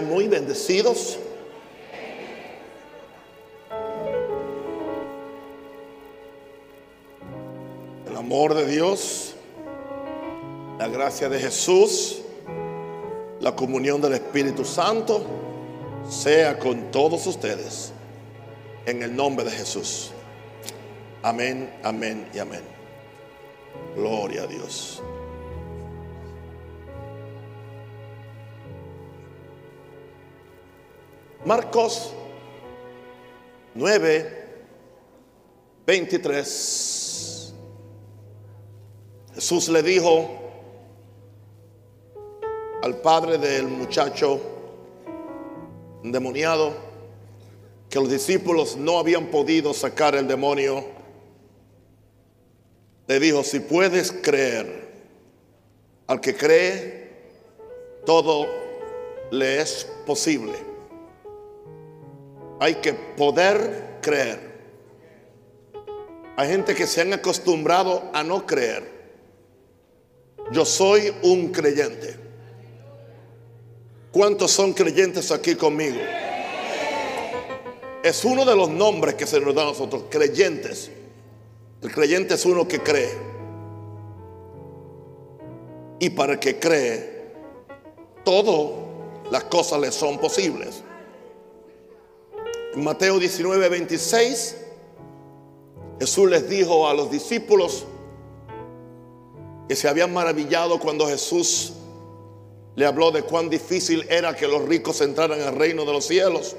Muy 0.00 0.28
bendecidos. 0.28 1.18
El 8.08 8.16
amor 8.16 8.54
de 8.54 8.66
Dios, 8.66 9.34
la 10.78 10.88
gracia 10.88 11.28
de 11.28 11.38
Jesús, 11.38 12.22
la 13.40 13.54
comunión 13.54 14.00
del 14.00 14.14
Espíritu 14.14 14.64
Santo 14.64 15.24
sea 16.08 16.58
con 16.58 16.90
todos 16.90 17.26
ustedes. 17.26 17.92
En 18.86 19.02
el 19.02 19.14
nombre 19.14 19.44
de 19.44 19.50
Jesús. 19.50 20.12
Amén, 21.22 21.70
amén 21.82 22.26
y 22.32 22.38
amén. 22.38 22.62
Gloria 23.94 24.44
a 24.44 24.46
Dios. 24.46 25.02
Marcos 31.50 32.12
9, 33.74 34.44
23. 35.84 37.54
Jesús 39.34 39.68
le 39.68 39.82
dijo 39.82 40.30
al 42.84 43.00
padre 43.00 43.36
del 43.38 43.66
muchacho 43.66 44.40
endemoniado 46.04 46.72
que 47.88 47.98
los 47.98 48.08
discípulos 48.08 48.76
no 48.76 49.00
habían 49.00 49.26
podido 49.26 49.74
sacar 49.74 50.14
el 50.14 50.28
demonio. 50.28 50.84
Le 53.08 53.18
dijo, 53.18 53.42
si 53.42 53.58
puedes 53.58 54.12
creer, 54.12 54.88
al 56.06 56.20
que 56.20 56.36
cree, 56.36 57.10
todo 58.06 58.46
le 59.32 59.60
es 59.60 59.84
posible. 60.06 60.69
Hay 62.60 62.76
que 62.76 62.92
poder 62.92 63.98
creer. 64.02 64.50
Hay 66.36 66.48
gente 66.48 66.74
que 66.74 66.86
se 66.86 67.00
han 67.00 67.12
acostumbrado 67.14 68.10
a 68.12 68.22
no 68.22 68.46
creer. 68.46 69.00
Yo 70.52 70.66
soy 70.66 71.12
un 71.22 71.52
creyente. 71.52 72.16
¿Cuántos 74.12 74.50
son 74.50 74.74
creyentes 74.74 75.32
aquí 75.32 75.54
conmigo? 75.54 75.96
Es 78.02 78.24
uno 78.26 78.44
de 78.44 78.54
los 78.54 78.68
nombres 78.68 79.14
que 79.14 79.26
se 79.26 79.40
nos 79.40 79.54
da 79.54 79.62
a 79.62 79.66
nosotros, 79.66 80.04
creyentes. 80.10 80.90
El 81.80 81.90
creyente 81.90 82.34
es 82.34 82.44
uno 82.44 82.68
que 82.68 82.80
cree. 82.80 83.10
Y 85.98 86.10
para 86.10 86.34
el 86.34 86.38
que 86.38 86.58
cree, 86.58 87.32
todas 88.22 88.70
las 89.30 89.44
cosas 89.44 89.80
le 89.80 89.90
son 89.92 90.18
posibles. 90.18 90.82
En 92.72 92.84
Mateo 92.84 93.18
19, 93.18 93.68
26, 93.68 94.56
Jesús 95.98 96.30
les 96.30 96.48
dijo 96.48 96.86
a 96.88 96.94
los 96.94 97.10
discípulos 97.10 97.84
que 99.68 99.74
se 99.74 99.88
habían 99.88 100.12
maravillado 100.12 100.78
cuando 100.78 101.06
Jesús 101.08 101.72
le 102.76 102.86
habló 102.86 103.10
de 103.10 103.22
cuán 103.22 103.50
difícil 103.50 104.06
era 104.08 104.36
que 104.36 104.46
los 104.46 104.64
ricos 104.66 105.00
entraran 105.00 105.40
al 105.40 105.56
reino 105.56 105.84
de 105.84 105.92
los 105.92 106.06
cielos. 106.06 106.56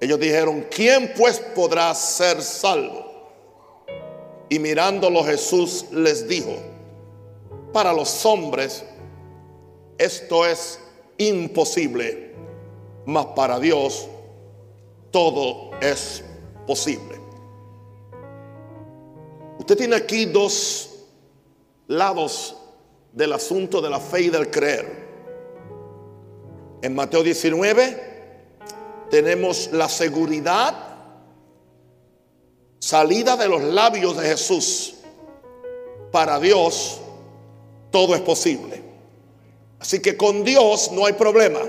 Ellos 0.00 0.20
dijeron, 0.20 0.66
¿quién 0.70 1.14
pues 1.16 1.40
podrá 1.54 1.94
ser 1.94 2.42
salvo? 2.42 3.06
Y 4.50 4.58
mirándolo 4.58 5.24
Jesús 5.24 5.86
les 5.92 6.28
dijo, 6.28 6.54
para 7.72 7.94
los 7.94 8.24
hombres 8.26 8.84
esto 9.96 10.44
es 10.44 10.78
imposible, 11.16 12.34
mas 13.06 13.26
para 13.34 13.58
Dios 13.58 14.08
todo 15.10 15.70
es 15.80 16.24
posible. 16.66 17.20
Usted 19.58 19.76
tiene 19.76 19.96
aquí 19.96 20.26
dos 20.26 20.90
lados 21.88 22.56
del 23.12 23.32
asunto 23.32 23.80
de 23.80 23.90
la 23.90 24.00
fe 24.00 24.22
y 24.22 24.28
del 24.30 24.50
creer. 24.50 25.08
En 26.82 26.94
Mateo 26.94 27.22
19 27.22 28.08
tenemos 29.10 29.70
la 29.72 29.88
seguridad 29.88 30.74
salida 32.78 33.36
de 33.36 33.48
los 33.48 33.62
labios 33.62 34.16
de 34.16 34.28
Jesús. 34.28 34.94
Para 36.12 36.38
Dios 36.38 37.00
todo 37.90 38.14
es 38.14 38.20
posible. 38.20 38.82
Así 39.80 40.00
que 40.00 40.16
con 40.16 40.44
Dios 40.44 40.90
no 40.92 41.06
hay 41.06 41.14
problema. 41.14 41.60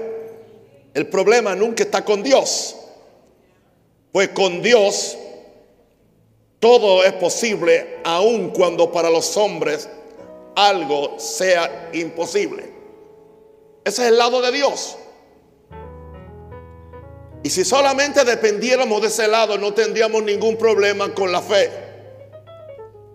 El 0.94 1.08
problema 1.08 1.56
nunca 1.56 1.84
está 1.84 2.04
con 2.04 2.24
Dios. 2.24 2.76
Pues 4.12 4.30
con 4.30 4.62
Dios 4.62 5.18
todo 6.59 7.03
es 7.03 7.14
posible, 7.14 8.00
aun 8.03 8.50
cuando 8.50 8.92
para 8.92 9.09
los 9.09 9.38
hombres 9.38 9.88
algo 10.56 11.18
sea 11.18 11.90
imposible. 11.94 12.69
Ese 13.86 14.03
es 14.03 14.09
el 14.09 14.18
lado 14.18 14.42
de 14.42 14.52
Dios. 14.52 14.98
Y 17.44 17.50
si 17.50 17.64
solamente 17.64 18.25
dependiéramos 18.25 19.02
de 19.02 19.08
ese 19.08 19.28
lado, 19.28 19.58
no 19.58 19.74
tendríamos 19.74 20.22
ningún 20.24 20.58
problema 20.58 21.14
con 21.14 21.31
la 21.31 21.42
fe. 21.42 21.72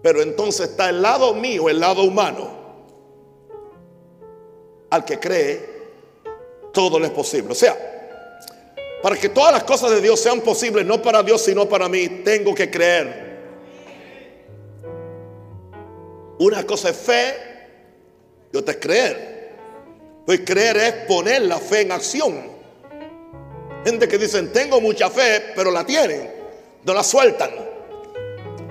Pero 0.02 0.22
entonces 0.22 0.70
está 0.70 0.88
el 0.88 1.02
lado 1.02 1.34
mío, 1.34 1.68
el 1.68 1.80
lado 1.80 2.02
humano. 2.02 2.48
Al 4.88 5.04
que 5.04 5.18
cree, 5.18 5.68
todo 6.72 6.98
le 6.98 7.06
es 7.06 7.12
posible. 7.12 7.52
O 7.52 7.54
sea, 7.54 7.93
para 9.04 9.16
que 9.16 9.28
todas 9.28 9.52
las 9.52 9.64
cosas 9.64 9.90
de 9.90 10.00
Dios 10.00 10.18
sean 10.18 10.40
posibles, 10.40 10.86
no 10.86 11.02
para 11.02 11.22
Dios, 11.22 11.42
sino 11.42 11.68
para 11.68 11.90
mí, 11.90 12.08
tengo 12.24 12.54
que 12.54 12.70
creer. 12.70 13.36
Una 16.38 16.64
cosa 16.64 16.88
es 16.88 16.96
fe 16.96 17.34
y 18.50 18.56
otra 18.56 18.72
es 18.72 18.80
creer. 18.80 19.52
Pues 20.24 20.40
creer 20.40 20.76
es 20.78 20.92
poner 21.06 21.42
la 21.42 21.58
fe 21.58 21.82
en 21.82 21.92
acción. 21.92 22.44
Gente 23.84 24.08
que 24.08 24.16
dicen, 24.16 24.50
tengo 24.50 24.80
mucha 24.80 25.10
fe, 25.10 25.52
pero 25.54 25.70
la 25.70 25.84
tienen. 25.84 26.30
No 26.82 26.94
la 26.94 27.02
sueltan. 27.02 27.50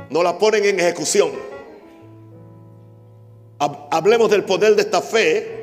No 0.09 0.23
la 0.23 0.35
ponen 0.39 0.65
en 0.65 0.79
ejecución. 0.79 1.31
Hablemos 3.59 4.31
del 4.31 4.45
poder 4.45 4.75
de 4.75 4.81
esta 4.81 5.00
fe. 5.00 5.62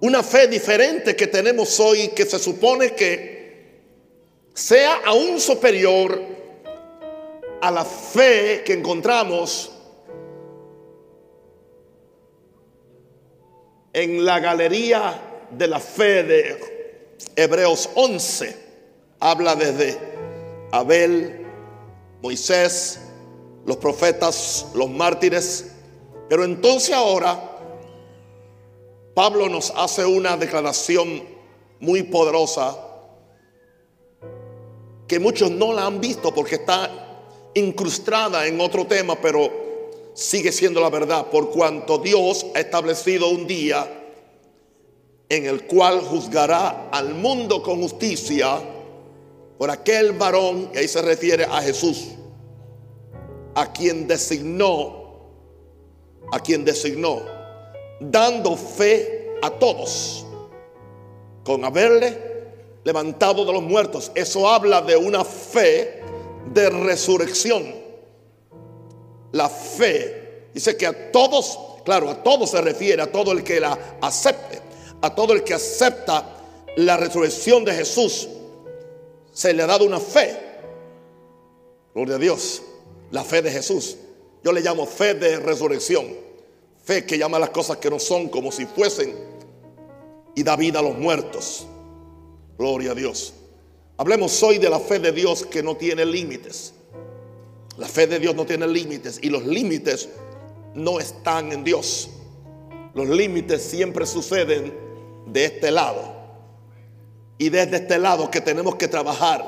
Una 0.00 0.22
fe 0.22 0.46
diferente 0.46 1.16
que 1.16 1.26
tenemos 1.26 1.80
hoy 1.80 2.08
que 2.08 2.26
se 2.26 2.38
supone 2.38 2.94
que 2.94 3.80
sea 4.52 5.00
aún 5.06 5.40
superior 5.40 6.20
a 7.60 7.70
la 7.70 7.84
fe 7.84 8.62
que 8.64 8.74
encontramos 8.74 9.72
en 13.94 14.24
la 14.24 14.38
galería 14.40 15.18
de 15.50 15.66
la 15.66 15.80
fe 15.80 16.22
de 16.22 16.60
Hebreos 17.34 17.88
11. 17.94 18.54
Habla 19.20 19.56
desde 19.56 19.98
Abel, 20.72 21.46
Moisés, 22.20 23.00
los 23.64 23.78
profetas, 23.78 24.66
los 24.74 24.90
mártires. 24.90 25.72
Pero 26.28 26.44
entonces 26.44 26.94
ahora 26.94 27.55
Pablo 29.16 29.48
nos 29.48 29.72
hace 29.74 30.04
una 30.04 30.36
declaración 30.36 31.22
muy 31.80 32.02
poderosa 32.02 32.76
que 35.08 35.18
muchos 35.18 35.50
no 35.50 35.72
la 35.72 35.86
han 35.86 36.02
visto 36.02 36.34
porque 36.34 36.56
está 36.56 36.90
incrustada 37.54 38.46
en 38.46 38.60
otro 38.60 38.86
tema, 38.86 39.18
pero 39.18 39.50
sigue 40.12 40.52
siendo 40.52 40.82
la 40.82 40.90
verdad, 40.90 41.28
por 41.30 41.48
cuanto 41.48 41.96
Dios 41.96 42.44
ha 42.54 42.60
establecido 42.60 43.30
un 43.30 43.46
día 43.46 43.88
en 45.30 45.46
el 45.46 45.66
cual 45.66 46.02
juzgará 46.02 46.90
al 46.90 47.14
mundo 47.14 47.62
con 47.62 47.80
justicia 47.80 48.58
por 49.56 49.70
aquel 49.70 50.12
varón, 50.12 50.68
y 50.74 50.76
ahí 50.76 50.88
se 50.88 51.00
refiere 51.00 51.44
a 51.44 51.62
Jesús, 51.62 52.08
a 53.54 53.72
quien 53.72 54.06
designó, 54.06 55.30
a 56.30 56.38
quien 56.38 56.66
designó, 56.66 57.35
dando 58.00 58.56
fe 58.56 59.34
a 59.42 59.50
todos, 59.50 60.26
con 61.44 61.64
haberle 61.64 62.26
levantado 62.84 63.44
de 63.44 63.52
los 63.52 63.62
muertos. 63.62 64.12
Eso 64.14 64.48
habla 64.48 64.80
de 64.82 64.96
una 64.96 65.24
fe 65.24 66.02
de 66.52 66.70
resurrección. 66.70 67.74
La 69.32 69.48
fe 69.48 70.48
dice 70.54 70.76
que 70.76 70.86
a 70.86 71.12
todos, 71.12 71.58
claro, 71.84 72.08
a 72.10 72.22
todos 72.22 72.50
se 72.50 72.60
refiere, 72.60 73.02
a 73.02 73.10
todo 73.10 73.32
el 73.32 73.42
que 73.42 73.60
la 73.60 73.78
acepte, 74.00 74.60
a 75.02 75.14
todo 75.14 75.32
el 75.32 75.42
que 75.42 75.54
acepta 75.54 76.24
la 76.76 76.96
resurrección 76.96 77.64
de 77.64 77.72
Jesús, 77.72 78.28
se 79.32 79.52
le 79.52 79.62
ha 79.62 79.66
dado 79.66 79.84
una 79.84 80.00
fe. 80.00 80.36
Gloria 81.94 82.16
a 82.16 82.18
Dios, 82.18 82.62
la 83.10 83.24
fe 83.24 83.42
de 83.42 83.50
Jesús. 83.50 83.96
Yo 84.44 84.52
le 84.52 84.60
llamo 84.60 84.86
fe 84.86 85.14
de 85.14 85.38
resurrección. 85.38 86.25
Fe 86.86 87.04
que 87.04 87.18
llama 87.18 87.40
las 87.40 87.50
cosas 87.50 87.78
que 87.78 87.90
no 87.90 87.98
son 87.98 88.28
como 88.28 88.52
si 88.52 88.64
fuesen 88.64 89.12
y 90.36 90.42
da 90.44 90.54
vida 90.54 90.78
a 90.78 90.82
los 90.82 90.96
muertos. 90.96 91.66
Gloria 92.56 92.92
a 92.92 92.94
Dios. 92.94 93.34
Hablemos 93.96 94.40
hoy 94.44 94.58
de 94.58 94.70
la 94.70 94.78
fe 94.78 95.00
de 95.00 95.10
Dios 95.10 95.44
que 95.44 95.64
no 95.64 95.76
tiene 95.76 96.06
límites. 96.06 96.74
La 97.76 97.88
fe 97.88 98.06
de 98.06 98.20
Dios 98.20 98.36
no 98.36 98.46
tiene 98.46 98.68
límites 98.68 99.18
y 99.20 99.30
los 99.30 99.44
límites 99.44 100.08
no 100.74 101.00
están 101.00 101.50
en 101.50 101.64
Dios. 101.64 102.08
Los 102.94 103.08
límites 103.08 103.62
siempre 103.62 104.06
suceden 104.06 104.72
de 105.26 105.44
este 105.44 105.72
lado. 105.72 106.14
Y 107.36 107.48
desde 107.48 107.78
este 107.78 107.98
lado 107.98 108.30
que 108.30 108.40
tenemos 108.40 108.76
que 108.76 108.86
trabajar 108.86 109.44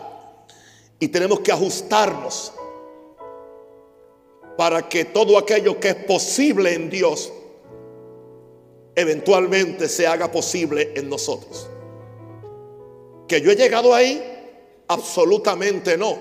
y 0.99 1.06
tenemos 1.06 1.38
que 1.38 1.52
ajustarnos 1.52 2.52
para 4.58 4.88
que 4.88 5.05
todo 5.05 5.38
aquello 5.38 5.78
que 5.78 5.90
es 5.90 5.94
posible 5.94 6.75
en 6.75 6.90
Dios 6.90 7.32
eventualmente 8.96 9.88
se 9.88 10.05
haga 10.05 10.32
posible 10.32 10.94
en 10.96 11.08
nosotros. 11.08 11.70
Que 13.28 13.40
yo 13.40 13.52
he 13.52 13.55
llegado 13.55 13.94
ahí, 13.94 14.20
absolutamente 14.88 15.96
no, 15.96 16.19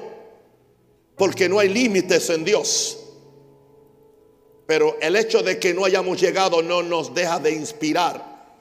porque 1.15 1.49
no 1.49 1.57
hay 1.57 1.69
límites 1.69 2.29
en 2.29 2.45
Dios. 2.45 2.99
Pero 4.67 4.97
el 5.01 5.15
hecho 5.15 5.41
de 5.41 5.57
que 5.57 5.73
no 5.73 5.83
hayamos 5.83 6.21
llegado 6.21 6.61
no 6.61 6.83
nos 6.83 7.15
deja 7.15 7.39
de 7.39 7.53
inspirar 7.53 8.55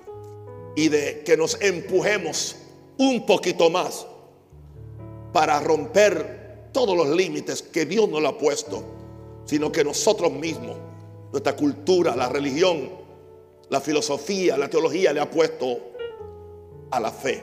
y 0.74 0.88
de 0.88 1.22
que 1.22 1.36
nos 1.36 1.60
empujemos 1.60 2.56
un 2.96 3.26
poquito 3.26 3.68
más 3.68 4.06
para 5.34 5.60
romper 5.60 6.70
todos 6.72 6.96
los 6.96 7.08
límites 7.08 7.60
que 7.60 7.84
Dios 7.84 8.08
nos 8.08 8.24
ha 8.24 8.38
puesto, 8.38 8.96
sino 9.46 9.72
que 9.72 9.82
nosotros 9.82 10.30
mismos, 10.30 10.76
nuestra 11.32 11.56
cultura, 11.56 12.14
la 12.14 12.28
religión, 12.28 12.90
la 13.70 13.80
filosofía, 13.80 14.56
la 14.58 14.68
teología 14.68 15.12
le 15.12 15.20
ha 15.20 15.30
puesto 15.30 15.78
a 16.90 17.00
la 17.00 17.10
fe. 17.10 17.42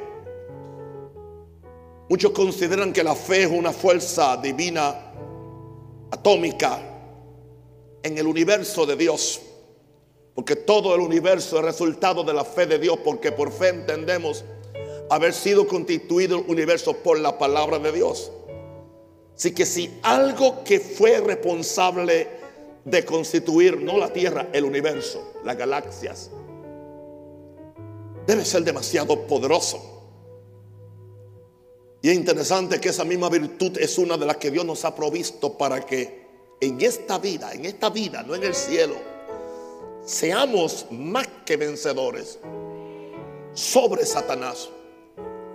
Muchos 2.09 2.31
consideran 2.31 2.93
que 2.93 3.03
la 3.03 3.15
fe 3.15 3.43
es 3.43 3.51
una 3.51 3.71
fuerza 3.71 4.37
divina 4.37 5.13
atómica 6.11 6.79
en 8.03 8.17
el 8.17 8.27
universo 8.27 8.85
de 8.85 8.95
Dios. 8.95 9.41
Porque 10.35 10.55
todo 10.55 10.93
el 10.95 11.01
universo 11.01 11.57
es 11.59 11.65
resultado 11.65 12.23
de 12.23 12.33
la 12.33 12.43
fe 12.43 12.65
de 12.65 12.79
Dios, 12.79 12.99
porque 13.03 13.31
por 13.31 13.51
fe 13.51 13.69
entendemos 13.69 14.43
haber 15.09 15.33
sido 15.33 15.67
constituido 15.67 16.39
el 16.39 16.45
universo 16.49 16.93
por 16.97 17.19
la 17.19 17.37
palabra 17.37 17.79
de 17.79 17.91
Dios. 17.91 18.31
Así 19.35 19.53
que 19.53 19.65
si 19.65 19.99
algo 20.03 20.63
que 20.63 20.79
fue 20.79 21.19
responsable 21.19 22.27
de 22.85 23.05
constituir 23.05 23.81
no 23.81 23.97
la 23.97 24.11
Tierra, 24.11 24.49
el 24.53 24.65
universo, 24.65 25.33
las 25.43 25.57
galaxias, 25.57 26.29
debe 28.27 28.45
ser 28.45 28.63
demasiado 28.63 29.27
poderoso. 29.27 29.89
Y 32.01 32.09
es 32.09 32.15
interesante 32.15 32.79
que 32.79 32.89
esa 32.89 33.05
misma 33.05 33.29
virtud 33.29 33.77
es 33.79 33.97
una 33.97 34.17
de 34.17 34.25
las 34.25 34.37
que 34.37 34.51
Dios 34.51 34.65
nos 34.65 34.83
ha 34.85 34.93
provisto 34.93 35.57
para 35.57 35.85
que 35.85 36.23
en 36.59 36.79
esta 36.81 37.17
vida, 37.17 37.53
en 37.53 37.65
esta 37.65 37.89
vida, 37.89 38.23
no 38.23 38.35
en 38.35 38.43
el 38.43 38.53
cielo, 38.53 38.95
seamos 40.05 40.85
más 40.91 41.27
que 41.45 41.57
vencedores 41.57 42.39
sobre 43.53 44.05
Satanás 44.05 44.69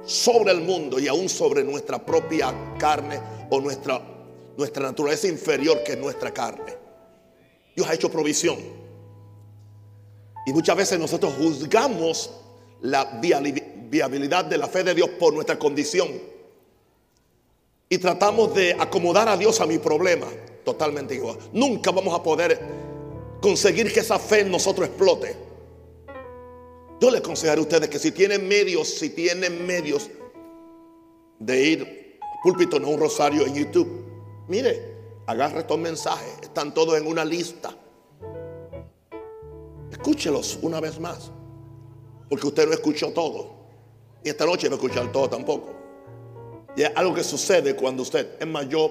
sobre 0.09 0.53
el 0.53 0.63
mundo 0.63 0.99
y 0.99 1.07
aún 1.07 1.29
sobre 1.29 1.63
nuestra 1.63 2.05
propia 2.05 2.55
carne 2.79 3.21
o 3.51 3.61
nuestra, 3.61 4.01
nuestra 4.57 4.83
naturaleza 4.83 5.29
inferior 5.29 5.85
que 5.85 5.93
es 5.93 5.99
nuestra 5.99 6.33
carne. 6.33 6.75
Dios 7.77 7.87
ha 7.87 7.93
hecho 7.93 8.11
provisión. 8.11 8.57
Y 10.47 10.53
muchas 10.55 10.77
veces 10.77 10.99
nosotros 10.99 11.35
juzgamos 11.39 12.31
la 12.81 13.21
viabilidad 13.21 14.47
de 14.47 14.57
la 14.57 14.67
fe 14.67 14.83
de 14.83 14.95
Dios 14.95 15.11
por 15.11 15.35
nuestra 15.35 15.59
condición. 15.59 16.09
Y 17.91 17.99
tratamos 17.99 18.55
de 18.55 18.75
acomodar 18.79 19.29
a 19.29 19.37
Dios 19.37 19.61
a 19.61 19.67
mi 19.67 19.77
problema. 19.77 20.27
Totalmente 20.65 21.17
igual. 21.17 21.37
Nunca 21.53 21.91
vamos 21.91 22.19
a 22.19 22.23
poder 22.23 22.59
conseguir 23.43 23.93
que 23.93 24.01
esa 24.01 24.19
fe 24.19 24.41
en 24.41 24.51
nosotros 24.51 24.89
explote. 24.89 25.48
Yo 27.01 27.11
le 27.11 27.19
aconsejaré 27.19 27.61
a 27.61 27.63
ustedes 27.63 27.89
que 27.89 27.99
si 27.99 28.11
tienen 28.11 28.49
medios, 28.49 28.89
si 28.89 29.11
tienen 29.11 29.67
medios 29.67 30.11
de 31.39 31.63
ir 31.63 31.99
púlpito, 32.43 32.79
no 32.81 32.89
un 32.89 33.01
rosario 33.01 33.47
en 33.47 33.55
YouTube, 33.55 34.05
mire, 34.49 34.97
agarre 35.27 35.61
estos 35.61 35.79
mensajes, 35.79 36.35
están 36.43 36.73
todos 36.73 36.97
en 36.99 37.07
una 37.07 37.25
lista. 37.25 37.77
Escúchelos 39.91 40.59
una 40.63 40.81
vez 40.81 40.99
más, 40.99 41.31
porque 42.29 42.47
usted 42.47 42.67
no 42.67 42.73
escuchó 42.73 43.13
todo. 43.13 43.59
Y 44.25 44.29
esta 44.31 44.47
noche 44.47 44.69
no 44.69 44.75
a 44.75 44.79
escuchar 44.79 45.13
todo 45.13 45.29
tampoco. 45.29 45.71
Y 46.77 46.83
es 46.83 46.91
algo 46.95 47.15
que 47.15 47.25
sucede 47.25 47.75
cuando 47.75 48.03
usted, 48.03 48.37
es 48.41 48.47
más, 48.47 48.69
yo 48.69 48.91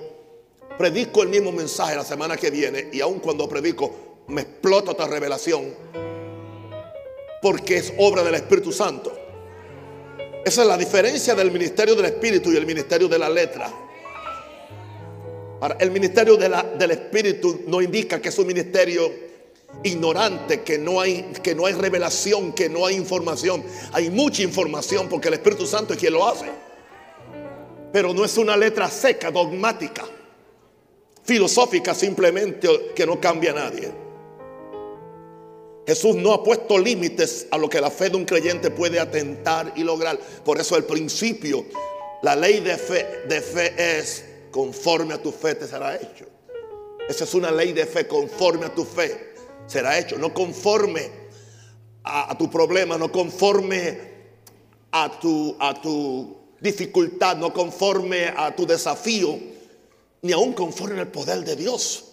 predico 0.77 1.23
el 1.23 1.29
mismo 1.29 1.51
mensaje 1.51 1.95
la 1.95 2.03
semana 2.03 2.37
que 2.37 2.51
viene 2.51 2.89
y 2.91 3.01
aun 3.01 3.19
cuando 3.19 3.47
predico 3.47 4.23
me 4.27 4.41
explota 4.41 4.91
otra 4.91 5.07
revelación 5.07 5.73
porque 7.41 7.77
es 7.77 7.93
obra 7.97 8.23
del 8.23 8.35
Espíritu 8.35 8.71
Santo. 8.71 9.17
Esa 10.45 10.61
es 10.61 10.67
la 10.67 10.77
diferencia 10.77 11.35
del 11.35 11.51
ministerio 11.51 11.95
del 11.95 12.05
Espíritu 12.05 12.51
y 12.51 12.57
el 12.57 12.65
ministerio 12.65 13.07
de 13.07 13.19
la 13.19 13.29
letra. 13.29 13.71
El 15.79 15.91
ministerio 15.91 16.37
del 16.37 16.91
Espíritu 16.91 17.63
no 17.67 17.81
indica 17.81 18.21
que 18.21 18.29
es 18.29 18.37
un 18.37 18.47
ministerio 18.47 19.11
ignorante, 19.83 20.61
que 20.61 20.77
no, 20.77 21.01
hay, 21.01 21.31
que 21.43 21.53
no 21.53 21.65
hay 21.65 21.73
revelación, 21.73 22.53
que 22.53 22.69
no 22.69 22.85
hay 22.85 22.95
información. 22.95 23.63
Hay 23.91 24.09
mucha 24.09 24.43
información 24.43 25.09
porque 25.09 25.27
el 25.27 25.35
Espíritu 25.35 25.65
Santo 25.65 25.93
es 25.93 25.99
quien 25.99 26.13
lo 26.13 26.27
hace. 26.27 26.45
Pero 27.91 28.13
no 28.13 28.23
es 28.23 28.37
una 28.37 28.55
letra 28.55 28.89
seca, 28.89 29.31
dogmática, 29.31 30.05
filosófica 31.23 31.93
simplemente 31.93 32.93
que 32.95 33.05
no 33.05 33.19
cambia 33.19 33.51
a 33.51 33.55
nadie. 33.55 34.06
Jesús 35.87 36.17
no 36.17 36.33
ha 36.33 36.43
puesto 36.43 36.77
límites 36.77 37.47
a 37.49 37.57
lo 37.57 37.69
que 37.69 37.79
la 37.79 37.89
fe 37.89 38.09
de 38.09 38.17
un 38.17 38.25
creyente 38.25 38.69
puede 38.69 38.99
atentar 38.99 39.71
y 39.77 39.83
lograr. 39.85 40.19
Por 40.43 40.59
eso 40.59 40.75
el 40.75 40.83
principio, 40.83 41.65
la 42.23 42.35
ley 42.35 42.59
de 42.59 42.75
fe, 42.75 43.73
es 43.77 44.25
conforme 44.51 45.13
a 45.13 45.21
tu 45.21 45.31
fe 45.31 45.55
te 45.55 45.65
será 45.65 45.95
hecho. 45.95 46.25
Esa 47.07 47.23
es 47.23 47.33
una 47.33 47.51
ley 47.51 47.71
de 47.71 47.85
fe, 47.85 48.05
conforme 48.05 48.65
a 48.65 48.75
tu 48.75 48.83
fe 48.83 49.33
será 49.65 49.97
hecho. 49.97 50.17
No 50.17 50.33
conforme 50.33 51.09
a, 52.03 52.37
tu 52.37 52.51
problema, 52.51 52.97
no 52.97 53.09
conforme 53.09 53.97
a 54.91 55.17
tu, 55.21 55.55
a 55.57 55.73
tu 55.81 56.35
dificultad, 56.59 57.37
no 57.37 57.53
conforme 57.53 58.27
a 58.35 58.53
tu 58.53 58.67
desafío, 58.67 59.39
ni 60.21 60.33
aún 60.33 60.51
conforme 60.51 60.99
al 60.99 61.07
poder 61.07 61.45
de 61.45 61.55
Dios. 61.55 62.03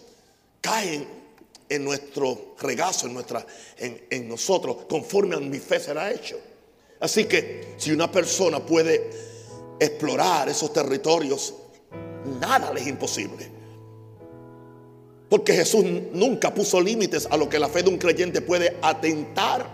Caen 0.61 1.24
en 1.69 1.83
nuestro 1.83 2.55
regazo, 2.59 3.07
en, 3.07 3.13
nuestra, 3.13 3.45
en, 3.77 4.27
nosotros, 4.27 4.85
conforme 4.87 5.35
a 5.35 5.39
mi 5.39 5.59
fe 5.59 5.79
será 5.79 6.11
hecho. 6.11 6.37
Así 6.99 7.25
que 7.25 7.75
si 7.77 7.91
una 7.91 8.11
persona 8.11 8.65
puede 8.65 9.09
explorar 9.79 10.49
esos 10.49 10.71
territorios, 10.71 11.53
nada 12.39 12.73
le 12.73 12.81
es 12.81 12.87
imposible. 12.87 13.51
Porque 15.29 15.53
Jesús 15.53 15.83
nunca 16.13 16.53
puso 16.53 16.79
límites 16.79 17.27
a 17.29 17.37
lo 17.37 17.49
que 17.49 17.59
la 17.59 17.67
fe 17.67 17.83
de 17.83 17.89
un 17.89 17.97
creyente 17.97 18.41
puede 18.41 18.77
atentar 18.81 19.67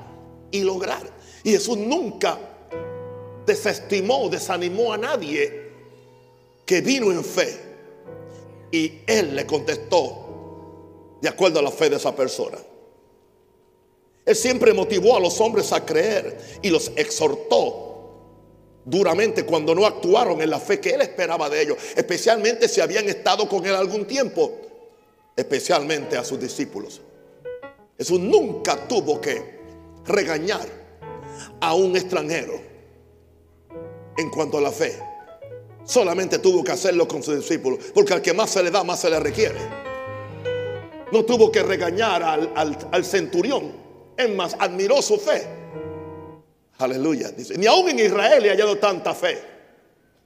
y 0.49 0.61
lograr. 0.61 1.03
Y 1.43 1.51
Jesús 1.51 1.77
nunca 1.77 2.37
desestimó, 3.45 4.29
desanimó 4.29 4.93
a 4.93 4.97
nadie 4.97 5.69
que 6.65 6.81
vino 6.81 7.11
en 7.11 7.23
fe. 7.23 7.59
Y 8.71 8.99
Él 9.05 9.35
le 9.35 9.45
contestó, 9.45 10.20
de 11.21 11.29
acuerdo 11.29 11.59
a 11.59 11.61
la 11.61 11.71
fe 11.71 11.89
de 11.89 11.97
esa 11.97 12.15
persona. 12.15 12.57
Él 14.25 14.35
siempre 14.35 14.73
motivó 14.73 15.15
a 15.15 15.19
los 15.19 15.39
hombres 15.39 15.71
a 15.71 15.85
creer 15.85 16.37
y 16.61 16.69
los 16.69 16.91
exhortó 16.95 17.87
duramente 18.83 19.45
cuando 19.45 19.75
no 19.75 19.85
actuaron 19.85 20.41
en 20.41 20.49
la 20.49 20.59
fe 20.59 20.79
que 20.79 20.91
él 20.91 21.01
esperaba 21.01 21.49
de 21.49 21.61
ellos, 21.61 21.77
especialmente 21.95 22.67
si 22.67 22.81
habían 22.81 23.07
estado 23.07 23.47
con 23.47 23.65
él 23.65 23.75
algún 23.75 24.05
tiempo, 24.05 24.51
especialmente 25.35 26.17
a 26.17 26.23
sus 26.23 26.39
discípulos. 26.39 27.01
Jesús 27.97 28.19
nunca 28.19 28.87
tuvo 28.87 29.21
que 29.21 29.59
regañar 30.05 30.67
a 31.59 31.75
un 31.75 31.95
extranjero 31.95 32.59
en 34.17 34.29
cuanto 34.29 34.57
a 34.57 34.61
la 34.61 34.71
fe. 34.71 34.97
Solamente 35.83 36.39
tuvo 36.39 36.63
que 36.63 36.71
hacerlo 36.71 37.07
con 37.07 37.21
sus 37.21 37.37
discípulos, 37.37 37.79
porque 37.93 38.13
al 38.13 38.21
que 38.21 38.33
más 38.33 38.51
se 38.51 38.63
le 38.63 38.71
da, 38.71 38.83
más 38.83 39.01
se 39.01 39.09
le 39.09 39.19
requiere 39.19 39.90
no 41.11 41.25
tuvo 41.25 41.51
que 41.51 41.61
regañar 41.63 42.23
al, 42.23 43.05
centurión. 43.05 43.71
Es 44.17 44.29
más, 44.29 44.55
admiró 44.59 45.01
su 45.01 45.17
fe. 45.17 45.47
Aleluya. 46.77 47.31
Dice, 47.31 47.57
ni 47.57 47.67
aún 47.67 47.89
en 47.89 47.99
Israel 47.99 48.45
he 48.45 48.49
hallado 48.49 48.77
tanta 48.77 49.13
fe. 49.13 49.39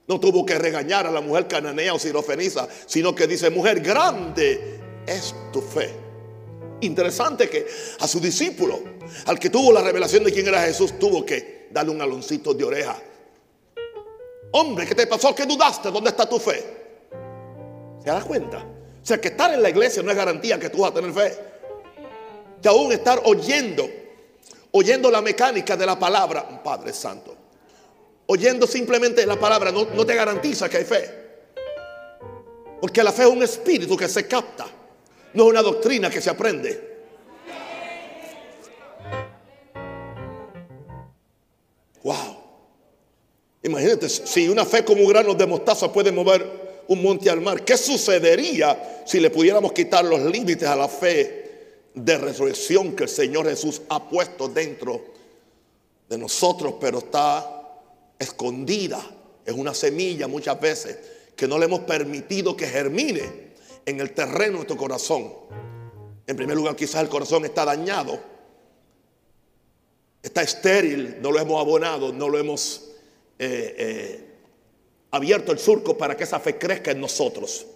No 0.06 0.20
tuvo 0.20 0.46
que 0.46 0.56
regañar 0.58 1.06
a 1.06 1.10
la 1.10 1.20
mujer 1.20 1.48
cananea 1.48 1.92
o 1.92 1.98
sirofeniza, 1.98 2.68
sino 2.86 3.14
que 3.14 3.26
dice, 3.26 3.50
mujer, 3.50 3.80
grande 3.80 4.80
es 5.06 5.34
tu 5.52 5.60
fe. 5.60 5.90
interesante 6.80 7.48
que 7.48 7.66
a 8.00 8.06
su 8.06 8.20
discípulo, 8.20 8.78
al 9.26 9.38
que 9.38 9.50
tuvo 9.50 9.72
la 9.72 9.80
revelación 9.80 10.22
de 10.24 10.32
quién 10.32 10.46
era 10.46 10.62
Jesús, 10.62 10.98
tuvo 10.98 11.24
que 11.24 11.68
darle 11.70 11.90
un 11.90 12.00
aloncito 12.00 12.54
de 12.54 12.64
oreja. 12.64 12.96
Hombre, 14.52 14.86
¿qué 14.86 14.94
te 14.94 15.06
pasó? 15.06 15.34
¿Qué 15.34 15.46
dudaste? 15.46 15.90
¿Dónde 15.90 16.10
está 16.10 16.28
tu 16.28 16.38
fe? 16.38 16.64
¿Se 18.02 18.10
da 18.10 18.22
cuenta? 18.22 18.75
O 19.06 19.08
sea, 19.08 19.20
que 19.20 19.28
estar 19.28 19.54
en 19.54 19.62
la 19.62 19.70
iglesia 19.70 20.02
no 20.02 20.10
es 20.10 20.16
garantía 20.16 20.58
que 20.58 20.68
tú 20.68 20.78
vas 20.78 20.90
a 20.90 20.94
tener 20.94 21.12
fe. 21.12 21.38
Que 22.60 22.68
aún 22.68 22.90
estar 22.90 23.22
oyendo, 23.24 23.88
oyendo 24.72 25.12
la 25.12 25.22
mecánica 25.22 25.76
de 25.76 25.86
la 25.86 25.96
palabra, 25.96 26.60
Padre 26.60 26.92
Santo, 26.92 27.32
oyendo 28.26 28.66
simplemente 28.66 29.24
la 29.24 29.38
palabra 29.38 29.70
no, 29.70 29.84
no 29.94 30.04
te 30.04 30.12
garantiza 30.12 30.68
que 30.68 30.78
hay 30.78 30.84
fe. 30.84 31.08
Porque 32.80 33.00
la 33.04 33.12
fe 33.12 33.22
es 33.22 33.28
un 33.28 33.44
espíritu 33.44 33.96
que 33.96 34.08
se 34.08 34.26
capta, 34.26 34.66
no 35.34 35.44
es 35.44 35.50
una 35.50 35.62
doctrina 35.62 36.10
que 36.10 36.20
se 36.20 36.30
aprende. 36.30 36.96
Wow. 42.02 42.42
Imagínate, 43.62 44.08
si 44.08 44.48
una 44.48 44.64
fe 44.64 44.84
como 44.84 45.02
un 45.02 45.08
grano 45.08 45.32
de 45.32 45.46
mostaza 45.46 45.92
puede 45.92 46.10
mover 46.10 46.65
un 46.88 47.02
monte 47.02 47.30
al 47.30 47.40
mar, 47.40 47.64
¿qué 47.64 47.76
sucedería 47.76 49.02
si 49.06 49.20
le 49.20 49.30
pudiéramos 49.30 49.72
quitar 49.72 50.04
los 50.04 50.20
límites 50.20 50.68
a 50.68 50.76
la 50.76 50.88
fe 50.88 51.44
de 51.94 52.18
resurrección 52.18 52.94
que 52.94 53.04
el 53.04 53.08
Señor 53.08 53.48
Jesús 53.48 53.82
ha 53.88 54.08
puesto 54.08 54.48
dentro 54.48 55.04
de 56.08 56.18
nosotros, 56.18 56.74
pero 56.80 56.98
está 56.98 57.80
escondida? 58.18 59.04
Es 59.44 59.54
una 59.54 59.74
semilla 59.74 60.28
muchas 60.28 60.60
veces 60.60 60.98
que 61.34 61.46
no 61.46 61.58
le 61.58 61.66
hemos 61.66 61.80
permitido 61.80 62.56
que 62.56 62.66
germine 62.66 63.46
en 63.84 64.00
el 64.00 64.12
terreno 64.12 64.44
de 64.44 64.50
nuestro 64.52 64.76
corazón. 64.76 65.32
En 66.26 66.36
primer 66.36 66.56
lugar, 66.56 66.74
quizás 66.74 67.02
el 67.02 67.08
corazón 67.08 67.44
está 67.44 67.64
dañado, 67.64 68.18
está 70.22 70.42
estéril, 70.42 71.18
no 71.20 71.30
lo 71.30 71.38
hemos 71.38 71.60
abonado, 71.60 72.12
no 72.12 72.28
lo 72.28 72.38
hemos 72.38 72.90
eh, 73.38 73.74
eh, 73.78 74.25
abierto 75.10 75.52
el 75.52 75.58
surco 75.58 75.96
para 75.96 76.16
que 76.16 76.24
esa 76.24 76.40
fe 76.40 76.58
crezca 76.58 76.90
en 76.90 77.00
nosotros. 77.00 77.66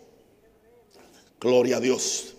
Gloria 1.41 1.79
a 1.79 1.81
Dios. 1.81 2.35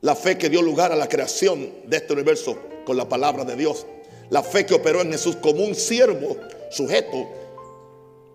La 0.00 0.14
fe 0.14 0.38
que 0.38 0.48
dio 0.48 0.62
lugar 0.62 0.92
a 0.92 0.96
la 0.96 1.08
creación 1.08 1.72
de 1.86 1.96
este 1.96 2.12
universo 2.12 2.56
con 2.84 2.96
la 2.96 3.08
palabra 3.08 3.44
de 3.44 3.56
Dios. 3.56 3.86
La 4.30 4.42
fe 4.42 4.66
que 4.66 4.74
operó 4.74 5.00
en 5.00 5.12
Jesús 5.12 5.36
como 5.36 5.64
un 5.64 5.74
siervo 5.74 6.36
sujeto 6.70 7.28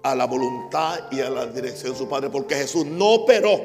a 0.01 0.15
la 0.15 0.25
voluntad 0.25 1.11
y 1.11 1.21
a 1.21 1.29
la 1.29 1.45
dirección 1.45 1.93
de 1.93 1.97
su 1.97 2.09
Padre. 2.09 2.29
Porque 2.29 2.55
Jesús 2.55 2.85
no 2.85 3.13
operó 3.13 3.61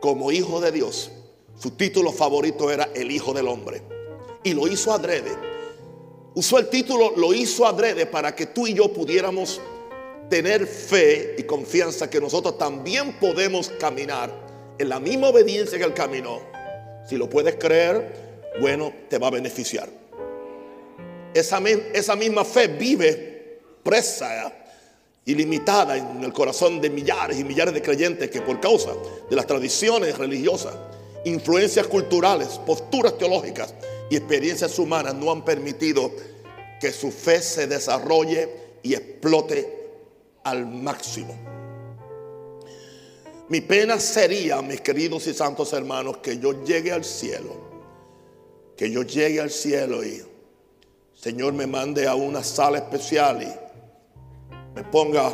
como 0.00 0.30
hijo 0.32 0.60
de 0.60 0.72
Dios. 0.72 1.10
Su 1.58 1.70
título 1.70 2.12
favorito 2.12 2.70
era 2.70 2.90
el 2.94 3.10
Hijo 3.10 3.32
del 3.32 3.48
Hombre. 3.48 3.82
Y 4.42 4.52
lo 4.52 4.68
hizo 4.68 4.92
adrede 4.92 5.56
usó 6.36 6.58
el 6.58 6.68
título, 6.68 7.14
lo 7.16 7.32
hizo 7.32 7.66
adrede 7.66 8.06
para 8.06 8.36
que 8.36 8.46
tú 8.46 8.66
y 8.66 8.74
yo 8.74 8.92
pudiéramos 8.92 9.60
tener 10.28 10.66
fe 10.66 11.36
y 11.38 11.42
confianza 11.44 12.10
que 12.10 12.20
nosotros 12.20 12.58
también 12.58 13.18
podemos 13.18 13.68
caminar 13.80 14.30
en 14.78 14.88
la 14.88 15.00
misma 15.00 15.28
obediencia 15.28 15.78
que 15.78 15.84
él 15.84 15.94
caminó. 15.94 16.40
Si 17.08 17.16
lo 17.16 17.30
puedes 17.30 17.56
creer, 17.56 18.52
bueno, 18.60 18.92
te 19.08 19.18
va 19.18 19.28
a 19.28 19.30
beneficiar. 19.30 19.88
Esa, 21.32 21.58
esa 21.92 22.16
misma 22.16 22.44
fe 22.44 22.66
vive 22.66 23.60
presa 23.82 24.52
y 25.24 25.34
limitada 25.34 25.96
en 25.96 26.22
el 26.22 26.32
corazón 26.32 26.80
de 26.80 26.90
millares 26.90 27.38
y 27.38 27.44
millares 27.44 27.74
de 27.74 27.82
creyentes 27.82 28.30
que 28.30 28.40
por 28.40 28.60
causa 28.60 28.92
de 29.28 29.36
las 29.36 29.46
tradiciones 29.46 30.16
religiosas, 30.16 30.74
influencias 31.24 31.86
culturales, 31.86 32.48
posturas 32.64 33.18
teológicas, 33.18 33.74
y 34.08 34.16
experiencias 34.16 34.78
humanas 34.78 35.14
no 35.14 35.30
han 35.30 35.44
permitido 35.44 36.12
que 36.80 36.92
su 36.92 37.10
fe 37.10 37.42
se 37.42 37.66
desarrolle 37.66 38.48
y 38.82 38.94
explote 38.94 39.75
al 40.46 40.64
máximo. 40.64 41.34
Mi 43.48 43.60
pena 43.60 43.98
sería, 43.98 44.62
mis 44.62 44.80
queridos 44.80 45.26
y 45.26 45.34
santos 45.34 45.72
hermanos, 45.72 46.18
que 46.18 46.38
yo 46.38 46.64
llegue 46.64 46.92
al 46.92 47.04
cielo, 47.04 47.56
que 48.76 48.88
yo 48.90 49.02
llegue 49.02 49.40
al 49.40 49.50
cielo 49.50 50.04
y 50.04 50.22
Señor 51.14 51.52
me 51.52 51.66
mande 51.66 52.06
a 52.06 52.14
una 52.14 52.44
sala 52.44 52.78
especial 52.78 53.42
y 53.42 53.52
me 54.76 54.84
ponga 54.84 55.32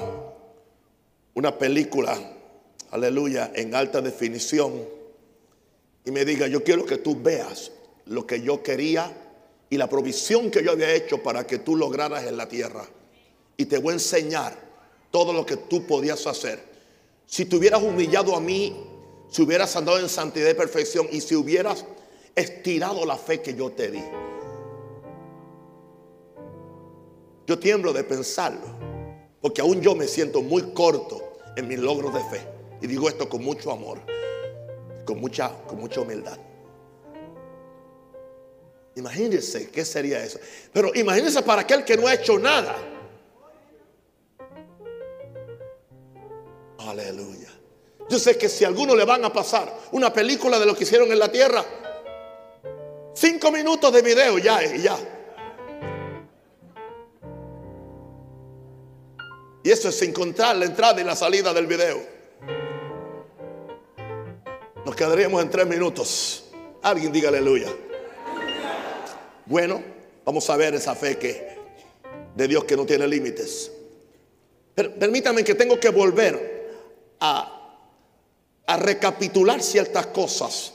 una 1.34 1.58
película, 1.58 2.18
aleluya, 2.90 3.52
en 3.54 3.74
alta 3.74 4.00
definición 4.00 4.72
y 6.06 6.10
me 6.10 6.24
diga, 6.24 6.46
yo 6.46 6.64
quiero 6.64 6.86
que 6.86 6.96
tú 6.96 7.20
veas 7.20 7.70
lo 8.06 8.26
que 8.26 8.40
yo 8.40 8.62
quería 8.62 9.12
y 9.68 9.76
la 9.76 9.90
provisión 9.90 10.50
que 10.50 10.64
yo 10.64 10.72
había 10.72 10.94
hecho 10.94 11.22
para 11.22 11.46
que 11.46 11.58
tú 11.58 11.76
lograras 11.76 12.24
en 12.24 12.36
la 12.38 12.48
tierra. 12.48 12.86
Y 13.58 13.66
te 13.66 13.78
voy 13.78 13.90
a 13.90 13.94
enseñar 13.94 14.61
todo 15.12 15.32
lo 15.32 15.46
que 15.46 15.56
tú 15.56 15.86
podías 15.86 16.26
hacer. 16.26 16.58
Si 17.26 17.44
te 17.44 17.54
hubieras 17.54 17.80
humillado 17.80 18.34
a 18.34 18.40
mí, 18.40 18.74
si 19.28 19.42
hubieras 19.42 19.76
andado 19.76 20.00
en 20.00 20.08
santidad 20.08 20.50
y 20.50 20.54
perfección 20.54 21.06
y 21.12 21.20
si 21.20 21.36
hubieras 21.36 21.84
estirado 22.34 23.06
la 23.06 23.16
fe 23.16 23.40
que 23.40 23.54
yo 23.54 23.70
te 23.70 23.90
di. 23.92 24.02
Yo 27.46 27.58
tiemblo 27.58 27.92
de 27.92 28.02
pensarlo, 28.04 28.66
porque 29.40 29.60
aún 29.60 29.80
yo 29.80 29.94
me 29.94 30.08
siento 30.08 30.42
muy 30.42 30.72
corto 30.72 31.38
en 31.56 31.68
mis 31.68 31.78
logros 31.78 32.12
de 32.14 32.20
fe. 32.24 32.46
Y 32.80 32.86
digo 32.86 33.08
esto 33.08 33.28
con 33.28 33.44
mucho 33.44 33.70
amor, 33.70 34.00
con 35.04 35.20
mucha, 35.20 35.52
con 35.66 35.78
mucha 35.78 36.00
humildad. 36.00 36.38
Imagínense 38.94 39.70
qué 39.70 39.84
sería 39.84 40.22
eso. 40.22 40.38
Pero 40.72 40.90
imagínense 40.94 41.42
para 41.42 41.62
aquel 41.62 41.84
que 41.84 41.96
no 41.96 42.06
ha 42.06 42.14
hecho 42.14 42.38
nada. 42.38 42.76
Aleluya. 46.88 47.48
Yo 48.08 48.18
sé 48.18 48.36
que 48.36 48.48
si 48.48 48.64
a 48.64 48.68
alguno 48.68 48.94
le 48.96 49.04
van 49.04 49.24
a 49.24 49.32
pasar 49.32 49.72
una 49.92 50.12
película 50.12 50.58
de 50.58 50.66
lo 50.66 50.74
que 50.74 50.84
hicieron 50.84 51.10
en 51.12 51.18
la 51.18 51.30
tierra, 51.30 51.64
cinco 53.14 53.50
minutos 53.50 53.92
de 53.92 54.02
video 54.02 54.38
ya 54.38 54.62
y 54.64 54.82
ya. 54.82 54.96
Y 59.64 59.70
eso 59.70 59.88
es 59.88 59.98
sin 59.98 60.12
contar 60.12 60.56
la 60.56 60.64
entrada 60.64 61.00
y 61.00 61.04
la 61.04 61.14
salida 61.14 61.54
del 61.54 61.66
video. 61.66 62.00
Nos 64.84 64.96
quedaríamos 64.96 65.40
en 65.40 65.50
tres 65.50 65.66
minutos. 65.66 66.44
Alguien 66.82 67.12
diga 67.12 67.28
aleluya. 67.28 67.68
Bueno, 69.46 69.82
vamos 70.24 70.50
a 70.50 70.56
ver 70.56 70.74
esa 70.74 70.96
fe 70.96 71.16
que 71.16 71.56
de 72.34 72.48
Dios 72.48 72.64
que 72.64 72.76
no 72.76 72.84
tiene 72.84 73.06
límites. 73.06 73.70
Permítame 74.74 75.44
que 75.44 75.54
tengo 75.54 75.78
que 75.78 75.90
volver 75.90 76.51
a, 77.22 77.58
recapitular 78.78 79.62
ciertas 79.62 80.06
cosas, 80.06 80.72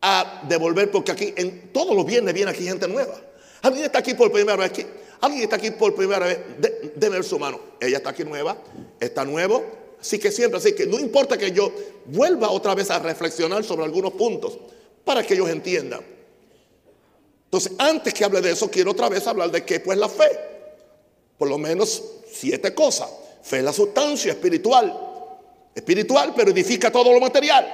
a 0.00 0.42
devolver, 0.48 0.90
porque 0.90 1.12
aquí 1.12 1.32
en 1.36 1.72
todos 1.72 1.96
los 1.96 2.04
viernes 2.04 2.34
viene 2.34 2.50
aquí 2.50 2.64
gente 2.64 2.86
nueva. 2.86 3.14
Alguien 3.62 3.86
está 3.86 4.00
aquí 4.00 4.14
por 4.14 4.30
primera 4.30 4.56
vez. 4.56 4.72
Alguien 5.20 5.44
está 5.44 5.56
aquí 5.56 5.70
por 5.70 5.94
primera 5.94 6.26
vez. 6.26 6.38
De, 6.58 7.08
ver 7.08 7.24
su 7.24 7.38
mano. 7.38 7.60
Ella 7.80 7.98
está 7.98 8.10
aquí 8.10 8.24
nueva, 8.24 8.58
está 8.98 9.24
nuevo. 9.24 9.64
Así 10.00 10.18
que 10.18 10.32
siempre, 10.32 10.58
así 10.58 10.74
que 10.74 10.86
no 10.86 10.98
importa 10.98 11.38
que 11.38 11.52
yo 11.52 11.72
vuelva 12.06 12.50
otra 12.50 12.74
vez 12.74 12.90
a 12.90 12.98
reflexionar 12.98 13.62
sobre 13.62 13.84
algunos 13.84 14.12
puntos 14.14 14.58
para 15.04 15.22
que 15.24 15.34
ellos 15.34 15.48
entiendan. 15.48 16.00
Entonces, 17.44 17.72
antes 17.78 18.12
que 18.12 18.24
hable 18.24 18.40
de 18.40 18.50
eso, 18.50 18.68
quiero 18.68 18.90
otra 18.90 19.08
vez 19.08 19.26
hablar 19.26 19.50
de 19.52 19.64
qué 19.64 19.78
pues 19.78 19.96
la 19.96 20.08
fe. 20.08 20.28
Por 21.38 21.48
lo 21.48 21.58
menos 21.58 22.02
siete 22.28 22.74
cosas. 22.74 23.08
Fe 23.42 23.58
es 23.58 23.64
la 23.64 23.72
sustancia 23.72 24.32
espiritual. 24.32 25.11
Espiritual, 25.74 26.32
pero 26.36 26.50
edifica 26.50 26.90
todo 26.90 27.12
lo 27.12 27.20
material. 27.20 27.66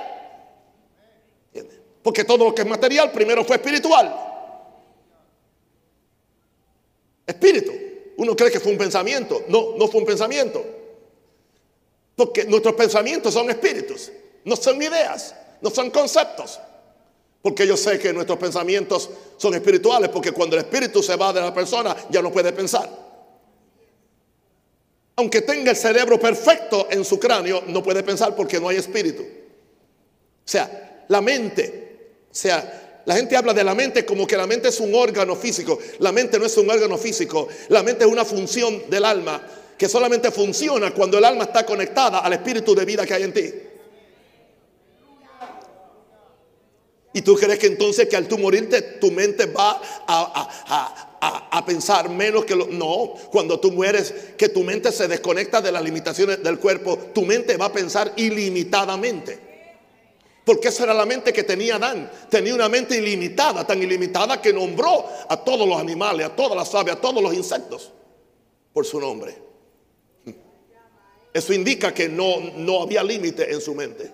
Porque 2.02 2.24
todo 2.24 2.44
lo 2.44 2.54
que 2.54 2.62
es 2.62 2.68
material 2.68 3.10
primero 3.12 3.44
fue 3.44 3.56
espiritual. 3.56 4.14
Espíritu. 7.26 7.72
Uno 8.16 8.34
cree 8.34 8.50
que 8.50 8.60
fue 8.60 8.72
un 8.72 8.78
pensamiento. 8.78 9.44
No, 9.48 9.76
no 9.76 9.88
fue 9.88 10.00
un 10.00 10.06
pensamiento. 10.06 10.64
Porque 12.16 12.44
nuestros 12.44 12.74
pensamientos 12.74 13.34
son 13.34 13.50
espíritus. 13.50 14.10
No 14.44 14.56
son 14.56 14.80
ideas. 14.82 15.34
No 15.60 15.70
son 15.70 15.90
conceptos. 15.90 16.58
Porque 17.42 17.66
yo 17.66 17.76
sé 17.76 17.98
que 17.98 18.12
nuestros 18.12 18.38
pensamientos 18.38 19.10
son 19.36 19.54
espirituales, 19.54 20.10
porque 20.10 20.32
cuando 20.32 20.56
el 20.56 20.62
espíritu 20.64 21.02
se 21.02 21.16
va 21.16 21.32
de 21.32 21.40
la 21.40 21.54
persona 21.54 21.96
ya 22.10 22.20
no 22.20 22.32
puede 22.32 22.52
pensar. 22.52 23.07
Aunque 25.18 25.42
tenga 25.42 25.72
el 25.72 25.76
cerebro 25.76 26.20
perfecto 26.20 26.86
en 26.92 27.04
su 27.04 27.18
cráneo, 27.18 27.64
no 27.66 27.82
puede 27.82 28.04
pensar 28.04 28.36
porque 28.36 28.60
no 28.60 28.68
hay 28.68 28.76
espíritu. 28.76 29.22
O 29.22 29.26
sea, 30.44 31.04
la 31.08 31.20
mente, 31.20 32.12
o 32.30 32.34
sea, 32.34 33.00
la 33.04 33.16
gente 33.16 33.36
habla 33.36 33.52
de 33.52 33.64
la 33.64 33.74
mente 33.74 34.04
como 34.04 34.28
que 34.28 34.36
la 34.36 34.46
mente 34.46 34.68
es 34.68 34.78
un 34.78 34.94
órgano 34.94 35.34
físico. 35.34 35.76
La 35.98 36.12
mente 36.12 36.38
no 36.38 36.46
es 36.46 36.56
un 36.56 36.70
órgano 36.70 36.96
físico, 36.96 37.48
la 37.68 37.82
mente 37.82 38.04
es 38.04 38.10
una 38.12 38.24
función 38.24 38.88
del 38.88 39.04
alma 39.04 39.42
que 39.76 39.88
solamente 39.88 40.30
funciona 40.30 40.94
cuando 40.94 41.18
el 41.18 41.24
alma 41.24 41.44
está 41.44 41.66
conectada 41.66 42.20
al 42.20 42.34
espíritu 42.34 42.72
de 42.76 42.84
vida 42.84 43.04
que 43.04 43.14
hay 43.14 43.24
en 43.24 43.32
ti. 43.32 43.52
¿Y 47.12 47.22
tú 47.22 47.34
crees 47.34 47.58
que 47.58 47.66
entonces 47.66 48.08
que 48.08 48.16
al 48.16 48.28
tú 48.28 48.38
morirte 48.38 48.80
tu 49.00 49.10
mente 49.10 49.46
va 49.46 49.82
a, 50.06 51.07
pensar 51.68 52.08
menos 52.08 52.44
que 52.44 52.56
lo... 52.56 52.66
No, 52.66 53.14
cuando 53.30 53.60
tú 53.60 53.72
mueres, 53.72 54.12
que 54.36 54.48
tu 54.48 54.62
mente 54.62 54.90
se 54.90 55.06
desconecta 55.06 55.60
de 55.60 55.70
las 55.70 55.82
limitaciones 55.82 56.42
del 56.42 56.58
cuerpo, 56.58 56.98
tu 57.14 57.22
mente 57.22 57.56
va 57.56 57.66
a 57.66 57.72
pensar 57.72 58.12
ilimitadamente. 58.16 59.46
Porque 60.44 60.68
esa 60.68 60.84
era 60.84 60.94
la 60.94 61.04
mente 61.04 61.30
que 61.32 61.42
tenía 61.42 61.76
Adán. 61.76 62.10
Tenía 62.30 62.54
una 62.54 62.70
mente 62.70 62.96
ilimitada, 62.96 63.66
tan 63.66 63.82
ilimitada 63.82 64.40
que 64.40 64.52
nombró 64.52 65.04
a 65.28 65.36
todos 65.36 65.68
los 65.68 65.78
animales, 65.78 66.26
a 66.26 66.34
todas 66.34 66.56
las 66.56 66.74
aves, 66.74 66.94
a 66.94 67.00
todos 67.00 67.22
los 67.22 67.34
insectos 67.34 67.92
por 68.72 68.86
su 68.86 68.98
nombre. 68.98 69.36
Eso 71.34 71.52
indica 71.52 71.92
que 71.92 72.08
no, 72.08 72.40
no 72.56 72.82
había 72.82 73.02
límite 73.04 73.52
en 73.52 73.60
su 73.60 73.74
mente. 73.74 74.10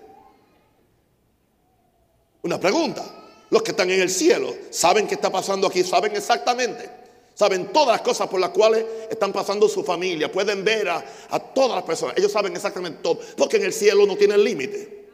Una 2.41 2.59
pregunta. 2.59 3.24
Los 3.55 3.63
que 3.63 3.71
están 3.71 3.89
en 3.89 4.01
el 4.01 4.09
cielo 4.09 4.53
saben 4.69 5.07
qué 5.07 5.15
está 5.15 5.31
pasando 5.31 5.65
aquí, 5.65 5.81
saben 5.81 6.13
exactamente. 6.13 6.89
Saben 7.33 7.67
todas 7.67 7.87
las 7.87 8.01
cosas 8.01 8.27
por 8.27 8.37
las 8.37 8.49
cuales 8.49 8.83
están 9.09 9.31
pasando 9.31 9.69
su 9.69 9.81
familia. 9.81 10.29
Pueden 10.29 10.65
ver 10.65 10.89
a, 10.89 11.39
todas 11.53 11.77
las 11.77 11.85
personas. 11.85 12.17
Ellos 12.17 12.33
saben 12.33 12.53
exactamente 12.53 12.99
todo. 13.01 13.17
Porque 13.37 13.55
en 13.55 13.63
el 13.63 13.71
cielo 13.71 14.05
no 14.05 14.17
tienen 14.17 14.43
límite. 14.43 15.05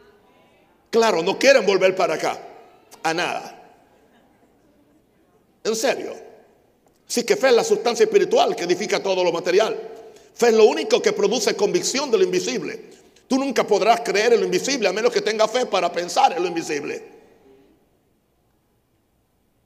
Claro, 0.89 1.21
no 1.21 1.37
quieren 1.37 1.67
volver 1.67 1.95
para 1.95 2.15
acá. 2.15 2.41
A 3.03 3.13
nada. 3.13 3.63
En 5.63 5.75
serio. 5.75 6.15
Así 7.07 7.23
que 7.23 7.35
fe 7.35 7.49
es 7.49 7.53
la 7.53 7.63
sustancia 7.63 8.05
espiritual 8.05 8.55
que 8.55 8.63
edifica 8.63 9.03
todo 9.03 9.23
lo 9.23 9.31
material. 9.31 9.79
Fe 10.33 10.47
es 10.47 10.55
lo 10.55 10.65
único 10.65 10.99
que 10.99 11.13
produce 11.13 11.55
convicción 11.55 12.09
de 12.09 12.17
lo 12.17 12.23
invisible. 12.23 12.85
Tú 13.27 13.37
nunca 13.37 13.67
podrás 13.67 14.01
creer 14.01 14.33
en 14.33 14.39
lo 14.39 14.45
invisible 14.47 14.87
a 14.87 14.93
menos 14.93 15.13
que 15.13 15.21
tengas 15.21 15.51
fe 15.51 15.67
para 15.67 15.91
pensar 15.91 16.33
en 16.33 16.41
lo 16.41 16.47
invisible. 16.47 17.10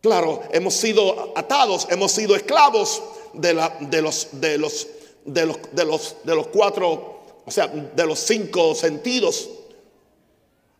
Claro, 0.05 0.43
hemos 0.51 0.75
sido 0.75 1.33
atados, 1.35 1.87
hemos 1.89 2.11
sido 2.11 2.35
esclavos 2.35 3.01
de, 3.33 3.55
los 3.55 4.27
cuatro, 6.53 7.23
o 7.43 7.49
sea, 7.49 7.65
de 7.65 8.05
los 8.05 8.19
cinco 8.19 8.75
sentidos. 8.75 9.49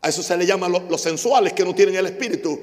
A 0.02 0.10
eso 0.10 0.22
se 0.22 0.38
le 0.38 0.46
llama 0.46 0.70
los, 0.70 1.02
sensuales 1.02 1.54
que 1.54 1.66
no 1.66 1.74
tienen 1.74 1.96
el 1.96 2.06
espíritu. 2.06 2.62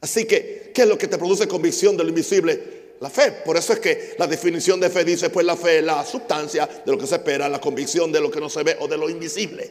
Así 0.00 0.24
que, 0.24 0.70
¿qué 0.72 0.82
es 0.82 0.88
lo 0.88 0.96
que 0.96 1.08
te 1.08 1.18
produce 1.18 1.48
convicción 1.48 1.96
de 1.96 2.04
lo 2.04 2.10
invisible? 2.10 2.92
La 3.00 3.10
fe. 3.10 3.32
Por 3.44 3.56
eso 3.56 3.72
es 3.72 3.80
que 3.80 4.14
la 4.18 4.28
definición 4.28 4.78
de 4.78 4.88
fe 4.88 5.02
dice, 5.02 5.30
pues 5.30 5.44
la 5.44 5.56
fe 5.56 5.78
es 5.78 5.84
la 5.84 6.06
sustancia 6.06 6.64
de 6.66 6.92
lo 6.92 6.96
que 6.96 7.08
se 7.08 7.16
espera, 7.16 7.48
la 7.48 7.60
convicción 7.60 8.12
de 8.12 8.20
lo 8.20 8.30
que 8.30 8.38
no 8.38 8.48
se 8.48 8.62
ve 8.62 8.76
o 8.78 8.86
de 8.86 8.96
lo 8.96 9.10
invisible. 9.10 9.68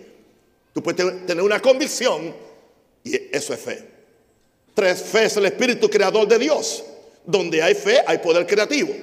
Tú 0.74 0.83
puedes 0.83 1.25
tener 1.25 1.41
una 1.41 1.62
convicción 1.62 2.36
y 3.01 3.15
eso 3.33 3.53
es 3.53 3.59
fe. 3.62 3.98
Tres, 4.73 5.01
fe 5.01 5.25
es 5.25 5.38
el 5.38 5.45
espíritu 5.45 5.89
creador 5.89 6.27
de 6.27 6.39
Dios. 6.39 6.83
Donde 7.25 7.61
hay 7.61 7.75
fe, 7.75 8.01
hay 8.05 8.17
poder 8.19 8.45
creativo. 8.47 8.93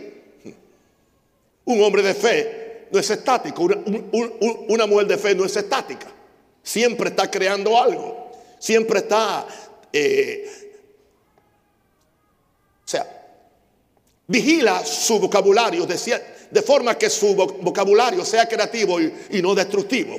Un 1.64 1.82
hombre 1.82 2.02
de 2.02 2.14
fe 2.14 2.88
no 2.90 2.98
es 2.98 3.10
estático. 3.10 3.62
Una, 3.62 4.86
mujer 4.86 5.06
de 5.06 5.18
fe 5.18 5.34
no 5.34 5.44
es 5.44 5.56
estática. 5.56 6.06
Siempre 6.62 7.10
está 7.10 7.30
creando 7.30 7.80
algo. 7.80 8.32
Siempre 8.58 9.00
está... 9.00 9.46
Eh, 9.92 10.48
o 12.84 12.88
sea, 12.88 13.26
vigila 14.26 14.84
su 14.84 15.18
vocabulario 15.18 15.86
de, 15.86 16.62
forma 16.62 16.96
que 16.96 17.10
su 17.10 17.34
vocabulario 17.34 18.24
sea 18.24 18.46
creativo 18.48 19.00
y, 19.00 19.12
y 19.30 19.42
no 19.42 19.54
destructivo. 19.54 20.16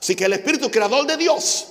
Así 0.00 0.14
que 0.14 0.24
el 0.24 0.32
espíritu 0.32 0.70
creador 0.70 1.06
de 1.06 1.16
Dios 1.16 1.68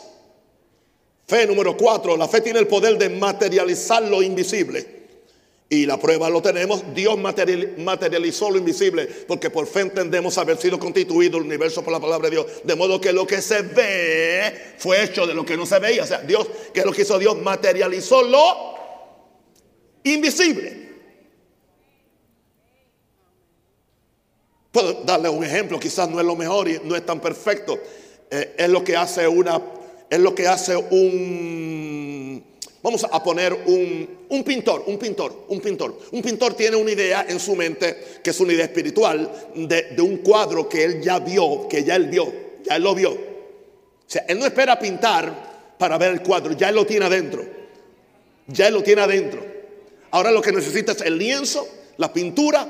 Fe 1.27 1.45
número 1.45 1.75
cuatro, 1.75 2.15
la 2.15 2.27
fe 2.27 2.39
tiene 2.39 2.59
el 2.59 2.67
poder 2.67 2.97
de 2.97 3.09
materializar 3.09 4.01
lo 4.03 4.23
invisible. 4.23 4.95
Y 5.69 5.85
la 5.85 5.99
prueba 5.99 6.29
lo 6.29 6.41
tenemos, 6.41 6.81
Dios 6.95 7.17
materializó 7.17 8.49
lo 8.49 8.57
invisible, 8.57 9.05
porque 9.27 9.49
por 9.49 9.67
fe 9.67 9.81
entendemos 9.81 10.37
haber 10.37 10.55
sido 10.55 10.79
constituido 10.79 11.37
el 11.37 11.43
universo 11.43 11.83
por 11.83 11.91
la 11.91 11.99
palabra 11.99 12.29
de 12.29 12.37
Dios. 12.37 12.45
De 12.63 12.73
modo 12.73 13.01
que 13.01 13.11
lo 13.11 13.27
que 13.27 13.41
se 13.41 13.63
ve 13.63 14.75
fue 14.77 15.03
hecho 15.03 15.27
de 15.27 15.33
lo 15.33 15.45
que 15.45 15.57
no 15.57 15.65
se 15.65 15.77
veía. 15.79 16.03
O 16.03 16.07
sea, 16.07 16.21
Dios, 16.21 16.47
que 16.73 16.79
es 16.79 16.85
lo 16.85 16.93
que 16.93 17.01
hizo 17.01 17.19
Dios, 17.19 17.37
materializó 17.41 18.23
lo 18.23 18.77
invisible. 20.05 20.87
Puedo 24.71 25.03
darle 25.03 25.27
un 25.27 25.43
ejemplo, 25.43 25.77
quizás 25.77 26.09
no 26.09 26.21
es 26.21 26.25
lo 26.25 26.37
mejor 26.37 26.69
y 26.69 26.79
no 26.85 26.95
es 26.95 27.05
tan 27.05 27.19
perfecto. 27.19 27.77
Eh, 28.31 28.55
es 28.57 28.69
lo 28.69 28.81
que 28.85 28.95
hace 28.95 29.27
una 29.27 29.61
es 30.09 30.19
lo 30.19 30.33
que 30.33 30.47
hace 30.47 30.75
un, 30.75 32.43
vamos 32.81 33.05
a 33.09 33.23
poner 33.23 33.53
un, 33.53 34.25
un, 34.29 34.43
pintor, 34.43 34.83
un 34.87 34.97
pintor, 34.97 35.45
un 35.49 35.59
pintor. 35.59 35.99
Un 36.11 36.21
pintor 36.21 36.53
tiene 36.53 36.77
una 36.77 36.91
idea 36.91 37.25
en 37.27 37.39
su 37.39 37.55
mente, 37.55 38.19
que 38.23 38.29
es 38.29 38.39
una 38.39 38.53
idea 38.53 38.65
espiritual, 38.65 39.49
de, 39.55 39.83
de 39.91 40.01
un 40.01 40.17
cuadro 40.17 40.69
que 40.69 40.83
él 40.83 41.01
ya 41.01 41.19
vio, 41.19 41.67
que 41.67 41.83
ya 41.83 41.95
él 41.95 42.07
vio, 42.07 42.31
ya 42.63 42.75
él 42.75 42.83
lo 42.83 42.95
vio. 42.95 43.11
O 43.11 44.09
sea, 44.09 44.23
él 44.27 44.39
no 44.39 44.45
espera 44.45 44.79
pintar 44.79 45.75
para 45.77 45.97
ver 45.97 46.11
el 46.11 46.21
cuadro, 46.21 46.53
ya 46.53 46.69
él 46.69 46.75
lo 46.75 46.85
tiene 46.85 47.05
adentro. 47.05 47.43
Ya 48.47 48.67
él 48.67 48.73
lo 48.73 48.83
tiene 48.83 49.01
adentro. 49.01 49.45
Ahora 50.11 50.31
lo 50.31 50.41
que 50.41 50.53
necesita 50.53 50.93
es 50.93 51.01
el 51.01 51.17
lienzo, 51.17 51.67
la 51.97 52.13
pintura 52.13 52.67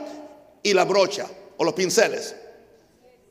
y 0.64 0.74
la 0.74 0.86
brocha 0.86 1.28
o 1.58 1.64
los 1.64 1.74
pinceles. 1.74 2.36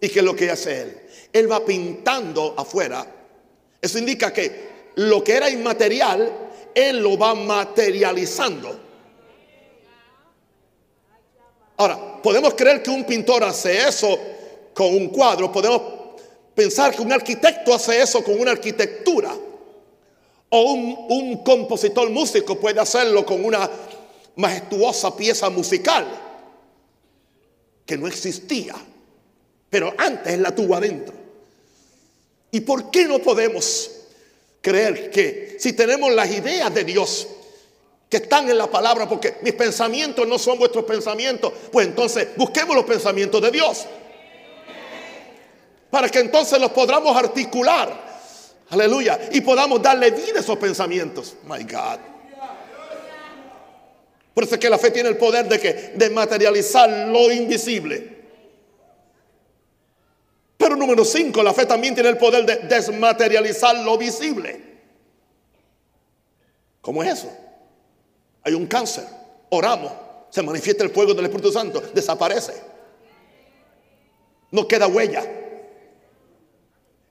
¿Y 0.01 0.09
qué 0.09 0.21
es 0.21 0.25
lo 0.25 0.37
que 0.37 0.51
hace 0.51 0.83
él? 0.83 1.01
Él 1.33 1.51
va 1.51 1.64
pintando 1.64 2.55
afuera 2.57 3.16
eso 3.87 3.99
indica 3.99 4.33
que 4.33 4.66
lo 4.96 5.22
que 5.25 5.35
era 5.35 5.51
inmaterial, 5.51 6.31
Él 6.75 6.99
lo 7.03 7.18
va 7.18 7.35
materializando. 7.35 8.81
Ahora, 11.79 12.22
podemos 12.22 12.55
creer 12.55 12.83
que 12.83 12.90
un 12.90 13.05
pintor 13.05 13.44
hace 13.44 13.87
eso 13.87 14.18
con 14.72 14.94
un 14.94 15.09
cuadro, 15.09 15.53
podemos 15.53 15.83
pensar 16.55 16.94
que 16.94 17.03
un 17.03 17.12
arquitecto 17.12 17.75
hace 17.75 18.01
eso 18.01 18.22
con 18.25 18.38
una 18.40 18.53
arquitectura, 18.53 19.35
o 20.49 20.72
un, 20.72 21.42
compositor 21.42 22.09
músico 22.11 22.59
puede 22.59 22.81
hacerlo 22.81 23.27
con 23.27 23.44
una 23.44 23.68
majestuosa 24.37 25.14
pieza 25.16 25.51
musical 25.51 26.07
que 27.85 27.96
no 27.96 28.07
existía, 28.07 28.75
pero 29.68 29.92
antes 29.99 30.38
la 30.38 30.55
tuvo 30.55 30.75
adentro. 30.75 31.16
¿Y 32.57 32.62
por 32.62 32.90
qué 32.90 33.05
no 33.05 33.19
podemos 33.19 33.90
creer 34.62 35.11
que 35.11 35.59
si 35.61 35.75
tenemos 35.75 36.11
las 36.11 36.31
ideas 36.31 36.73
de 36.73 36.85
Dios 36.85 37.29
que 38.09 38.16
están 38.16 38.49
en 38.49 38.57
la 38.57 38.66
palabra, 38.66 39.07
porque 39.07 39.35
mis 39.42 39.53
pensamientos 39.53 40.27
no 40.27 40.38
son 40.38 40.59
vuestros 40.59 40.87
pensamientos, 40.87 41.53
pues 41.71 41.87
entonces 41.87 42.29
busquemos 42.35 42.75
los 42.75 42.87
pensamientos 42.87 43.42
de 43.42 43.51
Dios. 43.51 43.85
Para 45.90 46.09
que 46.09 46.21
entonces 46.21 46.59
los 46.59 46.71
podamos 46.71 47.14
articular. 47.14 47.92
Aleluya. 48.71 49.21
Y 49.33 49.42
podamos 49.42 49.83
darle 49.83 50.11
vida 50.12 50.38
a 50.38 50.40
esos 50.40 50.57
pensamientos. 50.57 51.35
My 51.45 51.62
God. 51.62 51.99
Por 54.33 54.45
eso 54.45 54.55
es 54.55 54.61
que 54.62 54.71
la 54.71 54.79
fe 54.79 54.90
tiene 54.92 55.11
el 55.11 55.19
poder 55.19 55.47
de 55.47 55.61
que 55.61 55.75
de 55.95 56.09
materializar 56.09 56.88
lo 57.09 57.31
invisible. 57.31 58.16
Número 60.75 61.05
5, 61.05 61.43
la 61.43 61.53
fe 61.53 61.67
también 61.67 61.95
tiene 61.95 62.09
el 62.09 62.17
poder 62.17 62.47
de 62.47 62.57
desmaterializar 62.67 63.77
lo 63.85 63.99
visible. 63.99 64.61
¿Cómo 66.81 67.03
es 67.03 67.19
eso? 67.19 67.31
Hay 68.43 68.55
un 68.55 68.67
cáncer, 68.67 69.05
oramos, 69.51 69.93
se 70.31 70.43
manifiesta 70.43 70.83
el 70.85 70.91
fuego 70.91 71.15
del 71.15 71.27
Espíritu 71.27 71.53
Santo, 71.53 71.81
desaparece. 71.93 72.55
No 74.51 74.67
queda 74.67 74.87
huella. 74.87 75.25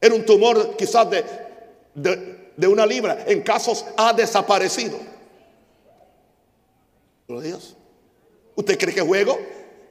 Era 0.01 0.15
un 0.15 0.25
tumor 0.25 0.75
quizás 0.77 1.09
de, 1.09 1.23
de, 2.55 2.67
una 2.67 2.85
libra, 2.85 3.25
en 3.27 3.41
casos 3.41 3.85
ha 3.97 4.13
desaparecido. 4.13 4.97
Dios. 7.27 7.75
¿Usted 8.55 8.77
cree 8.77 8.93
que 8.93 9.01
juego? 9.01 9.37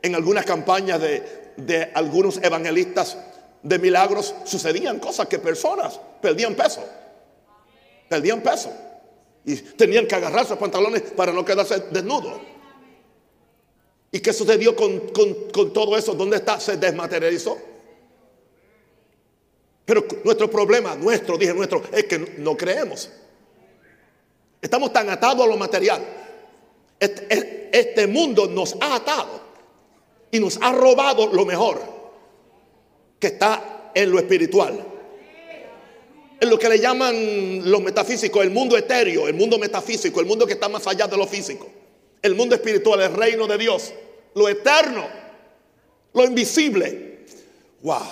En 0.03 0.15
algunas 0.15 0.45
campañas 0.45 1.01
de, 1.01 1.53
de 1.57 1.91
algunos 1.95 2.43
evangelistas 2.43 3.17
de 3.65 3.79
milagros 3.79 4.35
sucedían 4.45 4.99
cosas 4.99 5.27
que 5.27 5.39
personas 5.39 5.99
perdían 6.21 6.55
peso. 6.55 6.85
Perdían 8.09 8.43
peso. 8.43 8.71
Y 9.47 9.57
tenían 9.57 10.07
que 10.07 10.15
agarrar 10.15 10.47
sus 10.47 10.59
pantalones 10.59 11.01
para 11.17 11.33
no 11.33 11.45
quedarse 11.45 11.81
desnudos. 11.91 12.35
¿Y 14.13 14.21
qué 14.21 14.33
sucedió 14.35 14.77
con, 14.77 15.11
todo 15.73 15.97
eso? 15.97 16.13
¿Dónde 16.15 16.37
está? 16.37 16.61
Se 16.61 16.77
desmaterializó. 16.77 17.59
Pero 19.87 20.05
nuestro 20.25 20.51
problema, 20.51 20.95
nuestro, 20.95 21.39
dije 21.39 21.55
nuestro, 21.55 21.83
es 21.91 22.05
que 22.05 22.19
no 22.19 22.57
creemos. 22.57 23.11
Estamos 24.61 24.93
tan 24.93 25.09
atados 25.09 25.45
a 25.45 25.49
lo 25.49 25.57
material. 25.57 26.05
Este, 27.01 27.71
este 27.73 28.07
mundo 28.07 28.47
nos 28.47 28.77
ha 28.81 28.97
atado 28.97 29.41
y 30.31 30.39
nos 30.39 30.59
ha 30.61 30.73
robado 30.73 31.27
lo 31.29 31.47
mejor 31.47 32.04
que 33.25 33.29
está 33.29 33.91
en 33.95 34.11
lo 34.11 34.19
espiritual. 34.19 34.85
En 36.39 36.51
lo 36.51 36.59
que 36.59 36.69
le 36.69 36.79
llaman 36.79 37.71
los 37.71 37.81
metafísicos, 37.81 38.45
el 38.45 38.51
mundo 38.51 38.77
etéreo, 38.77 39.27
el 39.29 39.33
mundo 39.33 39.59
metafísico, 39.59 40.21
el 40.21 40.27
mundo 40.27 40.47
que 40.47 40.53
está 40.53 40.69
más 40.69 40.87
allá 40.87 41.07
de 41.07 41.17
lo 41.17 41.27
físico. 41.27 41.67
El 42.21 42.35
mundo 42.35 42.55
espiritual, 42.55 43.01
el 43.01 43.15
reino 43.15 43.47
de 43.47 43.57
Dios, 43.57 43.95
lo 44.35 44.47
eterno, 44.47 45.07
lo 46.13 46.25
invisible. 46.25 47.21
Wow, 47.81 48.03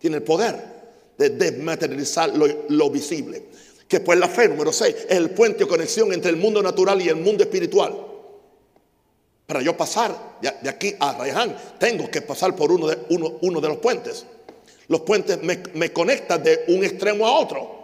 tiene 0.00 0.16
el 0.16 0.24
poder 0.24 0.56
de 1.16 1.30
desmaterializar 1.30 2.36
lo, 2.36 2.48
lo 2.70 2.90
visible. 2.90 3.44
Que 3.86 4.00
pues 4.00 4.18
la 4.18 4.28
fe, 4.28 4.48
número 4.48 4.72
6, 4.72 4.96
es 5.10 5.16
el 5.16 5.30
puente 5.30 5.62
o 5.62 5.68
conexión 5.68 6.12
entre 6.12 6.32
el 6.32 6.38
mundo 6.38 6.60
natural 6.60 7.00
y 7.00 7.08
el 7.08 7.16
mundo 7.16 7.44
espiritual. 7.44 8.10
Para 9.50 9.62
yo 9.62 9.76
pasar 9.76 10.38
de 10.40 10.70
aquí 10.70 10.94
a 11.00 11.12
Rayhan, 11.12 11.56
tengo 11.80 12.08
que 12.08 12.22
pasar 12.22 12.54
por 12.54 12.70
uno 12.70 12.86
de, 12.86 12.96
uno, 13.08 13.36
uno 13.40 13.60
de 13.60 13.66
los 13.66 13.78
puentes. 13.78 14.24
Los 14.90 15.02
puentes 15.02 15.38
me, 15.40 15.92
conectan 15.92 16.42
de 16.42 16.64
un 16.66 16.82
extremo 16.82 17.24
a 17.24 17.38
otro. 17.38 17.78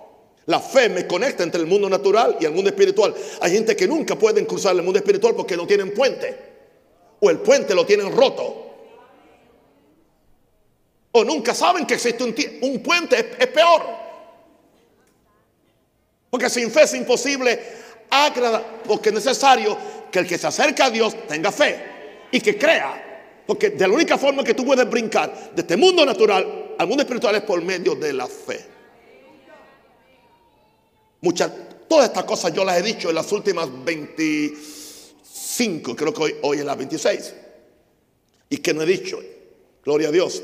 La 0.46 0.58
fe 0.58 0.88
me 0.88 1.06
conecta 1.06 1.44
entre 1.44 1.60
el 1.60 1.66
mundo 1.68 1.88
natural 1.88 2.36
y 2.40 2.46
el 2.46 2.50
mundo 2.50 2.68
espiritual. 2.68 3.14
Hay 3.40 3.52
gente 3.52 3.76
que 3.76 3.86
nunca 3.86 4.16
pueden 4.16 4.44
cruzar 4.44 4.74
el 4.74 4.82
mundo 4.82 4.98
espiritual 4.98 5.36
porque 5.36 5.56
no 5.56 5.68
tienen 5.68 5.94
puente. 5.94 6.36
O 7.20 7.30
el 7.30 7.38
puente 7.38 7.76
lo 7.76 7.86
tienen 7.86 8.10
roto. 8.10 8.66
O 11.12 11.24
nunca 11.24 11.54
saben 11.54 11.86
que 11.86 11.94
existe 11.94 12.24
un, 12.24 12.80
puente. 12.80 13.16
Es, 13.16 13.26
es, 13.38 13.46
peor. 13.46 13.82
Porque 16.28 16.50
sin 16.50 16.72
fe 16.72 16.82
es 16.82 16.94
imposible 16.94 17.60
agradar. 18.10 18.82
Porque 18.84 19.10
es 19.10 19.14
necesario 19.14 19.78
que 20.10 20.18
el 20.18 20.26
que 20.26 20.38
se 20.38 20.48
acerca 20.48 20.86
a 20.86 20.90
Dios 20.90 21.14
tenga 21.28 21.52
fe 21.52 21.78
y 22.32 22.40
que 22.40 22.58
crea. 22.58 23.44
Porque 23.46 23.70
de 23.70 23.86
la 23.86 23.94
única 23.94 24.18
forma 24.18 24.42
que 24.42 24.54
tú 24.54 24.64
puedes 24.64 24.90
brincar 24.90 25.52
de 25.54 25.62
este 25.62 25.76
mundo 25.76 26.04
natural 26.04 26.65
al 26.78 26.86
mundo 26.86 27.02
espiritual 27.02 27.34
es 27.36 27.42
por 27.42 27.62
medio 27.62 27.94
de 27.94 28.12
la 28.12 28.26
fe. 28.26 28.64
Muchas, 31.20 31.50
todas 31.88 32.08
estas 32.08 32.24
cosas 32.24 32.52
yo 32.52 32.64
las 32.64 32.78
he 32.78 32.82
dicho 32.82 33.08
en 33.08 33.14
las 33.14 33.30
últimas 33.32 33.68
25, 33.84 35.96
creo 35.96 36.12
que 36.12 36.22
hoy, 36.22 36.34
hoy 36.42 36.58
es 36.58 36.64
la 36.64 36.74
26. 36.74 37.34
Y 38.50 38.58
que 38.58 38.74
no 38.74 38.82
he 38.82 38.86
dicho, 38.86 39.18
gloria 39.84 40.08
a 40.08 40.12
Dios, 40.12 40.42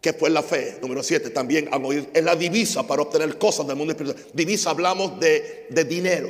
que 0.00 0.12
fue 0.12 0.30
la 0.30 0.42
fe, 0.42 0.78
número 0.82 1.02
7, 1.02 1.30
también 1.30 1.70
es 2.12 2.22
la 2.22 2.36
divisa 2.36 2.86
para 2.86 3.02
obtener 3.02 3.38
cosas 3.38 3.66
del 3.66 3.76
mundo 3.76 3.92
espiritual. 3.92 4.24
Divisa 4.32 4.70
hablamos 4.70 5.18
de, 5.18 5.66
de 5.70 5.84
dinero. 5.84 6.28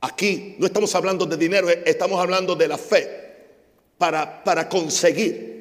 Aquí 0.00 0.56
no 0.58 0.66
estamos 0.66 0.94
hablando 0.94 1.26
de 1.26 1.36
dinero, 1.36 1.68
estamos 1.68 2.20
hablando 2.20 2.54
de 2.54 2.68
la 2.68 2.78
fe 2.78 3.26
para, 3.98 4.44
para 4.44 4.68
conseguir, 4.68 5.55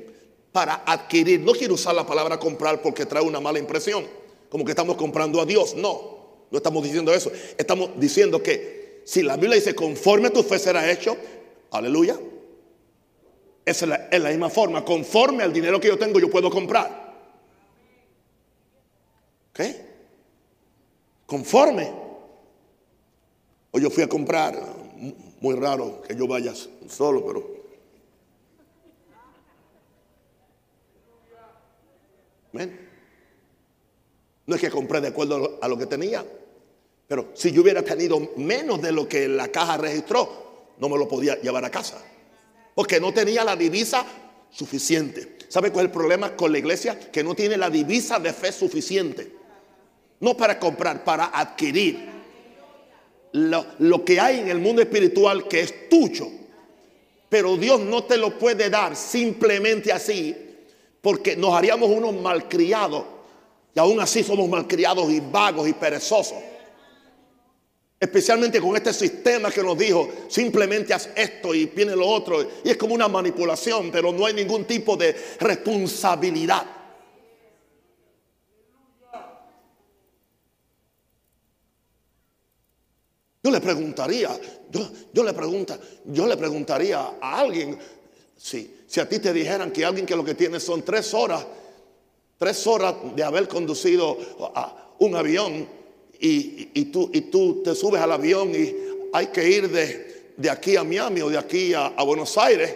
para 0.55 0.83
adquirir. 0.85 1.41
No 1.41 1.51
quiero 1.51 1.73
usar 1.73 1.93
la 1.93 2.07
palabra 2.07 2.39
comprar 2.39 2.81
porque 2.81 3.05
trae 3.05 3.21
una 3.21 3.41
mala 3.41 3.59
impresión, 3.59 4.05
como 4.49 4.63
que 4.63 4.71
estamos 4.71 4.95
comprando 4.95 5.41
a 5.41 5.45
Dios. 5.45 5.75
No, 5.75 6.17
no 6.49 6.57
estamos 6.57 6.81
diciendo 6.81 7.13
eso. 7.13 7.29
Estamos 7.57 7.89
diciendo 7.99 8.41
que 8.41 9.01
si 9.03 9.21
la 9.21 9.35
Biblia 9.35 9.55
dice 9.55 9.75
conforme 9.75 10.29
tu 10.29 10.43
fe 10.43 10.57
será 10.57 10.89
hecho, 10.89 11.17
aleluya. 11.71 12.17
Esa 13.65 13.85
es 13.85 13.89
la, 13.89 14.19
la 14.19 14.29
misma 14.29 14.49
forma, 14.49 14.85
conforme 14.85 15.43
al 15.43 15.51
dinero 15.51 15.77
que 15.77 15.89
yo 15.89 15.99
tengo 15.99 16.21
yo 16.21 16.29
puedo 16.29 16.49
comprar. 16.49 17.13
¿Ok? 19.49 19.59
Conforme. 21.25 21.91
Hoy 23.71 23.81
yo 23.81 23.89
fui 23.89 24.03
a 24.03 24.07
comprar, 24.07 24.57
muy 25.41 25.55
raro 25.55 26.01
que 26.01 26.15
yo 26.15 26.25
vaya 26.27 26.53
solo, 26.87 27.25
pero... 27.25 27.54
No 34.45 34.55
es 34.55 34.61
que 34.61 34.69
compré 34.69 35.01
de 35.01 35.07
acuerdo 35.09 35.59
a 35.61 35.67
lo 35.67 35.77
que 35.77 35.85
tenía, 35.85 36.25
pero 37.07 37.31
si 37.33 37.51
yo 37.51 37.61
hubiera 37.61 37.83
tenido 37.83 38.31
menos 38.37 38.81
de 38.81 38.91
lo 38.91 39.07
que 39.07 39.27
la 39.27 39.49
caja 39.49 39.77
registró, 39.77 40.73
no 40.77 40.89
me 40.89 40.97
lo 40.97 41.07
podía 41.07 41.39
llevar 41.39 41.65
a 41.65 41.69
casa. 41.69 42.03
Porque 42.73 42.99
no 42.99 43.13
tenía 43.13 43.43
la 43.43 43.55
divisa 43.55 44.05
suficiente. 44.49 45.37
¿Sabe 45.47 45.71
cuál 45.71 45.85
es 45.85 45.89
el 45.89 45.93
problema 45.93 46.35
con 46.35 46.51
la 46.51 46.57
iglesia? 46.57 46.99
Que 46.99 47.23
no 47.23 47.35
tiene 47.35 47.57
la 47.57 47.69
divisa 47.69 48.19
de 48.19 48.33
fe 48.33 48.51
suficiente. 48.51 49.31
No 50.19 50.35
para 50.35 50.59
comprar, 50.59 51.03
para 51.03 51.25
adquirir 51.25 52.09
lo, 53.33 53.65
lo, 53.79 54.03
que 54.03 54.19
hay 54.19 54.39
en 54.39 54.49
el 54.49 54.59
mundo 54.59 54.81
espiritual 54.81 55.47
que 55.47 55.61
es 55.61 55.89
tuyo. 55.89 56.27
Pero 57.29 57.57
Dios 57.57 57.79
no 57.81 58.03
te 58.03 58.17
lo 58.17 58.37
puede 58.37 58.69
dar 58.69 58.95
simplemente 58.95 59.91
así, 59.91 60.35
porque 61.05 61.35
nos 61.35 61.53
haríamos 61.53 61.87
unos 61.87 62.15
malcriados. 62.15 63.05
Y 63.75 63.79
aún 63.79 63.99
así 63.99 64.23
somos 64.23 64.49
malcriados 64.49 65.07
y 65.11 65.19
vagos 65.19 65.67
y 65.67 65.73
perezosos. 65.73 66.39
Especialmente 67.99 68.59
con 68.59 68.75
este 68.75 68.91
sistema 68.91 69.51
que 69.51 69.61
nos 69.61 69.77
dijo, 69.77 70.09
simplemente 70.27 70.95
haz 70.95 71.11
esto 71.15 71.53
y 71.53 71.67
viene 71.67 71.95
lo 71.95 72.07
otro. 72.07 72.41
Y 72.63 72.71
es 72.71 72.77
como 72.77 72.95
una 72.95 73.07
manipulación, 73.07 73.91
pero 73.91 74.11
no 74.11 74.25
hay 74.25 74.33
ningún 74.33 74.65
tipo 74.65 74.97
de 74.97 75.15
responsabilidad. 75.41 76.65
Yo 83.43 83.51
le 83.51 83.61
preguntaría, 83.61 84.31
yo, 85.13 85.23
le 85.23 85.33
pregunta, 85.33 85.79
yo 86.05 86.25
le 86.25 86.35
preguntaría 86.35 87.11
a 87.21 87.39
alguien, 87.41 87.77
si, 88.35 88.74
si 88.87 88.99
a 88.99 89.09
ti 89.09 89.19
te 89.19 89.33
dijeran 89.33 89.71
que 89.71 89.83
alguien 89.83 90.05
que 90.05 90.15
lo 90.15 90.23
que 90.23 90.35
tiene 90.35 90.59
son 90.59 90.83
tres 90.83 91.13
horas, 91.13 91.45
tres 92.37 92.65
horas 92.67 92.95
de 93.15 93.23
haber 93.23 93.47
conducido 93.47 94.17
un 94.99 95.15
avión 95.15 95.67
y, 96.19 96.85
tú, 96.85 97.61
te 97.63 97.75
subes 97.75 98.01
al 98.01 98.11
avión 98.11 98.51
y 98.55 98.75
hay 99.13 99.27
que 99.27 99.49
ir 99.49 99.69
de, 99.69 100.33
de 100.37 100.49
aquí 100.49 100.75
a 100.75 100.83
Miami 100.83 101.21
o 101.21 101.29
de 101.29 101.37
aquí 101.37 101.73
a, 101.73 101.87
a 101.87 102.03
Buenos 102.03 102.37
Aires, 102.37 102.75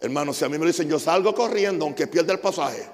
hermano, 0.00 0.32
si 0.32 0.44
a 0.44 0.48
mí 0.48 0.58
me 0.58 0.66
dicen 0.66 0.88
yo 0.88 0.98
salgo 0.98 1.34
corriendo 1.34 1.84
aunque 1.84 2.06
pierda 2.06 2.32
el 2.32 2.40
pasaje. 2.40 2.86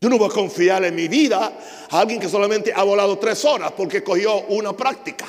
Yo 0.00 0.08
no 0.08 0.16
voy 0.16 0.28
a 0.28 0.32
confiar 0.32 0.84
en 0.84 0.94
mi 0.94 1.08
vida 1.08 1.58
a 1.90 2.00
alguien 2.00 2.20
que 2.20 2.28
solamente 2.28 2.72
ha 2.72 2.84
volado 2.84 3.18
tres 3.18 3.44
horas 3.44 3.72
porque 3.76 4.04
cogió 4.04 4.42
una 4.46 4.76
práctica. 4.76 5.26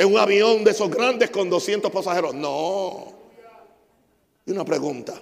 En 0.00 0.06
un 0.06 0.16
avión 0.16 0.64
de 0.64 0.70
esos 0.70 0.90
grandes 0.90 1.28
con 1.28 1.50
200 1.50 1.92
pasajeros. 1.92 2.34
No. 2.34 3.12
Y 4.46 4.50
una 4.50 4.64
pregunta. 4.64 5.12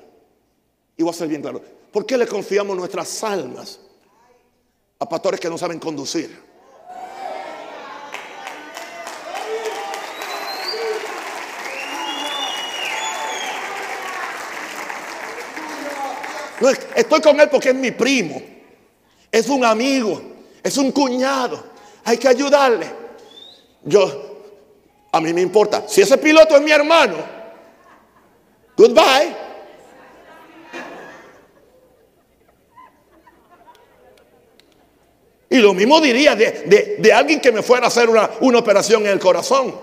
Y 0.96 1.02
voy 1.02 1.10
a 1.10 1.14
ser 1.14 1.26
bien 1.26 1.42
claro. 1.42 1.60
¿Por 1.90 2.06
qué 2.06 2.16
le 2.16 2.28
confiamos 2.28 2.76
nuestras 2.76 3.24
almas 3.24 3.80
a 5.00 5.08
pastores 5.08 5.40
que 5.40 5.50
no 5.50 5.58
saben 5.58 5.80
conducir? 5.80 6.30
Estoy 16.94 17.20
con 17.20 17.40
él 17.40 17.48
porque 17.50 17.70
es 17.70 17.74
mi 17.74 17.90
primo, 17.90 18.40
es 19.32 19.48
un 19.48 19.64
amigo, 19.64 20.22
es 20.62 20.78
un 20.78 20.92
cuñado. 20.92 21.64
Hay 22.04 22.16
que 22.16 22.28
ayudarle. 22.28 22.86
Yo, 23.82 24.27
a 25.10 25.20
mí 25.20 25.32
me 25.32 25.40
importa. 25.40 25.84
Si 25.86 26.02
ese 26.02 26.18
piloto 26.18 26.56
es 26.56 26.62
mi 26.62 26.70
hermano, 26.70 27.16
goodbye. 28.76 29.48
Y 35.50 35.58
lo 35.58 35.72
mismo 35.72 36.00
diría 36.00 36.36
de, 36.36 36.64
de, 36.66 36.96
de, 36.98 37.12
alguien 37.12 37.40
que 37.40 37.50
me 37.50 37.62
fuera 37.62 37.86
a 37.86 37.88
hacer 37.88 38.10
una, 38.10 38.28
una 38.40 38.58
operación 38.58 39.02
en 39.06 39.12
el 39.12 39.18
corazón. 39.18 39.74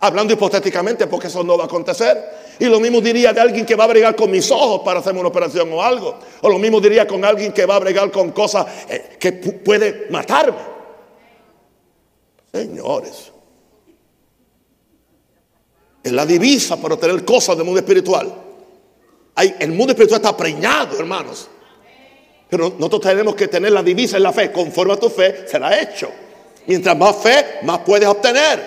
Hablando 0.00 0.32
hipotéticamente, 0.32 1.06
porque 1.06 1.26
eso 1.26 1.44
no 1.44 1.58
va 1.58 1.64
a 1.64 1.66
acontecer. 1.66 2.16
Y 2.58 2.64
lo 2.66 2.80
mismo 2.80 3.00
diría 3.02 3.32
de 3.34 3.40
alguien 3.40 3.66
que 3.66 3.74
va 3.74 3.84
a 3.84 3.88
bregar 3.88 4.16
con 4.16 4.30
mis 4.30 4.50
ojos 4.50 4.80
para 4.82 5.00
hacerme 5.00 5.20
una 5.20 5.28
operación 5.28 5.70
o 5.70 5.82
algo. 5.82 6.18
O 6.40 6.48
lo 6.48 6.58
mismo 6.58 6.80
diría 6.80 7.06
con 7.06 7.24
alguien 7.24 7.52
que 7.52 7.66
va 7.66 7.76
a 7.76 7.78
bregar 7.78 8.10
con 8.10 8.30
cosas 8.32 8.66
eh, 8.88 9.16
que 9.18 9.32
puede 9.32 10.06
matarme. 10.10 10.58
Señores. 12.52 13.33
Es 16.04 16.12
la 16.12 16.26
divisa 16.26 16.76
para 16.76 16.94
obtener 16.94 17.24
cosas 17.24 17.56
del 17.56 17.64
mundo 17.64 17.80
espiritual. 17.80 18.30
Hay, 19.36 19.56
el 19.58 19.72
mundo 19.72 19.92
espiritual 19.92 20.20
está 20.20 20.36
preñado, 20.36 20.98
hermanos. 20.98 21.48
Pero 22.50 22.74
nosotros 22.78 23.00
tenemos 23.00 23.34
que 23.34 23.48
tener 23.48 23.72
la 23.72 23.82
divisa 23.82 24.18
en 24.18 24.22
la 24.22 24.32
fe. 24.32 24.52
Conforme 24.52 24.92
a 24.92 24.96
tu 24.98 25.08
fe 25.08 25.48
será 25.48 25.80
hecho. 25.80 26.10
Mientras 26.66 26.96
más 26.96 27.16
fe, 27.16 27.60
más 27.62 27.78
puedes 27.80 28.06
obtener. 28.06 28.62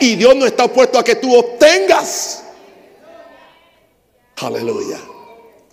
Y 0.00 0.14
Dios 0.14 0.36
no 0.36 0.46
está 0.46 0.66
opuesto 0.66 1.00
a 1.00 1.04
que 1.04 1.16
tú 1.16 1.36
obtengas. 1.36 2.44
Aleluya. 4.36 4.98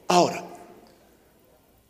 Ahora, 0.07 0.43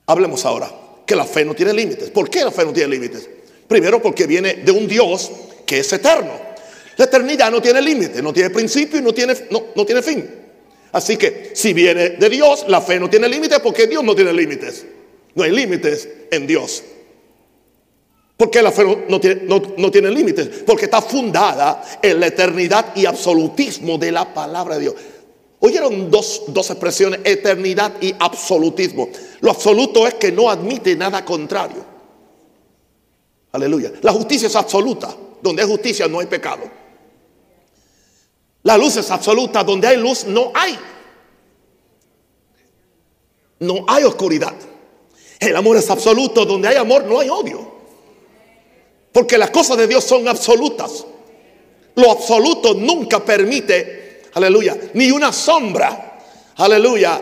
hablemos 0.05 0.45
ahora 0.45 0.69
que 1.05 1.15
la 1.15 1.25
fe 1.25 1.45
no 1.45 1.53
tiene 1.55 1.71
límites. 1.71 2.09
¿Por 2.09 2.29
qué 2.29 2.43
la 2.43 2.51
fe 2.51 2.65
no 2.65 2.73
tiene 2.73 2.89
límites? 2.89 3.29
Primero 3.65 4.01
porque 4.01 4.27
viene 4.27 4.55
de 4.55 4.71
un 4.71 4.87
Dios 4.87 5.31
que 5.65 5.79
es 5.79 5.93
eterno. 5.93 6.48
La 6.99 7.05
eternidad 7.05 7.49
no 7.49 7.61
tiene 7.61 7.81
límites, 7.81 8.21
no 8.21 8.33
tiene 8.33 8.49
principio 8.49 8.99
y 8.99 9.01
no 9.01 9.13
tiene, 9.13 9.33
no, 9.51 9.67
no 9.73 9.85
tiene 9.85 10.01
fin. 10.01 10.29
Así 10.91 11.15
que 11.15 11.51
si 11.53 11.71
viene 11.71 12.09
de 12.09 12.29
Dios, 12.29 12.65
la 12.67 12.81
fe 12.81 12.99
no 12.99 13.09
tiene 13.09 13.29
límites 13.29 13.57
porque 13.61 13.87
Dios 13.87 14.03
no 14.03 14.13
tiene 14.13 14.33
límites. 14.33 14.85
No 15.33 15.43
hay 15.43 15.51
límites 15.51 16.09
en 16.29 16.45
Dios. 16.45 16.83
¿Por 18.35 18.51
qué 18.51 18.61
la 18.61 18.73
fe 18.73 18.83
no, 19.07 19.17
tiene, 19.17 19.43
no 19.43 19.89
tiene 19.89 20.11
límites? 20.11 20.49
Porque 20.65 20.85
está 20.85 21.01
fundada 21.01 21.81
en 22.01 22.19
la 22.19 22.27
eternidad 22.27 22.93
y 22.93 23.05
absolutismo 23.05 23.97
de 23.97 24.11
la 24.11 24.33
palabra 24.33 24.75
de 24.75 24.81
Dios. 24.81 24.95
Oyeron 25.61 26.11
dos, 26.11 26.43
dos 26.47 26.69
expresiones, 26.69 27.21
eternidad 27.23 27.93
y 28.01 28.13
absolutismo. 28.19 29.07
Lo 29.39 29.51
absoluto 29.51 30.05
es 30.05 30.15
que 30.15 30.33
no 30.33 30.49
admite 30.49 30.97
nada 30.97 31.23
contrario. 31.23 31.85
Aleluya. 33.53 33.93
La 34.01 34.11
justicia 34.11 34.47
es 34.47 34.55
absoluta. 34.57 35.15
Donde 35.41 35.61
hay 35.61 35.69
justicia 35.69 36.05
no 36.09 36.19
hay 36.19 36.25
pecado. 36.25 36.78
La 38.63 38.77
luz 38.77 38.97
es 38.97 39.09
absoluta. 39.11 39.63
Donde 39.63 39.87
hay 39.87 39.97
luz 39.97 40.25
no 40.25 40.51
hay. 40.53 40.77
No 43.59 43.85
hay 43.87 44.03
oscuridad. 44.03 44.53
El 45.39 45.55
amor 45.55 45.77
es 45.77 45.89
absoluto. 45.89 46.45
Donde 46.45 46.67
hay 46.67 46.75
amor 46.75 47.05
no 47.05 47.19
hay 47.19 47.29
odio. 47.29 47.79
Porque 49.11 49.37
las 49.37 49.49
cosas 49.49 49.77
de 49.77 49.87
Dios 49.87 50.03
son 50.03 50.27
absolutas. 50.27 51.05
Lo 51.95 52.11
absoluto 52.11 52.73
nunca 52.73 53.23
permite, 53.23 54.21
aleluya, 54.33 54.77
ni 54.93 55.11
una 55.11 55.33
sombra, 55.33 56.19
aleluya, 56.55 57.19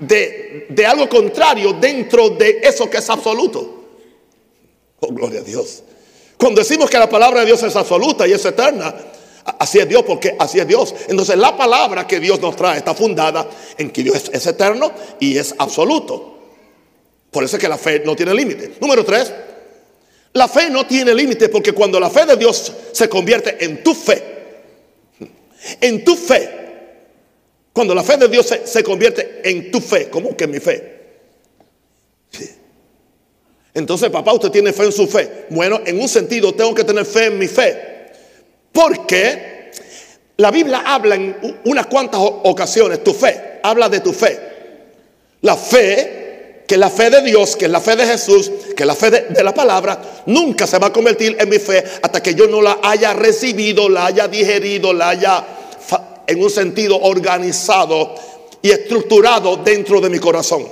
de, 0.00 0.66
de 0.68 0.86
algo 0.86 1.08
contrario 1.08 1.74
dentro 1.74 2.30
de 2.30 2.60
eso 2.62 2.90
que 2.90 2.98
es 2.98 3.08
absoluto. 3.08 3.84
Oh, 5.00 5.08
gloria 5.08 5.40
a 5.40 5.44
Dios. 5.44 5.82
Cuando 6.36 6.60
decimos 6.60 6.90
que 6.90 6.98
la 6.98 7.08
palabra 7.08 7.40
de 7.40 7.46
Dios 7.46 7.62
es 7.62 7.76
absoluta 7.76 8.26
y 8.26 8.32
es 8.32 8.44
eterna, 8.44 8.94
así 9.44 9.78
es 9.78 9.88
Dios 9.88 10.02
porque 10.06 10.36
así 10.38 10.58
es 10.58 10.66
Dios. 10.66 10.94
Entonces 11.08 11.36
la 11.36 11.56
palabra 11.56 12.06
que 12.06 12.20
Dios 12.20 12.40
nos 12.40 12.56
trae 12.56 12.78
está 12.78 12.94
fundada 12.94 13.48
en 13.76 13.90
que 13.90 14.02
Dios 14.02 14.30
es, 14.32 14.46
eterno 14.46 14.92
y 15.20 15.36
es 15.36 15.54
absoluto. 15.58 16.38
Por 17.30 17.44
eso 17.44 17.56
es 17.56 17.60
que 17.60 17.68
la 17.68 17.78
fe 17.78 18.02
no 18.04 18.14
tiene 18.14 18.34
límite. 18.34 18.74
Número 18.80 19.04
tres, 19.04 19.32
la 20.32 20.48
fe 20.48 20.70
no 20.70 20.86
tiene 20.86 21.14
límite 21.14 21.48
porque 21.48 21.72
cuando 21.72 21.98
la 22.00 22.10
fe 22.10 22.26
de 22.26 22.36
Dios 22.36 22.72
se 22.92 23.08
convierte 23.08 23.64
en 23.64 23.82
tu 23.82 23.94
fe, 23.94 24.22
en 25.80 26.04
tu 26.04 26.16
fe, 26.16 26.50
cuando 27.72 27.94
la 27.94 28.04
fe 28.04 28.16
de 28.16 28.28
Dios 28.28 28.46
se, 28.46 28.66
se 28.66 28.84
convierte 28.84 29.40
en 29.44 29.70
tu 29.70 29.80
fe, 29.80 30.08
¿cómo 30.08 30.36
que 30.36 30.46
mi 30.46 30.60
fe? 30.60 30.94
Entonces, 33.74 34.08
papá, 34.08 34.32
usted 34.32 34.50
tiene 34.50 34.72
fe 34.72 34.84
en 34.84 34.92
su 34.92 35.08
fe. 35.08 35.46
Bueno, 35.50 35.80
en 35.84 36.00
un 36.00 36.08
sentido, 36.08 36.54
tengo 36.54 36.72
que 36.72 36.84
tener 36.84 37.04
fe 37.04 37.26
en 37.26 37.38
mi 37.38 37.48
fe. 37.48 37.93
Porque 38.74 39.70
la 40.36 40.50
Biblia 40.50 40.82
habla 40.84 41.14
en 41.14 41.60
unas 41.64 41.86
cuantas 41.86 42.20
ocasiones, 42.20 43.04
tu 43.04 43.14
fe, 43.14 43.60
habla 43.62 43.88
de 43.88 44.00
tu 44.00 44.12
fe. 44.12 44.36
La 45.42 45.56
fe, 45.56 46.64
que 46.66 46.74
es 46.74 46.80
la 46.80 46.90
fe 46.90 47.08
de 47.08 47.22
Dios, 47.22 47.54
que 47.54 47.66
es 47.66 47.70
la 47.70 47.80
fe 47.80 47.94
de 47.94 48.04
Jesús, 48.04 48.50
que 48.76 48.82
es 48.82 48.86
la 48.86 48.96
fe 48.96 49.12
de, 49.12 49.44
la 49.44 49.54
palabra, 49.54 50.02
nunca 50.26 50.66
se 50.66 50.78
va 50.78 50.88
a 50.88 50.92
convertir 50.92 51.36
en 51.38 51.48
mi 51.48 51.60
fe 51.60 51.84
hasta 52.02 52.20
que 52.20 52.34
yo 52.34 52.48
no 52.48 52.60
la 52.60 52.80
haya 52.82 53.12
recibido, 53.12 53.88
la 53.88 54.06
haya 54.06 54.26
digerido, 54.26 54.92
la 54.92 55.10
haya 55.10 55.44
en 56.26 56.42
un 56.42 56.50
sentido 56.50 57.00
organizado 57.00 58.16
y 58.60 58.72
estructurado 58.72 59.58
dentro 59.58 60.00
de 60.00 60.10
mi 60.10 60.18
corazón. 60.18 60.66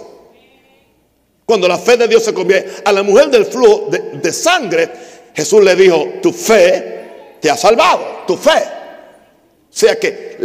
Cuando 1.47 1.69
la 1.69 1.79
fe 1.79 1.97
de 1.97 2.09
Dios 2.09 2.25
se 2.25 2.35
convierte 2.35 2.83
a 2.85 2.91
la 2.91 3.05
mujer 3.05 3.31
del 3.31 3.47
flujo 3.47 3.89
de, 3.91 4.33
sangre, 4.33 4.91
Jesús 5.35 5.63
le 5.63 5.77
dijo, 5.77 6.15
tu 6.21 6.33
fe 6.33 7.02
te 7.43 7.51
ha 7.51 7.57
salvado, 7.57 8.23
tu 8.27 8.37
fe. 8.37 8.51
O 8.51 9.75
sea 9.75 9.99
que 9.99 10.39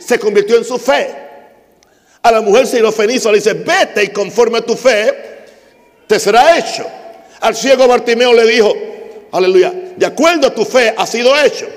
se 0.00 0.18
convirtió 0.18 0.56
en 0.56 0.64
su 0.64 0.78
fe. 0.78 1.14
A 2.22 2.32
la 2.32 2.40
mujer 2.40 2.66
sirofeniza 2.66 3.30
le 3.30 3.36
dice, 3.36 3.52
vete 3.52 4.04
y 4.04 4.08
conforme 4.08 4.58
a 4.58 4.62
tu 4.62 4.74
fe, 4.74 5.14
te 6.06 6.18
será 6.18 6.58
hecho. 6.58 6.86
Al 7.40 7.54
ciego 7.54 7.86
Bartimeo 7.86 8.32
le 8.32 8.46
dijo, 8.46 8.74
aleluya, 9.32 9.70
de 9.96 10.06
acuerdo 10.06 10.46
a 10.46 10.54
tu 10.54 10.64
fe 10.64 10.94
ha 10.96 11.06
sido 11.06 11.38
hecho. 11.38 11.68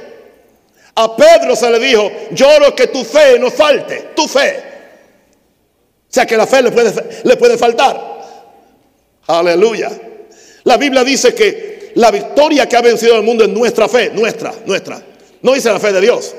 A 0.95 1.13
Pedro 1.15 1.57
se 1.57 1.69
le 1.69 1.79
dijo, 1.79 2.09
lloro 2.31 2.73
que 2.73 2.87
tu 2.87 3.03
fe 3.03 3.37
no 3.39 3.51
falte, 3.51 4.11
tu 4.15 4.27
fe. 4.29 4.63
O 6.09 6.13
sea 6.13 6.25
que 6.25 6.37
la 6.37 6.47
fe 6.47 6.61
le 6.61 6.71
puede, 6.71 6.93
le 7.23 7.35
puede 7.35 7.57
faltar. 7.57 8.13
Aleluya. 9.27 9.91
La 10.63 10.77
Biblia 10.77 11.03
dice 11.03 11.33
que 11.33 11.72
la 11.95 12.11
victoria 12.11 12.67
que 12.67 12.75
ha 12.75 12.81
vencido 12.81 13.15
al 13.15 13.23
mundo 13.23 13.43
es 13.43 13.49
nuestra 13.49 13.87
fe, 13.87 14.11
nuestra, 14.13 14.53
nuestra. 14.65 15.01
No 15.41 15.53
dice 15.53 15.71
la 15.71 15.79
fe 15.79 15.91
de 15.91 16.01
Dios. 16.01 16.33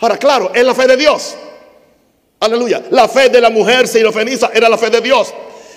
Ahora, 0.00 0.18
claro, 0.18 0.50
es 0.54 0.64
la 0.64 0.74
fe 0.74 0.86
de 0.86 0.96
Dios. 0.96 1.34
Aleluya. 2.40 2.82
La 2.90 3.08
fe 3.08 3.28
de 3.28 3.40
la 3.40 3.50
mujer 3.50 3.86
sirofeniza 3.86 4.50
era 4.52 4.68
la 4.68 4.76
fe 4.76 4.90
de 4.90 5.00
Dios. 5.00 5.32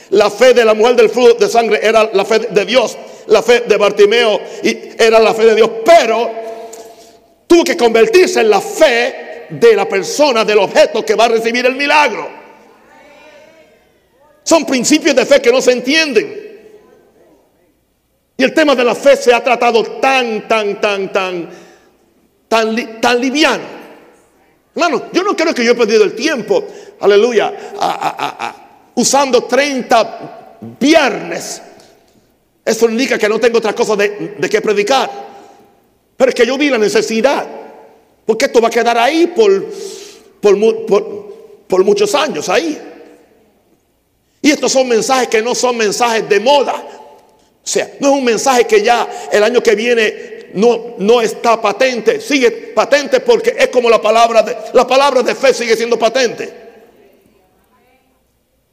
La 0.09 0.29
fe 0.29 0.53
de 0.53 0.65
la 0.65 0.73
mujer 0.73 0.95
del 0.95 1.09
flujo 1.09 1.33
de 1.33 1.47
sangre 1.47 1.79
era 1.81 2.09
la 2.11 2.25
fe 2.25 2.39
de 2.39 2.65
Dios. 2.65 2.97
La 3.27 3.41
fe 3.41 3.61
de 3.61 3.77
Bartimeo 3.77 4.39
era 4.97 5.19
la 5.19 5.33
fe 5.33 5.45
de 5.45 5.55
Dios. 5.55 5.69
Pero 5.85 6.31
tuvo 7.47 7.63
que 7.63 7.77
convertirse 7.77 8.41
en 8.41 8.49
la 8.49 8.61
fe 8.61 9.45
de 9.49 9.75
la 9.75 9.87
persona, 9.87 10.43
del 10.43 10.57
objeto 10.57 11.05
que 11.05 11.15
va 11.15 11.25
a 11.25 11.29
recibir 11.29 11.65
el 11.65 11.75
milagro. 11.75 12.27
Son 14.43 14.65
principios 14.65 15.15
de 15.15 15.25
fe 15.25 15.41
que 15.41 15.51
no 15.51 15.61
se 15.61 15.71
entienden. 15.71 16.44
Y 18.37 18.43
el 18.43 18.53
tema 18.53 18.75
de 18.75 18.83
la 18.83 18.95
fe 18.95 19.15
se 19.15 19.33
ha 19.33 19.43
tratado 19.43 19.83
tan, 19.83 20.47
tan, 20.47 20.79
tan, 20.81 21.11
tan, 21.11 21.49
tan, 22.47 23.01
tan 23.01 23.21
liviano. 23.21 23.63
Hermano, 24.75 25.03
yo 25.13 25.23
no 25.23 25.35
creo 25.35 25.53
que 25.53 25.63
yo 25.63 25.71
he 25.71 25.75
perdido 25.75 26.03
el 26.03 26.13
tiempo, 26.15 26.65
aleluya, 26.99 27.53
usando 28.95 29.45
30 29.45 30.57
viernes. 30.79 31.61
Eso 32.65 32.89
indica 32.89 33.17
que 33.17 33.29
no 33.29 33.39
tengo 33.39 33.59
otra 33.59 33.73
cosa 33.73 33.95
de, 33.95 34.35
de 34.37 34.49
qué 34.49 34.59
predicar. 34.59 35.09
Pero 36.17 36.29
es 36.29 36.35
que 36.35 36.45
yo 36.45 36.57
vi 36.57 36.69
la 36.69 36.77
necesidad. 36.77 37.45
Porque 38.25 38.45
esto 38.45 38.59
va 38.59 38.67
a 38.69 38.71
quedar 38.71 38.97
ahí 38.97 39.27
por, 39.27 39.65
por, 40.41 40.85
por, 40.85 41.35
por 41.67 41.83
muchos 41.83 42.15
años, 42.15 42.49
ahí. 42.49 42.81
Y 44.41 44.51
estos 44.51 44.71
son 44.71 44.87
mensajes 44.87 45.27
que 45.27 45.41
no 45.41 45.55
son 45.55 45.77
mensajes 45.77 46.27
de 46.27 46.39
moda. 46.39 46.83
O 47.65 47.67
sea, 47.67 47.91
no 47.99 48.09
es 48.09 48.13
un 48.13 48.23
mensaje 48.23 48.65
que 48.65 48.83
ya 48.83 49.09
el 49.31 49.43
año 49.43 49.61
que 49.63 49.73
viene 49.73 50.49
no, 50.53 50.93
no 50.99 51.19
está 51.19 51.59
patente. 51.59 52.21
Sigue 52.21 52.51
patente 52.51 53.21
porque 53.21 53.55
es 53.57 53.69
como 53.69 53.89
la 53.89 53.99
palabra 53.99 54.43
de, 54.43 54.55
la 54.73 54.85
palabra 54.85 55.23
de 55.23 55.33
fe 55.33 55.51
sigue 55.51 55.75
siendo 55.75 55.97
patente. 55.97 56.65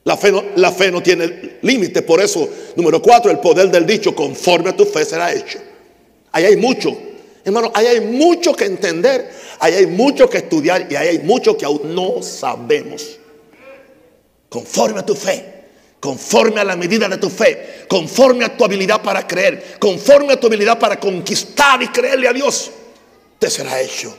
La 0.05 0.17
fe, 0.19 0.31
no, 0.31 0.45
la 0.57 0.71
fe 0.73 0.91
no 0.91 1.03
tiene 1.03 1.59
límite. 1.63 2.03
Por 2.03 2.21
eso, 2.21 2.47
número 2.77 3.01
cuatro, 3.01 3.31
el 3.31 3.39
poder 3.39 3.71
del 3.71 3.87
dicho, 3.87 4.15
conforme 4.15 4.71
a 4.71 4.77
tu 4.77 4.85
fe 4.85 5.07
será 5.07 5.33
hecho. 5.33 5.59
Ahí 6.31 6.45
hay 6.45 6.57
mucho. 6.57 6.95
Hermano, 7.45 7.73
ahí 7.75 7.87
hay 7.87 8.01
mucho 8.03 8.53
que 8.55 8.67
entender, 8.67 9.31
ahí 9.59 9.75
hay 9.75 9.87
mucho 9.87 10.29
que 10.29 10.39
estudiar 10.39 10.87
y 10.91 10.97
ahí 10.97 11.09
hay 11.09 11.19
mucho 11.21 11.57
que 11.57 11.65
aún 11.65 11.95
no 11.95 12.23
sabemos. 12.23 13.19
Conforme 14.51 15.01
a 15.01 15.07
tu 15.07 15.15
fe 15.15 15.52
conforme 16.03 16.61
a 16.61 16.65
la 16.65 16.75
medida 16.75 17.09
de 17.09 17.17
tu 17.17 17.31
fe, 17.31 17.85
conforme 17.87 18.45
a 18.45 18.57
tu 18.57 18.65
habilidad 18.65 19.01
para 19.01 19.25
creer, 19.25 19.77
conforme 19.79 20.33
a 20.33 20.41
tu 20.41 20.49
habilidad 20.49 20.77
para 20.77 20.99
conquistar 20.99 21.81
y 21.81 21.87
creerle 21.87 22.27
a 22.27 22.33
Dios, 22.33 22.73
te 23.39 23.49
será 23.49 23.81
hecho. 23.81 24.13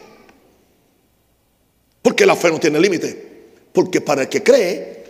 Porque 2.01 2.25
la 2.25 2.37
fe 2.37 2.51
no 2.51 2.59
tiene 2.61 2.79
límite. 2.79 3.33
Porque 3.73 3.99
para 3.99 4.21
el 4.21 4.29
que 4.29 4.41
cree, 4.41 5.03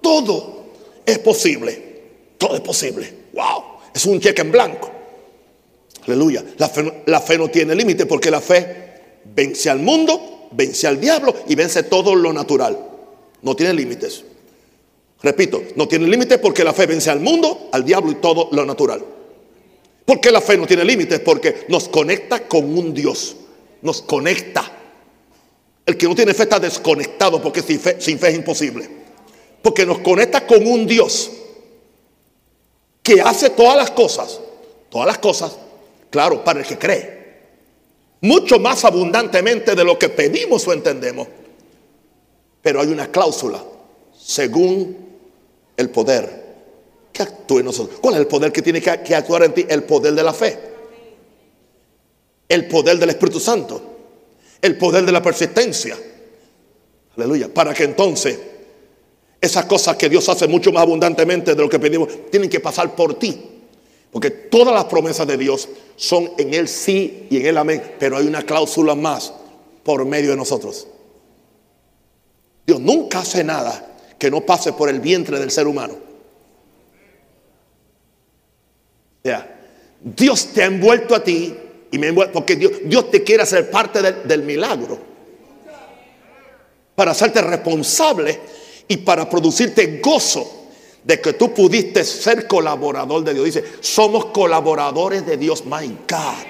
todo 0.00 0.66
es 1.04 1.18
posible. 1.18 2.02
Todo 2.38 2.54
es 2.54 2.60
posible. 2.60 3.12
Wow. 3.32 3.64
Es 3.92 4.06
un 4.06 4.20
cheque 4.20 4.42
en 4.42 4.52
blanco. 4.52 4.92
Aleluya. 6.06 6.44
La 6.56 6.68
fe, 6.68 7.02
la 7.06 7.20
fe 7.20 7.36
no 7.36 7.48
tiene 7.48 7.74
límite 7.74 8.06
porque 8.06 8.30
la 8.30 8.40
fe 8.40 8.92
vence 9.24 9.68
al 9.68 9.80
mundo, 9.80 10.48
vence 10.52 10.86
al 10.86 11.00
diablo 11.00 11.34
y 11.48 11.56
vence 11.56 11.82
todo 11.82 12.14
lo 12.14 12.32
natural. 12.32 12.78
No 13.42 13.56
tiene 13.56 13.74
límites. 13.74 14.24
Repito, 15.22 15.62
no 15.76 15.86
tiene 15.86 16.06
límites 16.08 16.38
porque 16.38 16.64
la 16.64 16.72
fe 16.72 16.86
vence 16.86 17.10
al 17.10 17.20
mundo, 17.20 17.68
al 17.72 17.84
diablo 17.84 18.10
y 18.10 18.16
todo 18.16 18.48
lo 18.50 18.66
natural. 18.66 19.04
¿Por 20.04 20.20
qué 20.20 20.32
la 20.32 20.40
fe 20.40 20.56
no 20.56 20.66
tiene 20.66 20.84
límites? 20.84 21.20
Porque 21.20 21.64
nos 21.68 21.88
conecta 21.88 22.46
con 22.48 22.76
un 22.76 22.92
Dios. 22.92 23.36
Nos 23.82 24.02
conecta. 24.02 24.70
El 25.86 25.96
que 25.96 26.06
no 26.06 26.14
tiene 26.14 26.34
fe 26.34 26.42
está 26.44 26.58
desconectado 26.58 27.40
porque 27.40 27.62
sin 27.62 27.78
fe, 27.78 28.00
sin 28.00 28.18
fe 28.18 28.30
es 28.30 28.36
imposible. 28.36 28.88
Porque 29.62 29.86
nos 29.86 29.98
conecta 29.98 30.44
con 30.44 30.66
un 30.66 30.86
Dios 30.86 31.30
que 33.02 33.20
hace 33.20 33.50
todas 33.50 33.76
las 33.76 33.90
cosas, 33.92 34.40
todas 34.88 35.06
las 35.06 35.18
cosas, 35.18 35.56
claro, 36.10 36.42
para 36.42 36.60
el 36.60 36.66
que 36.66 36.78
cree. 36.78 37.22
Mucho 38.20 38.58
más 38.58 38.84
abundantemente 38.84 39.74
de 39.74 39.84
lo 39.84 39.98
que 39.98 40.08
pedimos 40.08 40.66
o 40.66 40.72
entendemos. 40.72 41.28
Pero 42.60 42.80
hay 42.80 42.88
una 42.88 43.10
cláusula, 43.10 43.62
según 44.16 45.11
el 45.76 45.90
poder 45.90 46.42
que 47.12 47.22
actúe 47.22 47.58
en 47.58 47.66
nosotros. 47.66 47.98
¿Cuál 48.00 48.14
es 48.14 48.20
el 48.20 48.26
poder 48.26 48.52
que 48.52 48.62
tiene 48.62 48.80
que, 48.80 49.14
actuar 49.14 49.44
en 49.44 49.54
ti? 49.54 49.66
El 49.68 49.84
poder 49.84 50.14
de 50.14 50.22
la 50.22 50.32
fe. 50.32 50.58
El 52.48 52.68
poder 52.68 52.98
del 52.98 53.10
Espíritu 53.10 53.40
Santo. 53.40 53.82
El 54.60 54.78
poder 54.78 55.04
de 55.04 55.12
la 55.12 55.22
persistencia. 55.22 55.96
Aleluya. 57.16 57.52
Para 57.52 57.74
que 57.74 57.84
entonces 57.84 58.38
Esas 59.40 59.64
cosas 59.64 59.96
que 59.96 60.08
Dios 60.08 60.28
hace 60.28 60.46
mucho 60.46 60.70
más 60.70 60.82
abundantemente 60.82 61.54
de 61.54 61.60
lo 61.60 61.68
que 61.68 61.80
pedimos, 61.80 62.08
tienen 62.30 62.48
que 62.48 62.60
pasar 62.60 62.94
por 62.94 63.18
ti. 63.18 63.50
Porque 64.12 64.30
todas 64.30 64.72
las 64.72 64.84
promesas 64.84 65.26
de 65.26 65.36
Dios 65.36 65.68
son 65.96 66.30
en 66.38 66.54
el 66.54 66.68
sí 66.68 67.26
y 67.28 67.38
en 67.38 67.46
el 67.46 67.58
amén. 67.58 67.82
Pero 67.98 68.16
hay 68.16 68.26
una 68.26 68.42
cláusula 68.42 68.94
más 68.94 69.32
por 69.82 70.04
medio 70.04 70.30
de 70.30 70.36
nosotros. 70.36 70.86
Dios 72.64 72.78
nunca 72.78 73.20
hace 73.20 73.42
nada 73.42 73.91
que 74.22 74.30
no 74.30 74.42
pase 74.42 74.72
por 74.72 74.88
el 74.88 75.00
vientre 75.00 75.36
del 75.40 75.50
ser 75.50 75.66
humano. 75.66 75.96
Dios 80.00 80.52
te 80.54 80.62
ha 80.62 80.66
envuelto 80.66 81.16
a 81.16 81.24
ti 81.24 81.52
y 81.90 81.98
me 81.98 82.12
porque 82.12 82.54
Dios, 82.54 82.70
Dios 82.84 83.10
te 83.10 83.24
quiere 83.24 83.42
hacer 83.42 83.68
parte 83.68 84.00
del, 84.00 84.22
del 84.22 84.44
milagro. 84.44 84.96
Para 86.94 87.10
hacerte 87.10 87.42
responsable 87.42 88.38
y 88.86 88.98
para 88.98 89.28
producirte 89.28 89.98
gozo 90.00 90.68
de 91.02 91.20
que 91.20 91.32
tú 91.32 91.52
pudiste 91.52 92.04
ser 92.04 92.46
colaborador 92.46 93.24
de 93.24 93.34
Dios. 93.34 93.46
Dice, 93.46 93.64
somos 93.80 94.26
colaboradores 94.26 95.26
de 95.26 95.36
Dios. 95.36 95.64
My 95.66 95.88
God. 96.08 96.46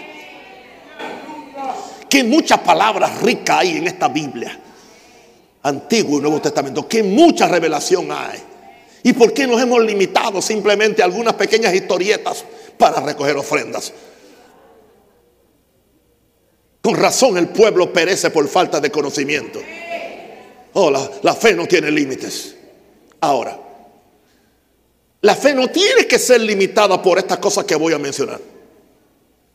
Que 2.10 2.22
muchas 2.22 2.58
palabras 2.58 3.22
ricas 3.22 3.60
hay 3.60 3.78
en 3.78 3.86
esta 3.86 4.08
Biblia. 4.08 4.60
Antiguo 5.62 6.18
y 6.18 6.22
Nuevo 6.22 6.40
Testamento. 6.40 6.88
Que 6.88 7.02
mucha 7.02 7.48
revelación 7.48 8.10
hay. 8.10 8.40
¿Y 9.02 9.12
por 9.12 9.32
qué 9.32 9.46
nos 9.46 9.60
hemos 9.60 9.82
limitado 9.84 10.40
simplemente 10.40 11.02
a 11.02 11.06
algunas 11.06 11.34
pequeñas 11.34 11.74
historietas 11.74 12.44
para 12.78 13.00
recoger 13.00 13.36
ofrendas? 13.36 13.92
Con 16.80 16.96
razón 16.96 17.36
el 17.36 17.48
pueblo 17.48 17.92
perece 17.92 18.30
por 18.30 18.46
falta 18.48 18.80
de 18.80 18.90
conocimiento. 18.90 19.60
Oh, 20.74 20.90
la, 20.90 21.10
la 21.22 21.34
fe 21.34 21.54
no 21.54 21.66
tiene 21.66 21.90
límites. 21.90 22.56
Ahora, 23.20 23.58
la 25.20 25.36
fe 25.36 25.54
no 25.54 25.68
tiene 25.68 26.06
que 26.06 26.18
ser 26.18 26.40
limitada 26.40 27.00
por 27.00 27.18
estas 27.18 27.38
cosas 27.38 27.64
que 27.64 27.76
voy 27.76 27.92
a 27.92 27.98
mencionar. 27.98 28.40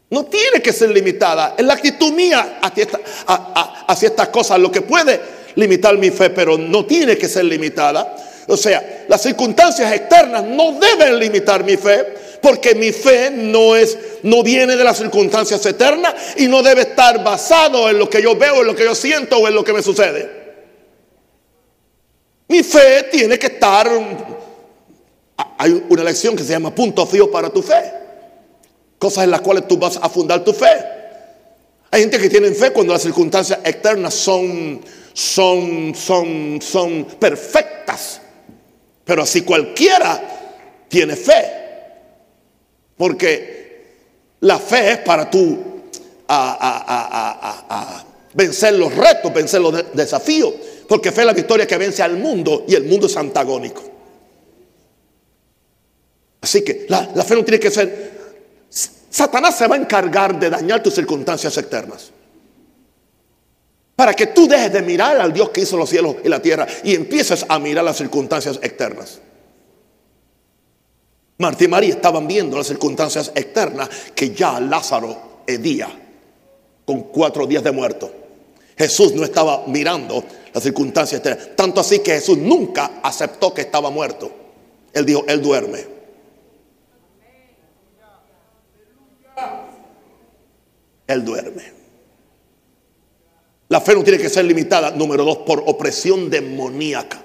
No 0.10 0.26
tiene 0.26 0.62
que 0.62 0.72
ser 0.72 0.90
limitada. 0.90 1.56
Es 1.58 1.66
la 1.66 1.74
actitud 1.74 2.14
mía 2.14 2.60
hacia, 2.62 4.08
estas 4.08 4.30
cosas 4.30 4.60
lo 4.60 4.72
que 4.72 4.82
puede 4.82 5.20
limitar 5.58 5.98
mi 5.98 6.10
fe, 6.10 6.30
pero 6.30 6.58
no 6.58 6.86
tiene 6.86 7.18
que 7.18 7.28
ser 7.28 7.44
limitada. 7.46 8.16
O 8.48 8.56
sea, 8.56 9.06
las 9.10 9.22
circunstancias 9.22 9.92
externas 9.92 10.44
no 10.46 10.80
deben 10.80 11.20
limitar 11.20 11.66
mi 11.66 11.76
fe, 11.76 12.06
porque 12.42 12.74
mi 12.74 12.94
fe 12.94 13.30
no 13.30 13.76
es, 13.76 13.98
no 14.24 14.42
viene 14.42 14.78
de 14.78 14.84
las 14.84 14.98
circunstancias 14.98 15.66
eternas 15.66 16.14
y 16.38 16.48
no 16.48 16.64
debe 16.64 16.82
estar 16.82 17.24
basado 17.24 17.90
en 17.90 18.00
lo 18.00 18.10
que 18.10 18.22
yo 18.22 18.36
veo, 18.38 18.62
en 18.62 18.68
lo 18.68 18.76
que 18.76 18.86
yo 18.86 18.96
siento 18.96 19.38
o 19.38 19.48
en 19.48 19.56
lo 19.56 19.64
que 19.64 19.74
me 19.74 19.84
sucede. 19.84 20.48
Mi 22.48 22.64
fe 22.64 23.04
tiene 23.12 23.38
que 23.38 23.48
estar 23.48 23.90
hay 25.58 25.84
una 25.90 26.04
lección 26.04 26.36
que 26.36 26.44
se 26.44 26.52
llama 26.52 26.74
punto 26.74 27.06
fijo 27.06 27.30
para 27.30 27.50
tu 27.50 27.62
fe. 27.62 27.94
Cosas 28.98 29.26
en 29.26 29.32
las 29.32 29.42
cuales 29.42 29.68
tú 29.68 29.78
vas 29.78 30.00
a 30.02 30.10
fundar 30.10 30.44
tu 30.44 30.54
fe. 30.54 30.97
Hay 31.92 32.02
gente 32.02 32.20
que 32.20 32.30
tiene 32.30 32.52
fe 32.52 32.72
cuando 32.72 32.94
las 32.94 33.02
circunstancias 33.02 33.60
externas 33.64 34.14
son, 34.14 34.82
son, 35.14 35.94
son, 35.96 36.60
son 36.62 37.06
perfectas. 37.20 38.22
Pero 39.06 39.24
así 39.24 39.42
cualquiera 39.42 40.86
tiene 40.90 41.16
fe. 41.16 41.46
Porque 42.98 43.58
la 44.42 44.60
fe 44.60 44.92
es 44.92 44.98
para 45.00 45.30
tú 45.30 45.58
a, 46.28 48.04
vencer 48.34 48.74
los 48.74 48.94
retos, 48.94 49.34
vencer 49.34 49.62
los 49.62 49.94
desafíos. 49.94 50.54
Porque 50.88 51.12
fe 51.12 51.22
es 51.22 51.28
la 51.28 51.34
victoria 51.34 51.66
que 51.66 51.78
vence 51.78 52.04
al 52.04 52.18
mundo 52.18 52.66
y 52.68 52.76
el 52.76 52.84
mundo 52.84 53.08
es 53.08 53.16
antagónico. 53.16 53.84
Así 56.42 56.64
que 56.64 56.86
la, 56.90 57.06
fe 57.24 57.36
no 57.36 57.44
tiene 57.44 57.60
que 57.60 57.72
ser... 57.72 58.17
Satanás 59.18 59.58
se 59.58 59.66
va 59.66 59.74
a 59.74 59.80
encargar 59.80 60.40
de 60.40 60.48
dañar 60.48 60.84
tus 60.84 60.94
circunstancias 60.94 61.58
externas. 61.58 62.12
Para 63.96 64.14
que 64.14 64.28
tú 64.28 64.48
dejes 64.48 64.72
de 64.72 64.84
mirar 64.84 65.20
al 65.20 65.34
Dios 65.34 65.50
que 65.50 65.62
hizo 65.62 65.76
los 65.76 65.90
cielos 65.90 66.18
y 66.24 66.30
la 66.30 66.40
tierra 66.40 66.68
y 66.84 66.94
empieces 66.94 67.44
a 67.50 67.58
mirar 67.58 67.84
las 67.84 67.98
circunstancias 67.98 68.60
externas. 68.62 69.20
Marta 71.40 71.64
y 71.64 71.68
María 71.68 71.90
estaban 71.96 72.28
viendo 72.28 72.58
las 72.58 72.68
circunstancias 72.68 73.32
externas 73.34 73.90
que 74.14 74.36
ya 74.36 74.60
Lázaro 74.60 75.42
hedía 75.48 75.90
con 76.86 77.02
cuatro 77.06 77.48
días 77.48 77.64
de 77.64 77.72
muerto. 77.72 78.12
Jesús 78.78 79.16
no 79.16 79.24
estaba 79.24 79.64
mirando 79.66 80.24
las 80.54 80.62
circunstancias 80.62 81.22
externas. 81.22 81.56
Tanto 81.56 81.82
así 81.82 82.02
que 82.02 82.12
Jesús 82.12 82.38
nunca 82.38 83.00
aceptó 83.02 83.52
que 83.52 83.62
estaba 83.62 83.90
muerto. 83.90 84.30
Él 84.94 85.08
dijo, 85.08 85.26
Él 85.28 85.42
duerme. 85.42 85.97
Él 91.08 91.24
duerme. 91.24 91.78
La 93.70 93.82
fe 93.82 93.96
no 93.96 94.04
tiene 94.04 94.20
que 94.20 94.30
ser 94.30 94.46
limitada, 94.46 94.92
número 94.92 95.26
dos, 95.26 95.38
por 95.40 95.64
opresión 95.66 96.30
demoníaca. 96.30 97.24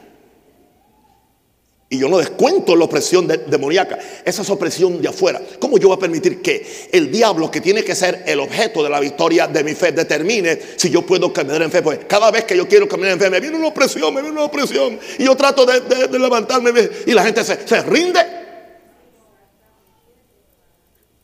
Y 1.93 1.99
yo 1.99 2.09
no 2.09 2.17
descuento 2.17 2.75
la 2.75 2.87
opresión 2.87 3.29
demoníaca. 3.29 3.99
Esa 4.25 4.41
es 4.41 4.49
opresión 4.49 5.03
de 5.03 5.09
afuera. 5.09 5.43
¿Cómo 5.59 5.77
yo 5.77 5.89
voy 5.89 5.99
a 5.99 6.01
permitir 6.01 6.41
que 6.41 6.89
el 6.91 7.13
diablo, 7.13 7.51
que 7.51 7.61
tiene 7.61 7.85
que 7.85 7.95
ser 7.95 8.23
el 8.27 8.41
objeto 8.41 8.83
de 8.83 8.89
la 8.89 8.99
victoria 8.99 9.47
de 9.47 9.63
mi 9.63 9.75
fe, 9.75 9.93
determine 9.93 10.59
si 10.77 10.89
yo 10.89 11.03
puedo 11.03 11.31
caminar 11.35 11.61
en 11.61 11.71
fe? 11.71 11.83
Pues 11.83 11.99
cada 12.09 12.31
vez 12.31 12.45
que 12.45 12.57
yo 12.57 12.67
quiero 12.67 12.89
caminar 12.89 13.13
en 13.13 13.21
fe, 13.21 13.29
me 13.29 13.41
viene 13.41 13.59
una 13.59 13.67
opresión, 13.67 14.15
me 14.15 14.23
viene 14.23 14.35
una 14.35 14.47
opresión. 14.47 14.99
Y 15.19 15.25
yo 15.25 15.37
trato 15.37 15.67
de, 15.67 16.19
levantarme 16.19 16.73
y 17.05 17.13
la 17.13 17.25
gente 17.25 17.45
se, 17.45 17.83
rinde. 17.83 18.21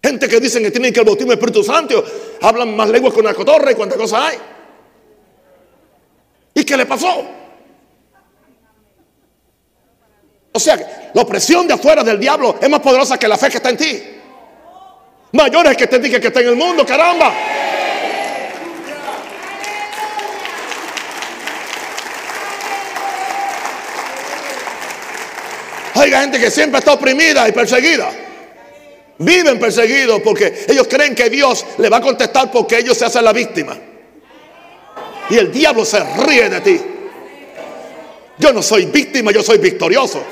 Gente 0.03 0.29
que 0.29 0.39
dicen 0.39 0.63
que 0.63 0.71
tienen 0.71 0.93
que 0.93 1.01
el 1.01 1.07
bautismo 1.07 1.33
Espíritu 1.33 1.65
Santo, 1.65 2.05
hablan 2.43 2.77
más 2.77 2.89
lenguas 2.89 3.15
con 3.15 3.25
la 3.25 3.35
cotorra 3.35 3.73
y 3.73 3.75
cuántas 3.75 3.99
cosas 3.99 4.21
hay. 4.21 4.39
¿Y 6.55 6.65
qué 6.65 6.77
le 6.77 6.87
pasó? 6.87 7.25
O 10.53 10.61
sea, 10.61 11.11
la 11.15 11.23
opresión 11.23 11.67
de 11.69 11.75
afuera 11.75 12.03
del 12.03 12.19
diablo 12.19 12.57
es 12.61 12.69
más 12.69 12.81
poderosa 12.81 13.19
que 13.19 13.29
la 13.29 13.37
fe 13.37 13.49
que 13.51 13.59
está 13.59 13.71
en 13.71 13.77
ti. 13.77 14.03
Mayor 15.33 15.67
es 15.69 15.77
que 15.77 15.87
te 15.87 15.99
diga 15.99 16.19
que 16.19 16.29
está 16.29 16.41
en 16.41 16.49
el 16.49 16.57
mundo, 16.57 16.85
caramba. 16.85 17.33
Hay 25.95 26.11
gente 26.11 26.39
que 26.39 26.51
siempre 26.51 26.79
está 26.79 26.93
oprimida 26.93 27.49
y 27.49 27.53
perseguida. 27.53 28.11
Viven 29.19 29.59
perseguidos 29.59 30.21
porque 30.23 30.65
ellos 30.69 30.87
creen 30.89 31.15
que 31.15 31.29
Dios 31.29 31.65
le 31.79 31.89
va 31.89 31.97
a 31.97 32.01
contestar 32.01 32.51
porque 32.51 32.79
ellos 32.79 32.97
se 32.97 33.05
hacen 33.05 33.25
la 33.25 33.33
víctima. 33.33 33.77
Y 35.31 35.37
el 35.37 35.53
diablo 35.53 35.85
se 35.85 36.03
ríe 36.25 36.49
de 36.49 36.61
ti. 36.61 36.81
Yo 38.39 38.53
no 38.53 38.63
soy 38.63 38.87
víctima, 38.87 39.33
yo 39.33 39.43
soy 39.43 39.59
victorioso. 39.59 40.23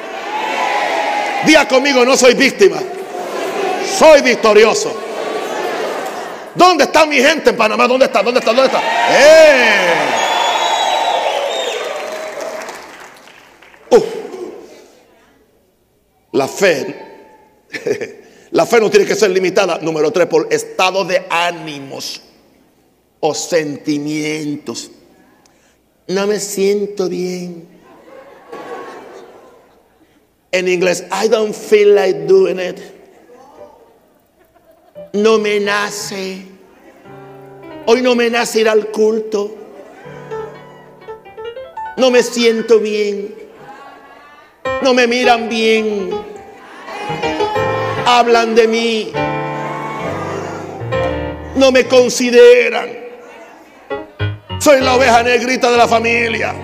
Día 1.44 1.66
conmigo, 1.66 2.04
no 2.04 2.16
soy 2.16 2.34
víctima. 2.34 2.78
Soy 3.98 4.22
victorioso. 4.22 4.94
¿Dónde 6.54 6.84
está 6.84 7.04
mi 7.06 7.16
gente 7.16 7.50
en 7.50 7.56
Panamá? 7.56 7.86
¿Dónde 7.86 8.06
está? 8.06 8.22
¿Dónde 8.22 8.40
está? 8.40 8.52
¿Dónde 8.52 8.66
está? 8.66 8.82
¡Eh! 9.10 10.16
La 16.36 16.46
fe 16.46 16.94
La 18.56 18.64
fe 18.64 18.80
no 18.80 18.88
tiene 18.88 19.04
que 19.04 19.14
ser 19.14 19.30
limitada, 19.32 19.80
número 19.82 20.10
tres, 20.10 20.28
por 20.28 20.48
estado 20.50 21.04
de 21.04 21.26
ánimos 21.28 22.22
o 23.20 23.34
sentimientos. 23.34 24.90
No 26.08 26.26
me 26.26 26.40
siento 26.40 27.06
bien. 27.06 27.68
En 30.52 30.68
inglés, 30.68 31.04
I 31.12 31.28
don't 31.28 31.54
feel 31.54 31.94
like 31.94 32.20
doing 32.26 32.58
it. 32.58 32.80
No 35.12 35.38
me 35.38 35.60
nace. 35.60 36.46
Hoy 37.84 38.00
no 38.00 38.14
me 38.14 38.30
nace 38.30 38.60
ir 38.60 38.70
al 38.70 38.86
culto. 38.86 39.54
No 41.98 42.10
me 42.10 42.22
siento 42.22 42.80
bien. 42.80 43.34
No 44.82 44.94
me 44.94 45.06
miran 45.06 45.46
bien 45.50 46.35
hablan 48.06 48.54
de 48.54 48.68
mí, 48.68 49.12
no 51.56 51.72
me 51.72 51.86
consideran. 51.86 52.88
Soy 54.60 54.80
la 54.80 54.94
oveja 54.94 55.22
negrita 55.24 55.70
de 55.70 55.76
la 55.76 55.88
familia. 55.88 56.54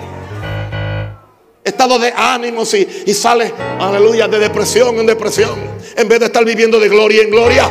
Estado 1.64 1.98
de 1.98 2.12
ánimos 2.16 2.72
y, 2.74 2.86
y 3.06 3.12
sale, 3.12 3.52
aleluya, 3.78 4.28
de 4.28 4.38
depresión 4.38 4.98
en 4.98 5.06
depresión, 5.06 5.58
en 5.96 6.08
vez 6.08 6.20
de 6.20 6.26
estar 6.26 6.44
viviendo 6.44 6.78
de 6.78 6.88
gloria 6.88 7.22
en 7.22 7.30
gloria. 7.30 7.70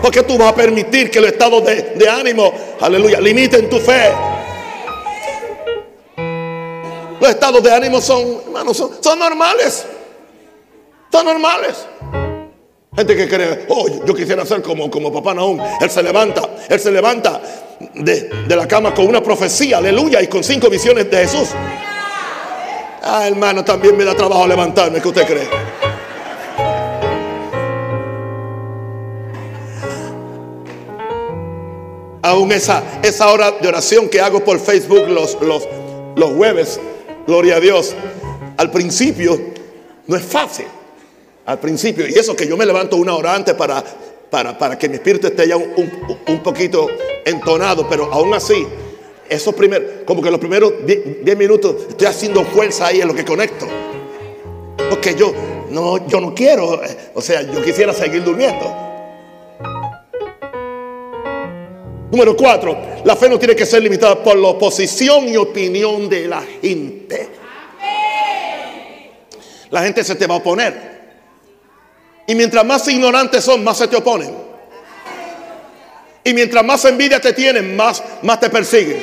Porque 0.00 0.22
tú 0.22 0.38
vas 0.38 0.52
a 0.52 0.54
permitir 0.54 1.10
que 1.10 1.18
el 1.18 1.26
estado 1.26 1.60
de, 1.60 1.94
de 1.96 2.08
ánimo, 2.08 2.52
aleluya, 2.80 3.20
limiten 3.20 3.68
tu 3.68 3.78
fe. 3.80 4.12
Los 7.20 7.30
estados 7.30 7.62
de 7.62 7.72
ánimo 7.72 8.00
son, 8.00 8.40
hermanos, 8.46 8.76
son, 8.76 8.90
son 9.00 9.18
normales. 9.18 9.86
Son 11.10 11.24
normales. 11.24 11.86
Gente 12.94 13.16
que 13.16 13.28
cree, 13.28 13.66
oh, 13.68 14.04
yo 14.04 14.14
quisiera 14.14 14.44
ser 14.44 14.60
como, 14.60 14.90
como 14.90 15.12
papá 15.12 15.34
Naúm. 15.34 15.60
Él 15.80 15.90
se 15.90 16.02
levanta, 16.02 16.42
él 16.68 16.80
se 16.80 16.90
levanta 16.90 17.40
de, 17.94 18.28
de, 18.46 18.56
la 18.56 18.66
cama 18.66 18.92
con 18.92 19.06
una 19.06 19.22
profecía, 19.22 19.78
aleluya, 19.78 20.20
y 20.20 20.26
con 20.26 20.42
cinco 20.42 20.68
visiones 20.68 21.08
de 21.10 21.18
Jesús. 21.18 21.50
Ah, 23.02 23.26
hermano, 23.28 23.64
también 23.64 23.96
me 23.96 24.04
da 24.04 24.14
trabajo 24.14 24.46
levantarme, 24.46 25.00
¿qué 25.00 25.08
usted 25.08 25.26
cree? 25.26 25.48
Aún 32.22 32.50
esa, 32.50 32.82
esa 33.02 33.28
hora 33.28 33.52
de 33.52 33.68
oración 33.68 34.08
que 34.08 34.20
hago 34.20 34.44
por 34.44 34.58
Facebook 34.58 35.08
los, 35.08 35.40
los, 35.40 35.68
los 36.16 36.32
jueves, 36.32 36.80
gloria 37.28 37.56
a 37.56 37.60
Dios, 37.60 37.94
al 38.56 38.70
principio 38.70 39.38
no 40.06 40.16
es 40.16 40.22
fácil. 40.22 40.64
Al 41.44 41.60
principio, 41.60 42.08
y 42.08 42.14
eso 42.14 42.34
que 42.34 42.46
yo 42.46 42.56
me 42.56 42.64
levanto 42.64 42.96
una 42.96 43.14
hora 43.14 43.34
antes 43.34 43.54
para, 43.54 43.84
para, 44.30 44.56
para 44.56 44.78
que 44.78 44.88
mi 44.88 44.94
espíritu 44.94 45.26
esté 45.26 45.46
ya 45.46 45.56
un, 45.56 45.70
un, 45.76 46.18
un 46.26 46.42
poquito 46.42 46.88
entonado, 47.24 47.86
pero 47.88 48.10
aún 48.12 48.32
así, 48.32 48.66
esos 49.28 49.54
primeros, 49.54 50.04
como 50.06 50.22
que 50.22 50.30
los 50.30 50.40
primeros 50.40 50.72
10 50.86 51.36
minutos 51.36 51.76
estoy 51.90 52.06
haciendo 52.06 52.44
fuerza 52.44 52.86
ahí 52.86 53.02
en 53.02 53.08
lo 53.08 53.14
que 53.14 53.26
conecto. 53.26 53.66
Porque 54.88 55.14
yo 55.14 55.34
no, 55.70 56.06
yo 56.08 56.20
no 56.22 56.34
quiero, 56.34 56.80
o 57.14 57.20
sea, 57.20 57.42
yo 57.42 57.62
quisiera 57.62 57.92
seguir 57.92 58.24
durmiendo. 58.24 58.87
Número 62.10 62.34
cuatro, 62.34 62.76
la 63.04 63.16
fe 63.16 63.28
no 63.28 63.38
tiene 63.38 63.54
que 63.54 63.66
ser 63.66 63.82
limitada 63.82 64.22
por 64.22 64.36
la 64.36 64.48
oposición 64.48 65.28
y 65.28 65.36
opinión 65.36 66.08
de 66.08 66.26
la 66.26 66.42
gente. 66.62 67.28
La 69.70 69.82
gente 69.82 70.02
se 70.02 70.14
te 70.14 70.26
va 70.26 70.36
a 70.36 70.38
oponer. 70.38 70.98
Y 72.26 72.34
mientras 72.34 72.64
más 72.64 72.88
ignorantes 72.88 73.44
son, 73.44 73.62
más 73.62 73.76
se 73.76 73.88
te 73.88 73.96
oponen. 73.96 74.34
Y 76.24 76.32
mientras 76.32 76.64
más 76.64 76.84
envidia 76.86 77.20
te 77.20 77.34
tienen, 77.34 77.76
más, 77.76 78.02
más 78.22 78.40
te 78.40 78.48
persiguen. 78.48 79.02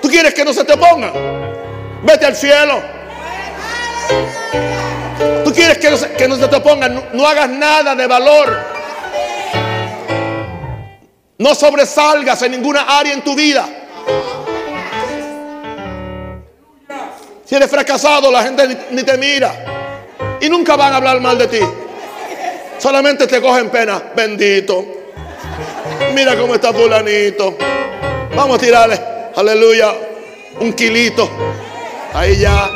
¿Tú 0.00 0.08
quieres 0.08 0.32
que 0.32 0.44
no 0.44 0.54
se 0.54 0.64
te 0.64 0.72
opongan? 0.72 1.12
Vete 2.02 2.26
al 2.26 2.36
cielo. 2.36 2.80
¿Tú 5.44 5.52
quieres 5.52 5.78
que 5.78 5.90
no 5.90 5.96
se, 5.96 6.12
que 6.12 6.28
no 6.28 6.36
se 6.36 6.48
te 6.48 6.56
opongan? 6.56 6.94
No, 6.94 7.02
no 7.12 7.26
hagas 7.26 7.48
nada 7.50 7.94
de 7.94 8.06
valor. 8.06 8.71
No 11.42 11.56
sobresalgas 11.56 12.40
en 12.42 12.52
ninguna 12.52 12.82
área 12.82 13.12
en 13.12 13.20
tu 13.22 13.34
vida. 13.34 13.68
Si 17.44 17.56
eres 17.56 17.68
fracasado, 17.68 18.30
la 18.30 18.44
gente 18.44 18.86
ni 18.92 19.02
te 19.02 19.18
mira. 19.18 19.52
Y 20.40 20.48
nunca 20.48 20.76
van 20.76 20.92
a 20.92 20.98
hablar 20.98 21.20
mal 21.20 21.36
de 21.36 21.48
ti. 21.48 21.58
Solamente 22.78 23.26
te 23.26 23.40
cogen 23.40 23.70
pena. 23.70 24.00
Bendito. 24.14 24.86
Mira 26.14 26.36
cómo 26.36 26.54
está 26.54 26.72
fulanito. 26.72 27.56
Vamos 28.36 28.58
a 28.58 28.60
tirarle, 28.60 29.00
aleluya, 29.34 29.92
un 30.60 30.72
kilito. 30.74 31.28
Ahí 32.14 32.38
ya. 32.38 32.70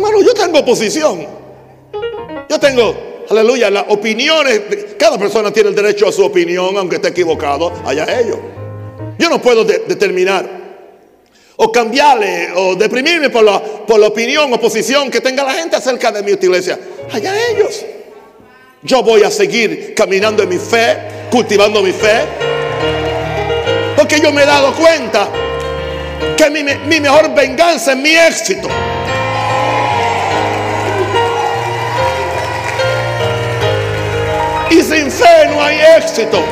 Hermano, 0.03 0.21
yo 0.21 0.35
tengo 0.35 0.59
oposición. 0.59 1.25
Yo 2.49 2.59
tengo, 2.59 3.25
aleluya, 3.31 3.71
las 3.71 3.85
opiniones. 3.89 4.63
Cada 4.99 5.17
persona 5.17 5.53
tiene 5.53 5.69
el 5.69 5.77
derecho 5.77 6.09
a 6.09 6.13
su 6.13 6.25
opinión, 6.25 6.77
aunque 6.77 6.97
esté 6.97 7.09
equivocado, 7.09 7.73
allá 7.85 8.19
ellos. 8.19 8.39
Yo 9.17 9.31
no 9.31 9.41
puedo 9.41 9.65
de, 9.65 9.85
determinar 9.87 10.45
o 11.55 11.71
cambiarle 11.71 12.49
o 12.57 12.75
deprimirme 12.75 13.31
por 13.31 13.45
la, 13.45 13.63
por 13.63 14.01
la 14.01 14.09
opinión 14.09 14.53
o 14.53 14.59
posición 14.59 15.09
que 15.09 15.21
tenga 15.21 15.45
la 15.45 15.53
gente 15.53 15.77
acerca 15.77 16.11
de 16.11 16.25
mi 16.25 16.33
iglesia. 16.33 16.81
Allá 17.13 17.33
ellos. 17.53 17.85
Yo 18.83 19.05
voy 19.05 19.23
a 19.23 19.31
seguir 19.31 19.95
caminando 19.95 20.43
en 20.43 20.49
mi 20.49 20.59
fe, 20.59 20.99
cultivando 21.31 21.81
mi 21.81 21.93
fe. 21.93 22.23
Porque 23.97 24.19
yo 24.21 24.33
me 24.33 24.43
he 24.43 24.47
dado 24.47 24.75
cuenta 24.75 25.29
que 26.37 26.51
mi, 26.51 26.65
mi 26.65 26.99
mejor 26.99 27.33
venganza 27.33 27.93
es 27.93 27.99
mi 27.99 28.11
éxito. 28.11 28.69
Y 34.73 34.81
sin 34.81 35.11
fe 35.11 35.49
no 35.51 35.63
hay 35.63 35.79
éxito. 35.99 36.43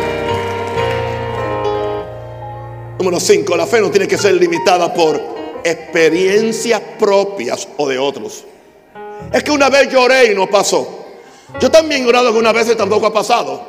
Número 2.99 3.19
5, 3.19 3.57
la 3.57 3.67
fe 3.67 3.81
no 3.81 3.91
tiene 3.91 4.07
que 4.07 4.19
ser 4.19 4.35
limitada 4.35 4.93
por 4.93 5.19
experiencias 5.65 6.83
propias 6.99 7.67
o 7.79 7.89
de 7.89 7.99
otros. 7.99 8.45
Es 9.33 9.43
que 9.43 9.51
una 9.51 9.71
vez 9.71 9.91
lloré 9.91 10.33
y 10.33 10.35
no 10.35 10.51
pasó. 10.51 11.07
Yo 11.59 11.71
también 11.71 12.03
he 12.03 12.05
llorado 12.05 12.29
algunas 12.29 12.53
veces 12.53 12.75
y 12.75 12.77
tampoco 12.77 13.07
ha 13.07 13.13
pasado. 13.13 13.63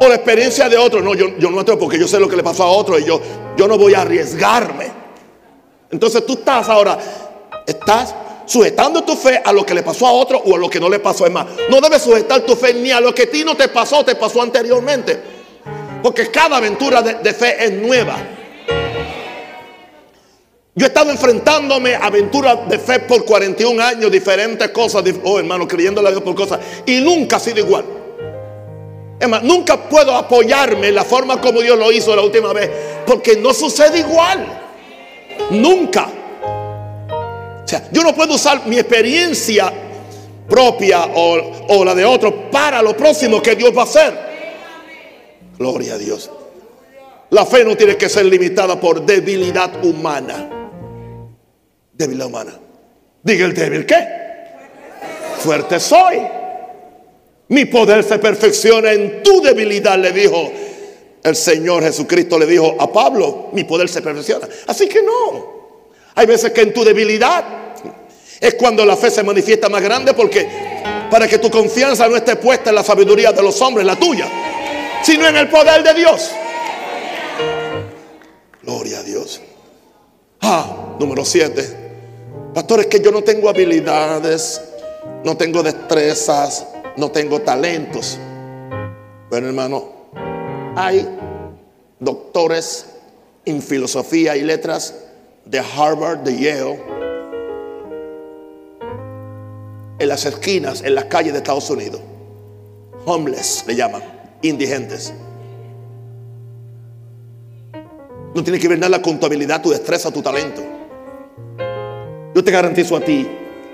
O 0.00 0.08
la 0.08 0.14
experiencia 0.14 0.68
de 0.68 0.76
otros. 0.76 1.02
No, 1.02 1.14
yo, 1.14 1.36
yo 1.36 1.50
no 1.50 1.58
entro 1.58 1.76
porque 1.76 1.98
yo 1.98 2.06
sé 2.06 2.20
lo 2.20 2.28
que 2.28 2.36
le 2.36 2.44
pasó 2.44 2.62
a 2.62 2.68
otro 2.68 2.96
y 2.96 3.04
yo, 3.04 3.20
yo 3.56 3.66
no 3.66 3.76
voy 3.76 3.94
a 3.94 4.02
arriesgarme. 4.02 4.86
Entonces 5.90 6.24
tú 6.24 6.34
estás 6.34 6.68
ahora, 6.68 6.96
estás 7.66 8.14
sujetando 8.46 9.02
tu 9.04 9.16
fe 9.16 9.40
a 9.44 9.52
lo 9.52 9.64
que 9.64 9.74
le 9.74 9.82
pasó 9.82 10.06
a 10.06 10.12
otro 10.12 10.38
o 10.38 10.56
a 10.56 10.58
lo 10.58 10.68
que 10.68 10.80
no 10.80 10.88
le 10.88 10.98
pasó. 10.98 11.26
Es 11.26 11.32
más, 11.32 11.46
no 11.70 11.80
debes 11.80 12.02
sujetar 12.02 12.42
tu 12.42 12.56
fe 12.56 12.74
ni 12.74 12.90
a 12.90 13.00
lo 13.00 13.14
que 13.14 13.22
a 13.22 13.30
ti 13.30 13.44
no 13.44 13.56
te 13.56 13.68
pasó, 13.68 14.04
te 14.04 14.14
pasó 14.14 14.42
anteriormente. 14.42 15.20
Porque 16.02 16.30
cada 16.30 16.58
aventura 16.58 17.02
de, 17.02 17.14
de 17.14 17.34
fe 17.34 17.64
es 17.64 17.72
nueva. 17.72 18.16
Yo 20.76 20.86
he 20.86 20.88
estado 20.88 21.10
enfrentándome 21.10 21.94
a 21.94 22.06
aventuras 22.06 22.68
de 22.68 22.80
fe 22.80 22.98
por 23.00 23.24
41 23.24 23.80
años, 23.80 24.10
diferentes 24.10 24.68
cosas, 24.70 25.04
oh 25.22 25.38
hermano, 25.38 25.68
creyéndole 25.68 26.08
a 26.08 26.10
Dios 26.10 26.22
por 26.24 26.34
cosas, 26.34 26.58
y 26.84 27.00
nunca 27.00 27.36
ha 27.36 27.40
sido 27.40 27.60
igual. 27.60 27.84
Es 29.20 29.28
más, 29.28 29.44
nunca 29.44 29.88
puedo 29.88 30.12
apoyarme 30.16 30.88
en 30.88 30.96
la 30.96 31.04
forma 31.04 31.40
como 31.40 31.60
Dios 31.60 31.78
lo 31.78 31.92
hizo 31.92 32.14
la 32.16 32.22
última 32.22 32.52
vez, 32.52 32.68
porque 33.06 33.36
no 33.36 33.54
sucede 33.54 34.00
igual. 34.00 34.62
Nunca. 35.50 36.08
Yo 37.92 38.02
no 38.02 38.14
puedo 38.14 38.34
usar 38.34 38.66
mi 38.66 38.78
experiencia 38.78 39.72
propia 40.48 41.06
o, 41.06 41.66
o 41.68 41.84
la 41.84 41.94
de 41.94 42.04
otro 42.04 42.50
para 42.50 42.82
lo 42.82 42.96
próximo 42.96 43.42
que 43.42 43.54
Dios 43.54 43.76
va 43.76 43.82
a 43.82 43.84
hacer. 43.84 44.14
Gloria 45.58 45.94
a 45.94 45.98
Dios. 45.98 46.30
La 47.30 47.46
fe 47.46 47.64
no 47.64 47.76
tiene 47.76 47.96
que 47.96 48.08
ser 48.08 48.26
limitada 48.26 48.78
por 48.78 49.04
debilidad 49.04 49.84
humana. 49.84 50.68
Debilidad 51.92 52.26
humana. 52.26 52.58
Diga 53.22 53.46
el 53.46 53.54
débil, 53.54 53.86
¿qué? 53.86 54.06
Fuerte 55.38 55.80
soy. 55.80 56.20
Mi 57.48 57.64
poder 57.66 58.04
se 58.04 58.18
perfecciona 58.18 58.92
en 58.92 59.22
tu 59.22 59.40
debilidad, 59.40 59.98
le 59.98 60.12
dijo 60.12 60.50
el 61.22 61.36
Señor 61.36 61.82
Jesucristo, 61.82 62.38
le 62.38 62.46
dijo 62.46 62.76
a 62.78 62.92
Pablo, 62.92 63.48
mi 63.52 63.64
poder 63.64 63.88
se 63.88 64.02
perfecciona. 64.02 64.46
Así 64.66 64.88
que 64.88 65.02
no. 65.02 65.54
Hay 66.14 66.26
veces 66.26 66.52
que 66.52 66.60
en 66.60 66.72
tu 66.72 66.84
debilidad 66.84 67.44
es 68.40 68.54
cuando 68.54 68.84
la 68.84 68.96
fe 68.96 69.10
se 69.10 69.22
manifiesta 69.22 69.68
más 69.68 69.82
grande 69.82 70.14
porque 70.14 70.46
para 71.10 71.28
que 71.28 71.38
tu 71.38 71.50
confianza 71.50 72.08
no 72.08 72.16
esté 72.16 72.36
puesta 72.36 72.70
en 72.70 72.76
la 72.76 72.84
sabiduría 72.84 73.32
de 73.32 73.42
los 73.42 73.60
hombres, 73.62 73.86
la 73.86 73.96
tuya 73.96 74.28
sino 75.04 75.26
en 75.26 75.36
el 75.36 75.48
poder 75.48 75.82
de 75.82 75.92
Dios. 75.92 76.30
Gloria 78.62 79.00
a 79.00 79.02
Dios. 79.02 79.40
Ah, 80.40 80.96
número 80.98 81.24
siete. 81.24 81.84
Pastor, 82.54 82.80
es 82.80 82.86
que 82.86 83.00
yo 83.00 83.10
no 83.10 83.22
tengo 83.22 83.50
habilidades, 83.50 84.62
no 85.22 85.36
tengo 85.36 85.62
destrezas, 85.62 86.66
no 86.96 87.10
tengo 87.10 87.42
talentos. 87.42 88.18
Bueno, 89.28 89.48
hermano, 89.48 89.92
hay 90.74 91.06
doctores 91.98 92.86
en 93.44 93.60
filosofía 93.60 94.36
y 94.36 94.42
letras 94.42 94.94
de 95.44 95.58
Harvard, 95.58 96.20
de 96.20 96.38
Yale, 96.38 96.82
en 99.98 100.08
las 100.08 100.24
esquinas, 100.24 100.82
en 100.82 100.94
las 100.94 101.04
calles 101.04 101.32
de 101.32 101.38
Estados 101.38 101.68
Unidos. 101.70 102.00
Homeless 103.06 103.64
le 103.66 103.76
llaman 103.76 104.02
indigentes. 104.42 105.12
No 108.34 108.42
tiene 108.42 108.58
que 108.58 108.68
ver 108.68 108.78
nada 108.78 109.00
con 109.00 109.20
tu 109.20 109.26
habilidad, 109.26 109.62
tu 109.62 109.70
destreza, 109.70 110.10
tu 110.10 110.20
talento. 110.22 110.62
Yo 112.34 112.42
te 112.42 112.50
garantizo 112.50 112.96
a 112.96 113.00
ti, 113.00 113.28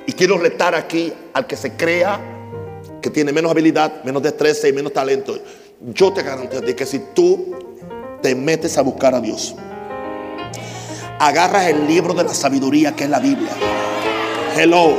y 0.07 0.12
quiero 0.12 0.39
retar 0.39 0.75
aquí 0.75 1.12
al 1.33 1.47
que 1.47 1.57
se 1.57 1.73
crea 1.73 2.21
que 3.01 3.11
tiene 3.11 3.33
menos 3.33 3.51
habilidad, 3.51 4.03
menos 4.05 4.23
destreza 4.23 4.68
y 4.68 4.73
menos 4.73 4.93
talento. 4.93 5.39
Yo 5.81 6.12
te 6.12 6.23
garantizo 6.23 6.62
a 6.62 6.64
ti 6.64 6.75
que 6.75 6.85
si 6.85 6.99
tú 7.14 7.57
te 8.21 8.35
metes 8.35 8.77
a 8.77 8.83
buscar 8.83 9.14
a 9.14 9.21
Dios, 9.21 9.55
agarras 11.18 11.68
el 11.68 11.87
libro 11.87 12.12
de 12.12 12.25
la 12.25 12.35
sabiduría 12.35 12.95
que 12.95 13.05
es 13.05 13.11
la 13.11 13.21
Biblia. 13.21 13.53
Hello. 14.57 14.95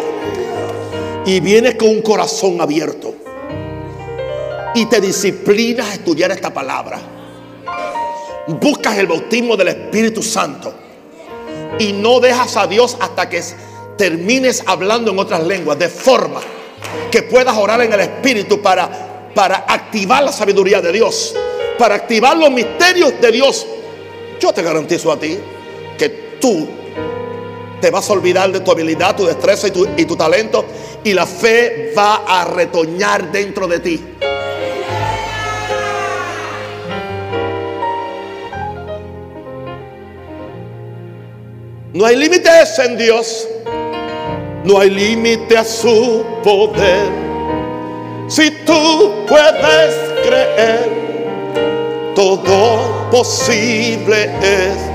Y 1.26 1.40
vienes 1.40 1.76
con 1.76 1.90
un 1.90 2.02
corazón 2.02 2.62
abierto 2.62 3.14
y 4.74 4.86
te 4.86 5.02
disciplinas 5.02 5.88
a 5.90 5.94
estudiar 5.94 6.32
esta 6.32 6.54
palabra, 6.54 7.00
buscas 8.48 8.98
el 8.98 9.08
bautismo 9.08 9.56
del 9.56 9.70
Espíritu 9.70 10.24
Santo 10.24 10.74
y 11.80 11.94
no 11.94 12.20
dejas 12.20 12.58
a 12.58 12.68
Dios 12.68 12.98
hasta 13.00 13.30
que 13.30 13.42
termines 13.98 14.64
hablando 14.66 15.12
en 15.12 15.20
otras 15.20 15.44
lenguas, 15.44 15.78
de 15.78 15.90
forma 15.90 16.42
que 17.12 17.24
puedas 17.24 17.56
orar 17.56 17.82
en 17.82 17.94
el 17.94 18.00
Espíritu 18.00 18.62
para, 18.62 19.32
para 19.36 19.58
activar 19.68 20.24
la 20.24 20.32
sabiduría 20.32 20.82
de 20.82 20.92
Dios, 20.92 21.36
para 21.78 21.96
activar 21.96 22.38
los 22.38 22.50
misterios 22.50 23.14
de 23.22 23.32
Dios. 23.32 23.68
Yo 24.40 24.54
te 24.54 24.64
garantizo 24.64 25.12
a 25.12 25.20
ti 25.20 25.38
que 25.98 26.10
tú 26.40 26.68
te 27.82 27.90
vas 27.90 28.10
a 28.10 28.14
olvidar 28.14 28.52
de 28.52 28.60
tu 28.62 28.72
habilidad, 28.72 29.16
tu 29.16 29.26
destreza 29.26 29.68
y 29.68 29.72
tu, 29.72 29.88
y 29.98 30.06
tu 30.06 30.16
talento 30.16 30.66
y 31.04 31.14
la 31.14 31.26
fe 31.26 31.94
va 31.98 32.24
a 32.28 32.46
retoñar 32.46 33.32
dentro 33.32 33.68
de 33.68 33.80
ti. 33.80 34.02
No 41.94 42.06
hay 42.06 42.16
límites 42.16 42.80
en 42.80 42.98
Dios, 42.98 43.48
no 44.64 44.80
hay 44.80 44.90
límite 44.90 45.58
a 45.58 45.66
su 45.66 46.24
poder. 46.44 47.10
Si 48.28 48.50
tú 48.66 49.26
puedes 49.28 49.96
creer, 50.26 52.14
todo 52.16 53.10
posible 53.12 54.32
es. 54.42 54.91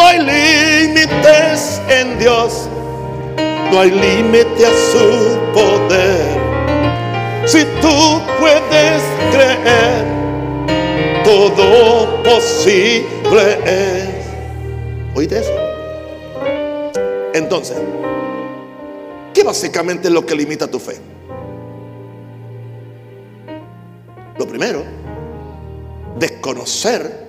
No 0.00 0.06
hay 0.06 0.18
límites 0.20 1.82
en 1.90 2.18
Dios, 2.18 2.66
no 3.70 3.80
hay 3.80 3.90
límite 3.90 4.64
a 4.64 4.70
su 4.70 5.38
poder. 5.52 7.46
Si 7.46 7.64
tú 7.82 8.22
puedes 8.40 9.02
creer, 9.30 10.06
todo 11.22 12.22
posible 12.22 13.58
es. 13.66 14.08
¿Oíste 15.14 15.40
eso? 15.40 15.52
Entonces, 17.34 17.76
¿qué 19.34 19.42
básicamente 19.42 20.08
es 20.08 20.14
lo 20.14 20.24
que 20.24 20.34
limita 20.34 20.66
tu 20.66 20.78
fe? 20.78 20.96
Lo 24.38 24.48
primero, 24.48 24.82
desconocer 26.18 27.28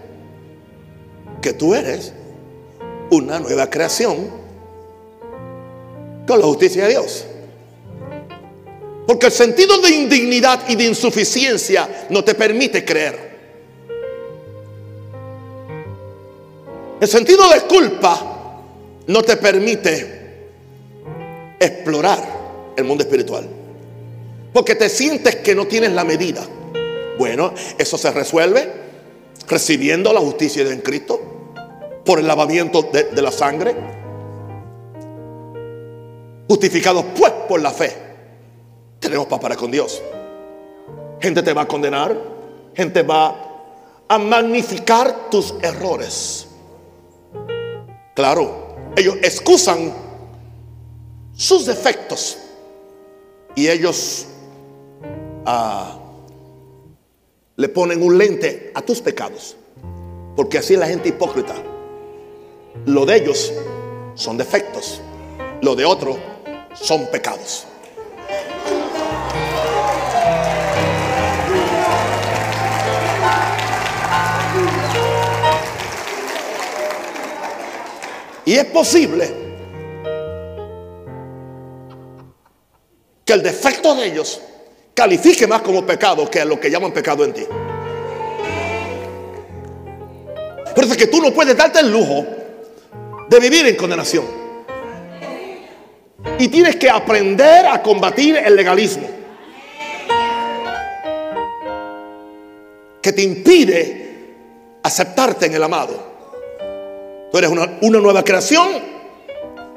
que 1.42 1.52
tú 1.52 1.76
eres 1.76 2.14
una 3.12 3.40
nueva 3.40 3.70
creación 3.70 4.30
con 6.28 6.40
la 6.40 6.46
justicia 6.46 6.84
de 6.84 6.90
Dios. 6.90 7.26
Porque 9.06 9.28
el 9.28 9.32
sentido 9.32 9.78
de 9.80 9.90
indignidad 9.90 10.62
y 10.68 10.76
de 10.76 10.86
insuficiencia 10.86 12.08
no 12.10 12.24
te 12.24 12.34
permite 12.36 12.86
creer. 12.86 13.32
El 17.02 17.08
sentido 17.08 17.50
de 17.50 17.62
culpa 17.62 18.62
no 19.08 19.22
te 19.24 19.36
permite 19.38 20.22
explorar 21.60 22.20
el 22.78 22.84
mundo 22.86 23.04
espiritual. 23.04 23.48
Porque 24.54 24.76
te 24.76 24.88
sientes 24.88 25.38
que 25.38 25.56
no 25.56 25.68
tienes 25.68 25.92
la 25.92 26.04
medida. 26.04 26.46
Bueno, 27.18 27.54
eso 27.78 27.98
se 27.98 28.12
resuelve 28.12 28.72
recibiendo 29.48 30.14
la 30.14 30.22
justicia 30.22 30.64
de 30.64 30.82
Cristo 30.82 31.41
por 32.06 32.20
el 32.20 32.28
lavamiento 32.28 32.84
de, 32.84 33.22
la 33.22 33.32
sangre. 33.32 33.76
Justificados 36.48 37.06
pues 37.18 37.32
por 37.48 37.62
la 37.62 37.72
fe. 37.72 37.96
Tenemos 39.00 39.28
paz 39.28 39.40
para 39.40 39.56
con 39.56 39.72
Dios. 39.72 40.02
Gente 41.20 41.44
te 41.44 41.54
va 41.54 41.64
a 41.64 41.68
condenar. 41.68 42.16
Gente 42.74 43.04
va 43.04 43.36
a 44.08 44.18
magnificar 44.18 45.30
tus 45.30 45.54
errores. 45.62 46.48
Claro, 48.14 48.76
ellos 48.96 49.16
excusan 49.22 49.94
sus 51.34 51.66
defectos 51.66 52.38
y 53.56 53.68
ellos 53.68 54.28
ah, 55.46 55.98
le 57.56 57.70
ponen 57.70 58.04
un 58.04 58.18
lente 58.18 58.72
a 58.76 58.82
tus 58.82 59.02
pecados. 59.02 59.56
Porque 60.36 60.58
así 60.58 60.76
la 60.76 60.88
gente 60.88 61.10
hipócrita. 61.10 61.56
Lo 62.86 63.06
de 63.06 63.18
ellos 63.18 63.54
son 64.16 64.38
defectos, 64.38 65.02
lo 65.62 65.76
de 65.76 65.86
otro 65.86 66.18
son 66.74 67.08
pecados. 67.12 67.68
Y 78.46 78.56
es 78.56 78.66
posible 78.66 79.32
que 83.24 83.34
el 83.34 83.44
defecto 83.44 83.96
de 83.96 84.08
ellos 84.08 84.42
califique 84.94 85.46
más 85.48 85.62
como 85.62 85.86
pecado 85.86 86.30
que 86.30 86.44
lo 86.44 86.60
que 86.60 86.70
llaman 86.70 86.92
pecado 86.92 87.24
en 87.24 87.34
ti. 87.34 87.46
Por 90.74 90.84
eso 90.84 90.94
es 90.94 90.98
que 90.98 91.08
tú 91.08 91.22
no 91.22 91.32
puedes 91.32 91.56
darte 91.56 91.80
el 91.80 91.92
lujo 91.92 92.26
de 93.32 93.40
vivir 93.40 93.66
en 93.66 93.78
condenación. 93.78 94.26
Y 96.38 96.50
tienes 96.50 96.76
que 96.76 96.90
aprender 96.90 97.66
a 97.66 97.82
combatir 97.82 98.36
el 98.36 98.54
legalismo. 98.58 99.10
Que 103.02 103.14
te 103.14 103.22
impide 103.22 104.80
aceptarte 104.84 105.46
en 105.46 105.54
el 105.54 105.64
amado. 105.64 106.12
Tú 107.32 107.38
eres 107.38 107.50
una, 107.50 107.68
nueva 108.02 108.22
creación. 108.22 108.68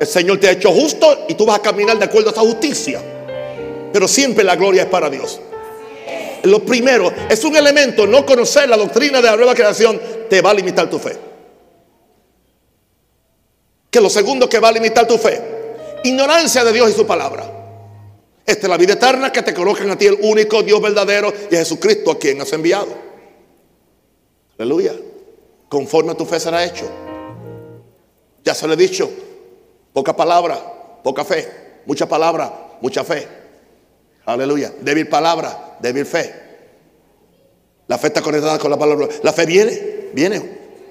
El 0.01 0.07
Señor 0.07 0.41
te 0.41 0.49
ha 0.49 0.51
hecho 0.51 0.73
justo 0.73 1.27
y 1.29 1.35
tú 1.35 1.47
vas 1.47 1.61
a 1.61 1.63
caminar 1.63 1.97
de 1.97 2.07
acuerdo 2.07 2.31
a 2.31 2.33
esa 2.33 2.41
justicia. 2.41 3.01
Pero 3.93 4.09
siempre 4.09 4.43
la 4.43 4.57
gloria 4.57 4.83
es 4.83 4.89
para 4.89 5.09
Dios. 5.09 5.41
Lo 6.43 6.65
primero 6.65 7.13
es 7.31 7.45
un 7.45 7.55
elemento, 7.55 8.05
no 8.05 8.27
conocer 8.27 8.69
la 8.69 8.77
doctrina 8.77 9.23
de 9.23 9.31
la 9.31 9.37
nueva 9.37 9.55
creación 9.55 10.01
te 10.29 10.43
va 10.43 10.51
a 10.51 10.55
limitar 10.55 10.91
tu 10.91 10.99
fe. 10.99 11.34
Que 13.95 14.01
lo 14.01 14.11
segundo 14.11 14.49
que 14.49 14.59
va 14.59 14.71
a 14.71 14.73
limitar 14.73 15.07
tu 15.07 15.17
fe, 15.17 15.41
ignorancia 16.03 16.65
de 16.65 16.73
Dios 16.73 16.91
y 16.91 16.93
su 16.95 17.07
palabra. 17.07 17.45
Esta 18.45 18.67
es 18.67 18.69
la 18.69 18.77
vida 18.77 18.95
eterna 18.95 19.31
que 19.31 19.41
te 19.41 19.55
colocan 19.55 19.89
a 19.89 19.97
ti 19.97 20.07
el 20.07 20.19
único 20.21 20.65
Dios 20.65 20.83
verdadero 20.83 21.33
y 21.49 21.55
a 21.55 21.59
Jesucristo 21.61 22.11
a 22.11 22.19
quien 22.19 22.41
has 22.41 22.53
enviado. 22.53 22.89
Aleluya. 24.59 24.95
Conforme 25.69 26.11
a 26.11 26.17
tu 26.17 26.27
fe 26.27 26.41
será 26.41 26.65
hecho. 26.65 26.91
Ya 28.43 28.53
se 28.53 28.67
lo 28.67 28.73
he 28.73 28.77
dicho. 28.77 29.09
Poca 29.93 30.17
palabra, 30.17 30.59
poca 31.05 31.25
fe. 31.25 31.49
Mucha 31.87 32.09
palabra, 32.09 32.79
mucha 32.81 33.05
fe. 33.05 33.29
Aleluya. 34.25 34.73
Débil 34.81 35.09
palabra, 35.09 35.77
débil 35.81 36.05
fe. 36.05 36.35
La 37.87 37.97
fe 37.97 38.09
está 38.09 38.23
conectada 38.23 38.59
con 38.59 38.73
la 38.73 38.77
palabra. 38.77 39.07
La 39.23 39.33
fe 39.33 39.47
viene, 39.47 40.11
viene 40.13 40.43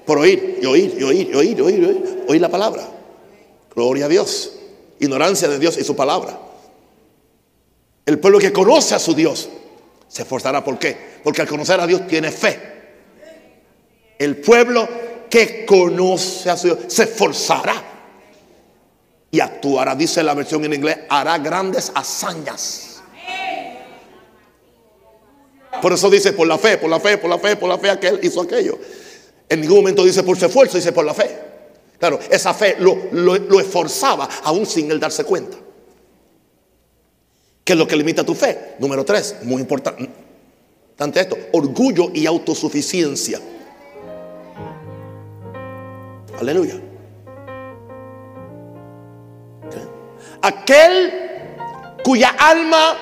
por 0.06 0.16
oír 0.16 0.58
y 0.62 0.64
oír 0.64 0.96
y 0.98 1.02
oír 1.02 1.28
y 1.30 1.34
oír 1.34 1.58
y 1.58 1.60
oír, 1.60 1.78
y 1.82 1.84
oír, 1.84 2.24
oír 2.28 2.40
la 2.40 2.48
palabra. 2.48 2.93
Gloria 3.74 4.06
a 4.06 4.08
Dios. 4.08 4.52
Ignorancia 5.00 5.48
de 5.48 5.58
Dios 5.58 5.76
y 5.78 5.84
su 5.84 5.96
palabra. 5.96 6.38
El 8.06 8.18
pueblo 8.18 8.38
que 8.38 8.52
conoce 8.52 8.94
a 8.94 8.98
su 8.98 9.14
Dios 9.14 9.48
se 10.08 10.22
esforzará. 10.22 10.62
¿Por 10.62 10.78
qué? 10.78 10.96
Porque 11.22 11.42
al 11.42 11.48
conocer 11.48 11.80
a 11.80 11.86
Dios 11.86 12.06
tiene 12.06 12.30
fe. 12.30 12.74
El 14.18 14.36
pueblo 14.36 14.88
que 15.28 15.66
conoce 15.66 16.50
a 16.50 16.56
su 16.56 16.68
Dios 16.68 16.78
se 16.88 17.04
esforzará 17.04 17.82
y 19.30 19.40
actuará, 19.40 19.96
dice 19.96 20.22
la 20.22 20.34
versión 20.34 20.64
en 20.64 20.74
inglés, 20.74 20.98
hará 21.08 21.38
grandes 21.38 21.90
hazañas. 21.92 23.02
Por 25.82 25.92
eso 25.92 26.08
dice 26.08 26.32
por 26.32 26.46
la 26.46 26.56
fe, 26.56 26.78
por 26.78 26.88
la 26.88 27.00
fe, 27.00 27.18
por 27.18 27.28
la 27.28 27.38
fe, 27.38 27.56
por 27.56 27.68
la 27.68 27.78
fe, 27.78 27.90
aquel 27.90 28.20
hizo 28.22 28.40
aquello. 28.40 28.78
En 29.48 29.60
ningún 29.60 29.78
momento 29.78 30.04
dice 30.04 30.22
por 30.22 30.38
su 30.38 30.46
esfuerzo, 30.46 30.76
dice 30.76 30.92
por 30.92 31.04
la 31.04 31.14
fe. 31.14 31.43
Claro, 32.04 32.20
esa 32.30 32.52
fe 32.52 32.76
lo, 32.80 32.98
lo, 33.12 33.58
esforzaba 33.58 34.28
aún 34.42 34.66
sin 34.66 34.90
él 34.90 35.00
darse 35.00 35.24
cuenta. 35.24 35.56
¿Qué 37.64 37.72
es 37.72 37.78
lo 37.78 37.88
que 37.88 37.96
limita 37.96 38.22
tu 38.22 38.34
fe? 38.34 38.74
Número 38.78 39.06
tres, 39.06 39.36
muy 39.44 39.62
importante 39.62 40.10
esto, 41.18 41.34
orgullo 41.52 42.10
y 42.12 42.26
autosuficiencia. 42.26 43.40
Aleluya. 46.38 46.78
Aquel 50.42 51.10
cuya 52.04 52.36
alma 52.38 52.98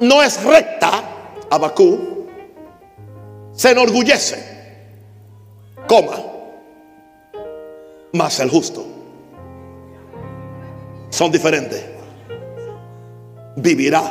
no 0.00 0.22
es 0.22 0.44
recta, 0.44 1.02
Abacú, 1.48 2.26
se 3.54 3.70
enorgullece, 3.70 4.36
coma, 5.86 6.33
más 8.14 8.38
el 8.40 8.48
justo. 8.48 8.86
Son 11.10 11.30
diferentes. 11.30 11.84
vivirá 13.56 14.02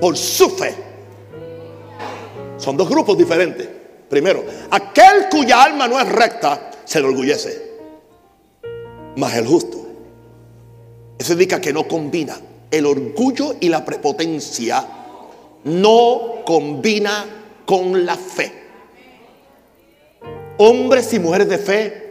por 0.00 0.16
su 0.16 0.48
fe. 0.50 0.74
Son 2.56 2.76
dos 2.76 2.88
grupos 2.88 3.18
diferentes. 3.18 3.68
Primero, 4.08 4.44
aquel 4.70 5.28
cuya 5.30 5.64
alma 5.64 5.88
no 5.88 5.98
es 5.98 6.08
recta 6.08 6.70
se 6.84 6.98
enorgullece. 6.98 7.74
Mas 9.16 9.34
el 9.36 9.46
justo. 9.46 9.86
Eso 11.18 11.32
indica 11.32 11.60
que 11.60 11.72
no 11.72 11.88
combina. 11.88 12.36
El 12.70 12.86
orgullo 12.86 13.56
y 13.60 13.68
la 13.68 13.84
prepotencia 13.84 14.84
no 15.64 16.42
combina 16.44 17.24
con 17.64 18.04
la 18.04 18.16
fe. 18.16 18.52
Hombres 20.58 21.12
y 21.12 21.18
mujeres 21.18 21.48
de 21.48 21.58
fe 21.58 22.03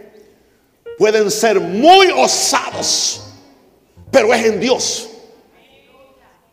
pueden 0.97 1.29
ser 1.31 1.59
muy 1.59 2.11
osados, 2.11 3.21
pero 4.11 4.33
es 4.33 4.45
en 4.45 4.59
Dios. 4.59 5.09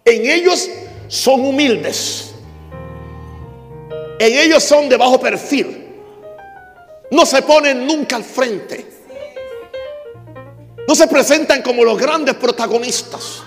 En 0.05 0.26
ellos 0.26 0.68
son 1.09 1.45
humildes. 1.45 2.32
En 4.18 4.38
ellos 4.38 4.62
son 4.62 4.88
de 4.88 4.97
bajo 4.97 5.20
perfil. 5.20 5.86
No 7.11 7.26
se 7.26 7.43
ponen 7.43 7.86
nunca 7.86 8.16
al 8.16 8.24
frente. 8.24 8.86
No 10.86 10.95
se 10.95 11.07
presentan 11.07 11.62
como 11.62 11.84
los 11.84 11.99
grandes 11.99 12.34
protagonistas. 12.34 13.43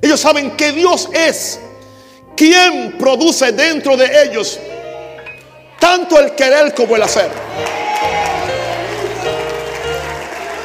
Ellos 0.00 0.20
saben 0.20 0.56
que 0.56 0.72
Dios 0.72 1.08
es 1.12 1.60
quien 2.36 2.96
produce 2.98 3.50
dentro 3.52 3.96
de 3.96 4.24
ellos 4.24 4.60
tanto 5.78 6.18
el 6.18 6.34
querer 6.34 6.74
como 6.74 6.96
el 6.96 7.02
hacer. 7.02 7.30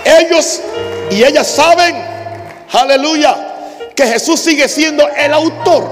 Ellos 0.05 0.61
y 1.09 1.23
ellas 1.23 1.47
saben, 1.47 1.95
aleluya, 2.71 3.53
que 3.95 4.05
Jesús 4.05 4.39
sigue 4.39 4.67
siendo 4.67 5.07
el 5.07 5.33
autor 5.33 5.87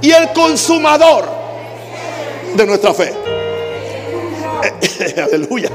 y 0.00 0.10
el 0.12 0.32
consumador 0.32 1.28
de 2.54 2.66
nuestra 2.66 2.94
fe. 2.94 3.12
Aleluya. 5.22 5.70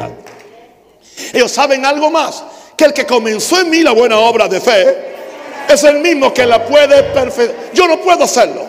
Ellos 1.33 1.51
saben 1.51 1.85
algo 1.85 2.09
más, 2.09 2.43
que 2.77 2.85
el 2.85 2.93
que 2.93 3.05
comenzó 3.05 3.59
en 3.59 3.69
mí 3.69 3.81
la 3.81 3.91
buena 3.91 4.17
obra 4.19 4.47
de 4.47 4.61
fe 4.61 5.13
es 5.67 5.83
el 5.83 5.99
mismo 5.99 6.33
que 6.33 6.45
la 6.45 6.65
puede 6.65 7.03
perfeccionar. 7.03 7.73
Yo 7.73 7.87
no 7.87 7.99
puedo 7.99 8.23
hacerlo. 8.23 8.65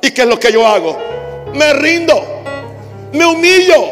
¿Y 0.00 0.10
qué 0.10 0.22
es 0.22 0.28
lo 0.28 0.38
que 0.38 0.52
yo 0.52 0.66
hago? 0.66 0.98
Me 1.54 1.72
rindo, 1.72 2.22
me 3.12 3.24
humillo, 3.24 3.84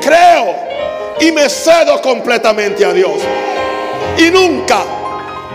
creo 0.00 0.71
y 1.20 1.32
me 1.32 1.48
cedo 1.48 2.00
completamente 2.00 2.84
a 2.84 2.92
Dios. 2.92 3.20
Y 4.18 4.30
nunca 4.30 4.82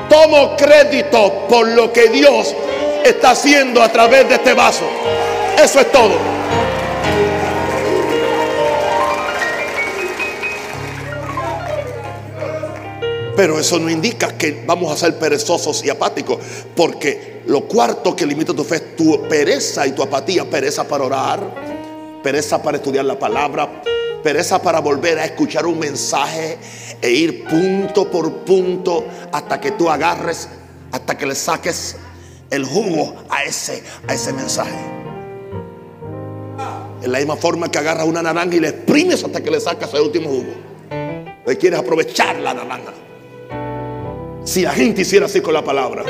tomo 0.09 0.55
crédito 0.55 1.47
por 1.47 1.67
lo 1.67 1.91
que 1.91 2.09
Dios 2.09 2.55
está 3.03 3.31
haciendo 3.31 3.81
a 3.81 3.89
través 3.89 4.27
de 4.29 4.35
este 4.35 4.53
vaso. 4.53 4.85
Eso 5.61 5.79
es 5.79 5.91
todo. 5.91 6.37
Pero 13.35 13.59
eso 13.59 13.77
no 13.77 13.89
indica 13.89 14.35
que 14.35 14.63
vamos 14.65 14.91
a 14.91 14.97
ser 14.97 15.19
perezosos 15.19 15.83
y 15.85 15.91
apáticos, 15.91 16.39
porque 16.75 17.43
lo 17.45 17.61
cuarto 17.61 18.15
que 18.15 18.25
limita 18.25 18.51
tu 18.51 18.63
fe 18.63 18.77
es 18.77 18.95
tu 18.95 19.27
pereza 19.27 19.85
y 19.85 19.91
tu 19.91 20.01
apatía, 20.01 20.43
pereza 20.45 20.87
para 20.87 21.03
orar, 21.03 21.39
pereza 22.23 22.61
para 22.63 22.77
estudiar 22.77 23.05
la 23.05 23.19
palabra, 23.19 23.83
pereza 24.23 24.61
para 24.61 24.79
volver 24.79 25.19
a 25.19 25.25
escuchar 25.25 25.65
un 25.65 25.79
mensaje 25.79 26.57
e 27.01 27.11
ir 27.11 27.45
punto 27.45 28.09
por 28.09 28.31
punto 28.39 29.05
hasta 29.31 29.59
que 29.59 29.71
tú 29.71 29.89
agarres, 29.89 30.49
hasta 30.91 31.17
que 31.17 31.25
le 31.25 31.35
saques 31.35 31.95
el 32.49 32.65
jugo 32.65 33.15
a 33.29 33.43
ese, 33.43 33.83
a 34.07 34.13
ese 34.13 34.33
mensaje. 34.33 34.77
En 37.01 37.11
la 37.11 37.19
misma 37.19 37.35
forma 37.35 37.69
que 37.69 37.77
agarras 37.77 38.05
una 38.05 38.21
naranja 38.21 38.55
y 38.55 38.59
le 38.59 38.69
exprimes 38.69 39.23
hasta 39.23 39.41
que 39.41 39.51
le 39.51 39.59
sacas 39.59 39.93
el 39.93 40.01
último 40.01 40.29
jugo. 40.29 40.53
Hoy 41.45 41.55
quieres 41.55 41.79
aprovechar 41.79 42.35
la 42.37 42.53
naranja. 42.53 42.93
Si 44.43 44.61
la 44.61 44.71
gente 44.71 45.01
hiciera 45.01 45.27
así 45.27 45.41
con 45.41 45.53
la 45.53 45.63
palabra. 45.63 46.03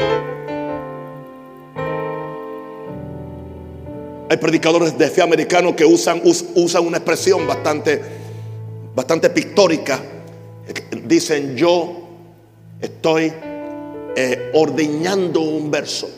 Hay 4.29 4.37
predicadores 4.37 4.97
de 4.97 5.09
fe 5.09 5.21
americanos 5.21 5.75
que 5.75 5.85
usan, 5.85 6.21
usan 6.23 6.85
una 6.85 6.97
expresión 6.97 7.47
bastante, 7.47 8.01
bastante 8.93 9.29
pictórica. 9.29 10.01
Dicen 11.05 11.55
yo 11.55 12.07
estoy 12.81 13.31
eh, 14.15 14.51
ordeñando 14.53 15.39
un 15.39 15.71
verso. 15.71 16.09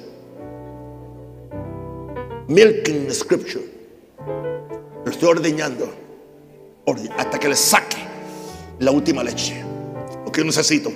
Milking 2.47 3.05
the 3.05 3.13
scripture. 3.13 3.63
Lo 5.05 5.11
estoy 5.11 5.29
ordeñando. 5.29 5.93
Hasta 7.15 7.37
que 7.37 7.47
le 7.47 7.55
saque 7.55 7.97
la 8.79 8.89
última 8.89 9.23
leche. 9.23 9.63
Lo 10.25 10.31
que 10.31 10.41
yo 10.41 10.45
necesito. 10.45 10.91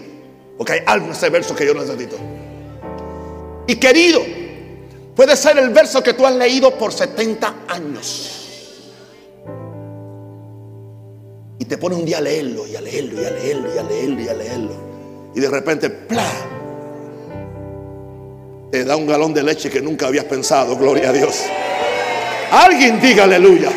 Porque 0.58 0.74
hay 0.74 0.80
algo 0.88 1.06
en 1.06 1.12
ese 1.12 1.30
verso 1.30 1.56
que 1.56 1.66
yo 1.68 1.76
necesito. 1.76 2.16
Y 3.68 3.76
querido, 3.76 4.22
puede 5.16 5.36
ser 5.36 5.58
el 5.58 5.70
verso 5.70 6.02
que 6.02 6.14
tú 6.14 6.26
has 6.26 6.36
leído 6.36 6.78
por 6.78 6.94
70 6.94 7.56
años. 7.68 8.40
Y 11.60 11.66
te 11.66 11.78
pones 11.78 12.00
un 12.00 12.06
día 12.06 12.18
a 12.18 12.22
leerlo 12.22 12.68
y 12.68 12.76
a 12.76 12.82
leerlo 12.82 13.22
y 13.22 13.26
a 13.26 13.30
leerlo 13.30 13.76
y 13.76 13.78
a 13.78 13.84
leerlo 13.84 14.22
y 14.22 14.28
a 14.28 14.34
leerlo. 14.34 14.74
Y 15.36 15.40
de 15.40 15.50
repente, 15.50 15.90
¡plá! 15.90 16.30
Te 18.72 18.84
da 18.84 18.96
un 18.96 19.08
galón 19.08 19.34
de 19.34 19.44
leche 19.44 19.70
que 19.70 19.82
nunca 19.82 20.08
habías 20.08 20.26
pensado, 20.26 20.76
gloria 20.76 21.10
a 21.10 21.14
Dios. 21.14 21.44
Alguien 22.52 23.00
diga 23.00 23.24
aleluya. 23.24 23.70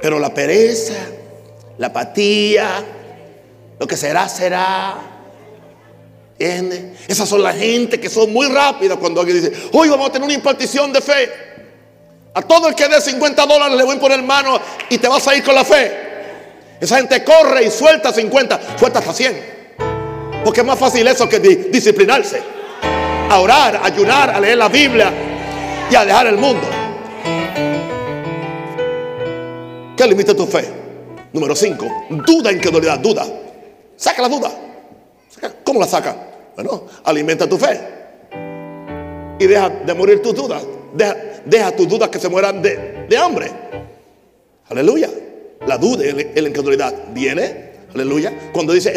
Pero 0.00 0.18
la 0.18 0.32
pereza 0.32 0.94
la 1.78 1.88
apatía, 1.88 2.84
lo 3.78 3.86
que 3.86 3.96
será, 3.96 4.28
será. 4.28 4.96
¿Entiendes? 6.38 7.00
Esas 7.08 7.28
son 7.28 7.42
la 7.42 7.52
gente 7.52 7.98
que 7.98 8.08
son 8.08 8.32
muy 8.32 8.46
rápidas 8.46 8.96
cuando 8.98 9.20
alguien 9.20 9.42
dice, 9.42 9.52
hoy 9.72 9.88
vamos 9.88 10.08
a 10.08 10.12
tener 10.12 10.24
una 10.24 10.34
impartición 10.34 10.92
de 10.92 11.00
fe. 11.00 11.32
A 12.34 12.42
todo 12.42 12.68
el 12.68 12.76
que 12.76 12.86
dé 12.86 13.00
50 13.00 13.44
dólares 13.44 13.76
le 13.76 13.82
voy 13.82 13.96
a 13.96 14.00
poner 14.00 14.22
mano 14.22 14.60
y 14.88 14.98
te 14.98 15.08
vas 15.08 15.26
a 15.26 15.34
ir 15.34 15.42
con 15.42 15.56
la 15.56 15.64
fe. 15.64 16.08
Esa 16.80 16.98
gente 16.98 17.24
corre 17.24 17.64
y 17.64 17.70
suelta 17.70 18.12
50, 18.12 18.78
suelta 18.78 19.00
hasta 19.00 19.12
100. 19.12 19.58
Porque 20.44 20.60
es 20.60 20.66
más 20.66 20.78
fácil 20.78 21.08
eso 21.08 21.28
que 21.28 21.40
disciplinarse. 21.40 22.40
A 23.28 23.40
orar, 23.40 23.76
a 23.76 23.86
ayunar, 23.86 24.30
a 24.30 24.40
leer 24.40 24.58
la 24.58 24.68
Biblia 24.68 25.12
y 25.90 25.94
a 25.96 26.04
dejar 26.04 26.28
el 26.28 26.36
mundo. 26.36 26.68
¿Qué 29.96 30.06
limita 30.06 30.34
tu 30.34 30.46
fe? 30.46 30.68
Número 31.32 31.56
5, 31.56 31.86
duda 32.24 32.52
incredulidad, 32.52 33.00
duda. 33.00 33.26
Saca 33.96 34.22
la 34.22 34.28
duda. 34.28 34.50
¿Cómo 35.64 35.80
la 35.80 35.86
saca? 35.88 36.27
Bueno, 36.58 36.86
alimenta 37.04 37.48
tu 37.48 37.56
fe. 37.56 37.78
Y 39.38 39.46
deja 39.46 39.68
de 39.68 39.94
morir 39.94 40.20
tus 40.20 40.34
dudas. 40.34 40.60
Deja, 41.44 41.70
tus 41.70 41.86
dudas 41.86 42.08
que 42.08 42.18
se 42.18 42.28
mueran 42.28 42.60
de, 42.60 43.16
hambre. 43.16 43.48
Aleluya. 44.68 45.08
La 45.68 45.78
duda 45.78 46.04
y 46.04 46.40
la 46.40 46.48
incredulidad 46.48 46.92
viene. 47.14 47.74
Aleluya. 47.94 48.50
Cuando 48.52 48.72
dice 48.72 48.92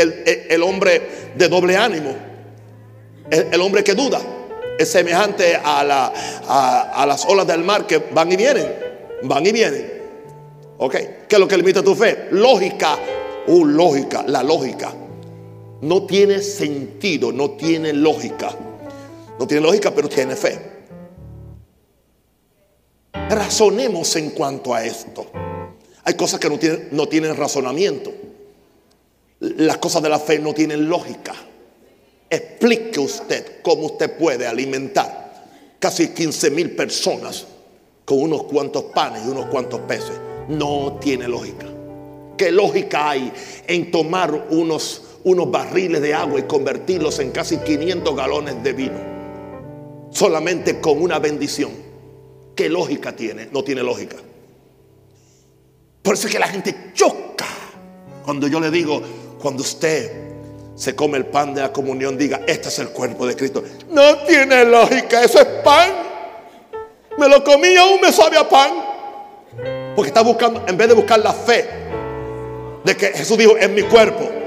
el, 0.49 0.63
hombre 0.63 1.03
de 1.35 1.47
doble 1.47 1.77
ánimo. 1.77 2.15
El, 3.29 3.61
hombre 3.61 3.83
que 3.83 3.93
duda. 3.93 4.19
Es 4.79 4.89
semejante 4.89 5.55
a, 5.55 5.83
la, 5.83 6.07
a 6.47 7.05
las 7.05 7.23
olas 7.25 7.45
del 7.45 7.63
mar 7.63 7.85
que 7.85 7.99
van 8.11 8.31
y 8.31 8.37
vienen. 8.37 8.73
Van 9.21 9.45
y 9.45 9.51
vienen. 9.51 10.01
¿Ok? 10.79 10.93
¿Qué 11.27 11.35
es 11.35 11.39
lo 11.39 11.47
que 11.47 11.57
limita 11.57 11.83
tu 11.83 11.93
fe? 11.93 12.29
Lógica. 12.31 12.97
Uh, 13.45 13.65
lógica, 13.65 14.23
la 14.25 14.41
lógica. 14.41 14.91
No 15.81 16.05
tiene 16.05 16.41
sentido, 16.41 17.31
no 17.31 17.51
tiene 17.51 17.93
lógica. 17.93 18.55
No 19.39 19.47
tiene 19.47 19.63
lógica, 19.63 19.91
pero 19.91 20.07
tiene 20.07 20.35
fe. 20.35 20.59
Razonemos 23.13 24.15
en 24.15 24.31
cuanto 24.31 24.73
a 24.73 24.85
esto. 24.85 25.27
Hay 26.03 26.15
cosas 26.15 26.39
que 26.39 26.49
no 26.91 27.07
tienen, 27.07 27.35
razonamiento. 27.35 28.11
Las 29.39 29.77
cosas 29.77 30.03
de 30.03 30.09
la 30.09 30.19
fe 30.19 30.39
no 30.39 30.53
tienen 30.53 30.87
lógica. 30.87 31.33
Explique 32.29 32.99
usted 32.99 33.61
cómo 33.61 33.87
usted 33.87 34.17
puede 34.17 34.47
alimentar 34.47 35.21
casi 35.79 36.09
15 36.09 36.51
mil 36.51 36.75
personas 36.75 37.47
con 38.05 38.21
unos 38.21 38.43
cuantos 38.43 38.83
panes 38.85 39.23
y 39.25 39.29
unos 39.29 39.47
cuantos 39.47 39.81
peces 39.81 40.13
no 40.47 40.97
tiene 41.01 41.27
lógica. 41.27 41.65
¿Qué 42.37 42.51
lógica 42.51 43.09
hay 43.09 43.31
en 43.67 43.91
tomar 43.91 44.47
unos, 44.49 45.01
unos 45.23 45.51
barriles 45.51 46.01
de 46.01 46.13
agua 46.13 46.39
y 46.39 46.43
convertirlos 46.43 47.19
en 47.19 47.31
casi 47.31 47.57
500 47.57 48.15
galones 48.15 48.63
de 48.63 48.73
vino? 48.73 48.99
Solamente 50.11 50.79
con 50.79 51.01
una 51.01 51.19
bendición. 51.19 51.71
¿Qué 52.55 52.69
lógica 52.69 53.15
tiene? 53.15 53.47
No 53.51 53.63
tiene 53.63 53.81
lógica. 53.83 54.17
Por 56.01 56.15
eso 56.15 56.27
es 56.27 56.33
que 56.33 56.39
la 56.39 56.47
gente 56.47 56.91
choca 56.93 57.45
cuando 58.23 58.47
yo 58.47 58.59
le 58.59 58.69
digo, 58.71 59.01
cuando 59.41 59.61
usted 59.61 60.11
se 60.75 60.95
come 60.95 61.17
el 61.17 61.25
pan 61.25 61.53
de 61.53 61.61
la 61.61 61.71
comunión, 61.73 62.17
diga, 62.17 62.41
este 62.47 62.69
es 62.69 62.79
el 62.79 62.89
cuerpo 62.89 63.25
de 63.25 63.35
Cristo. 63.35 63.63
No 63.89 64.17
tiene 64.27 64.65
lógica, 64.65 65.23
eso 65.23 65.39
es 65.39 65.47
pan. 65.63 65.91
Me 67.17 67.27
lo 67.27 67.43
comí 67.43 67.67
y 67.69 67.77
aún 67.77 67.99
me 68.01 68.11
sabe 68.11 68.37
a 68.37 68.47
pan. 68.47 68.71
Porque 69.95 70.09
está 70.09 70.21
buscando, 70.21 70.63
en 70.67 70.77
vez 70.77 70.87
de 70.87 70.93
buscar 70.93 71.19
la 71.19 71.33
fe 71.33 71.67
de 72.83 72.97
que 72.97 73.07
Jesús 73.07 73.37
dijo, 73.37 73.57
en 73.57 73.75
mi 73.75 73.83
cuerpo. 73.83 74.40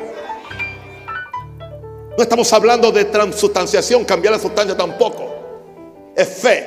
No 2.17 2.23
estamos 2.23 2.53
hablando 2.53 2.93
de 2.93 3.07
transustanciación, 3.07 4.05
cambiar 4.05 4.35
la 4.35 4.41
sustancia 4.41 4.77
tampoco. 4.77 5.35
Es 6.15 6.29
fe. 6.29 6.65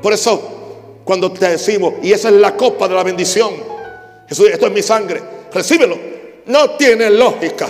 Por 0.00 0.12
eso, 0.12 1.00
cuando 1.04 1.30
te 1.30 1.50
decimos, 1.50 1.94
y 2.02 2.12
esa 2.12 2.28
es 2.28 2.34
la 2.34 2.56
copa 2.56 2.88
de 2.88 2.94
la 2.94 3.02
bendición, 3.02 3.52
Jesús, 4.26 4.48
esto 4.50 4.66
es 4.66 4.72
mi 4.72 4.82
sangre, 4.82 5.22
recíbelo. 5.52 5.98
No 6.46 6.70
tiene 6.70 7.10
lógica. 7.10 7.68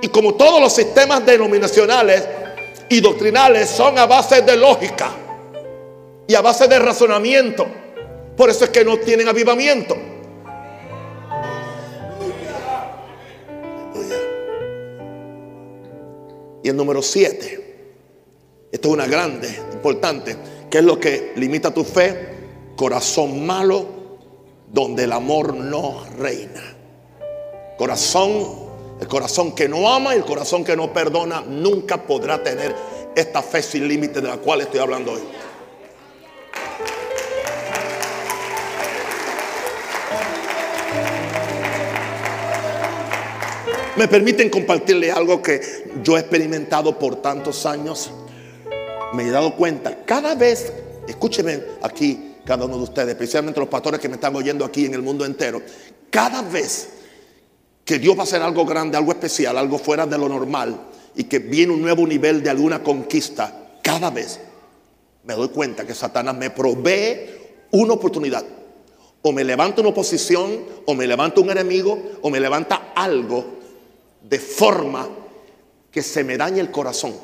Y 0.00 0.08
como 0.08 0.34
todos 0.34 0.60
los 0.60 0.72
sistemas 0.72 1.26
denominacionales 1.26 2.24
y 2.88 3.00
doctrinales 3.00 3.68
son 3.68 3.98
a 3.98 4.06
base 4.06 4.42
de 4.42 4.56
lógica 4.56 5.10
y 6.26 6.34
a 6.34 6.40
base 6.40 6.68
de 6.68 6.78
razonamiento, 6.78 7.66
por 8.36 8.48
eso 8.48 8.64
es 8.64 8.70
que 8.70 8.84
no 8.84 8.96
tienen 8.98 9.28
avivamiento. 9.28 9.96
Y 16.62 16.68
el 16.68 16.76
número 16.76 17.02
siete, 17.02 17.88
esto 18.70 18.88
es 18.88 18.94
una 18.94 19.06
grande, 19.06 19.48
importante, 19.72 20.36
que 20.70 20.78
es 20.78 20.84
lo 20.84 21.00
que 21.00 21.32
limita 21.36 21.72
tu 21.72 21.84
fe, 21.84 22.28
corazón 22.76 23.44
malo 23.44 23.86
donde 24.72 25.04
el 25.04 25.12
amor 25.12 25.54
no 25.54 26.04
reina. 26.18 26.76
Corazón 27.76 28.70
el 29.00 29.08
corazón 29.08 29.52
que 29.52 29.66
no 29.66 29.92
ama 29.92 30.14
y 30.14 30.18
el 30.18 30.24
corazón 30.24 30.62
que 30.62 30.76
no 30.76 30.92
perdona 30.92 31.40
nunca 31.40 32.06
podrá 32.06 32.42
tener 32.42 32.74
esta 33.16 33.42
fe 33.42 33.62
sin 33.62 33.88
límite 33.88 34.20
de 34.20 34.28
la 34.28 34.36
cual 34.36 34.60
estoy 34.60 34.78
hablando 34.78 35.12
hoy. 35.12 35.22
Me 43.96 44.06
permiten 44.06 44.48
compartirle 44.50 45.10
algo 45.10 45.42
que 45.42 45.60
yo 46.02 46.16
he 46.16 46.20
experimentado 46.20 46.98
por 46.98 47.16
tantos 47.16 47.66
años. 47.66 48.10
Me 49.14 49.24
he 49.24 49.30
dado 49.30 49.56
cuenta, 49.56 50.04
cada 50.04 50.36
vez, 50.36 50.72
escúcheme 51.08 51.60
aquí, 51.82 52.36
cada 52.44 52.66
uno 52.66 52.76
de 52.76 52.84
ustedes, 52.84 53.08
especialmente 53.08 53.58
los 53.58 53.68
pastores 53.68 53.98
que 53.98 54.08
me 54.08 54.14
están 54.14 54.34
oyendo 54.36 54.64
aquí 54.64 54.86
en 54.86 54.94
el 54.94 55.02
mundo 55.02 55.24
entero, 55.24 55.60
cada 56.08 56.42
vez 56.42 56.88
que 57.84 57.98
Dios 57.98 58.16
va 58.16 58.20
a 58.20 58.22
hacer 58.22 58.40
algo 58.40 58.64
grande, 58.64 58.96
algo 58.96 59.10
especial, 59.10 59.58
algo 59.58 59.76
fuera 59.78 60.06
de 60.06 60.16
lo 60.16 60.28
normal 60.28 60.80
y 61.16 61.24
que 61.24 61.40
viene 61.40 61.72
un 61.72 61.82
nuevo 61.82 62.06
nivel 62.06 62.42
de 62.44 62.50
alguna 62.50 62.84
conquista, 62.84 63.78
cada 63.82 64.10
vez 64.10 64.38
me 65.24 65.34
doy 65.34 65.48
cuenta 65.48 65.84
que 65.84 65.94
Satanás 65.94 66.36
me 66.36 66.50
provee 66.50 67.28
una 67.72 67.94
oportunidad. 67.94 68.44
O 69.22 69.32
me 69.32 69.44
levanta 69.44 69.82
una 69.82 69.90
oposición, 69.90 70.64
o 70.86 70.94
me 70.94 71.06
levanta 71.06 71.42
un 71.42 71.50
enemigo, 71.50 71.98
o 72.22 72.30
me 72.30 72.40
levanta 72.40 72.92
algo 72.94 73.59
de 74.30 74.38
forma 74.38 75.06
que 75.90 76.02
se 76.02 76.24
me 76.24 76.38
dañe 76.38 76.60
el 76.60 76.70
corazón. 76.70 77.14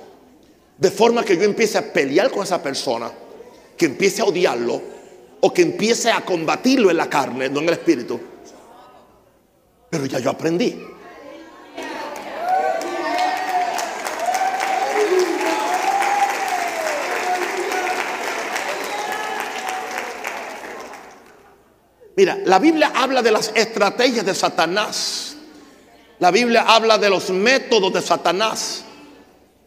De 0.76 0.90
forma 0.90 1.24
que 1.24 1.38
yo 1.38 1.44
empiece 1.44 1.78
a 1.78 1.92
pelear 1.92 2.30
con 2.30 2.42
esa 2.42 2.62
persona, 2.62 3.10
que 3.78 3.86
empiece 3.86 4.20
a 4.20 4.26
odiarlo, 4.26 4.82
o 5.40 5.54
que 5.54 5.62
empiece 5.62 6.10
a 6.10 6.22
combatirlo 6.22 6.90
en 6.90 6.98
la 6.98 7.08
carne, 7.08 7.48
no 7.48 7.60
en 7.60 7.68
el 7.68 7.74
espíritu 7.74 8.20
pero 9.90 10.06
ya 10.06 10.18
yo 10.18 10.30
aprendí. 10.30 10.78
Mira, 22.16 22.38
la 22.44 22.58
Biblia 22.58 22.92
habla 22.94 23.20
de 23.20 23.30
las 23.30 23.52
estrategias 23.54 24.24
de 24.24 24.34
Satanás. 24.34 25.35
La 26.18 26.30
Biblia 26.30 26.64
habla 26.66 26.98
de 26.98 27.10
los 27.10 27.30
métodos 27.30 27.92
de 27.92 28.02
Satanás. 28.02 28.84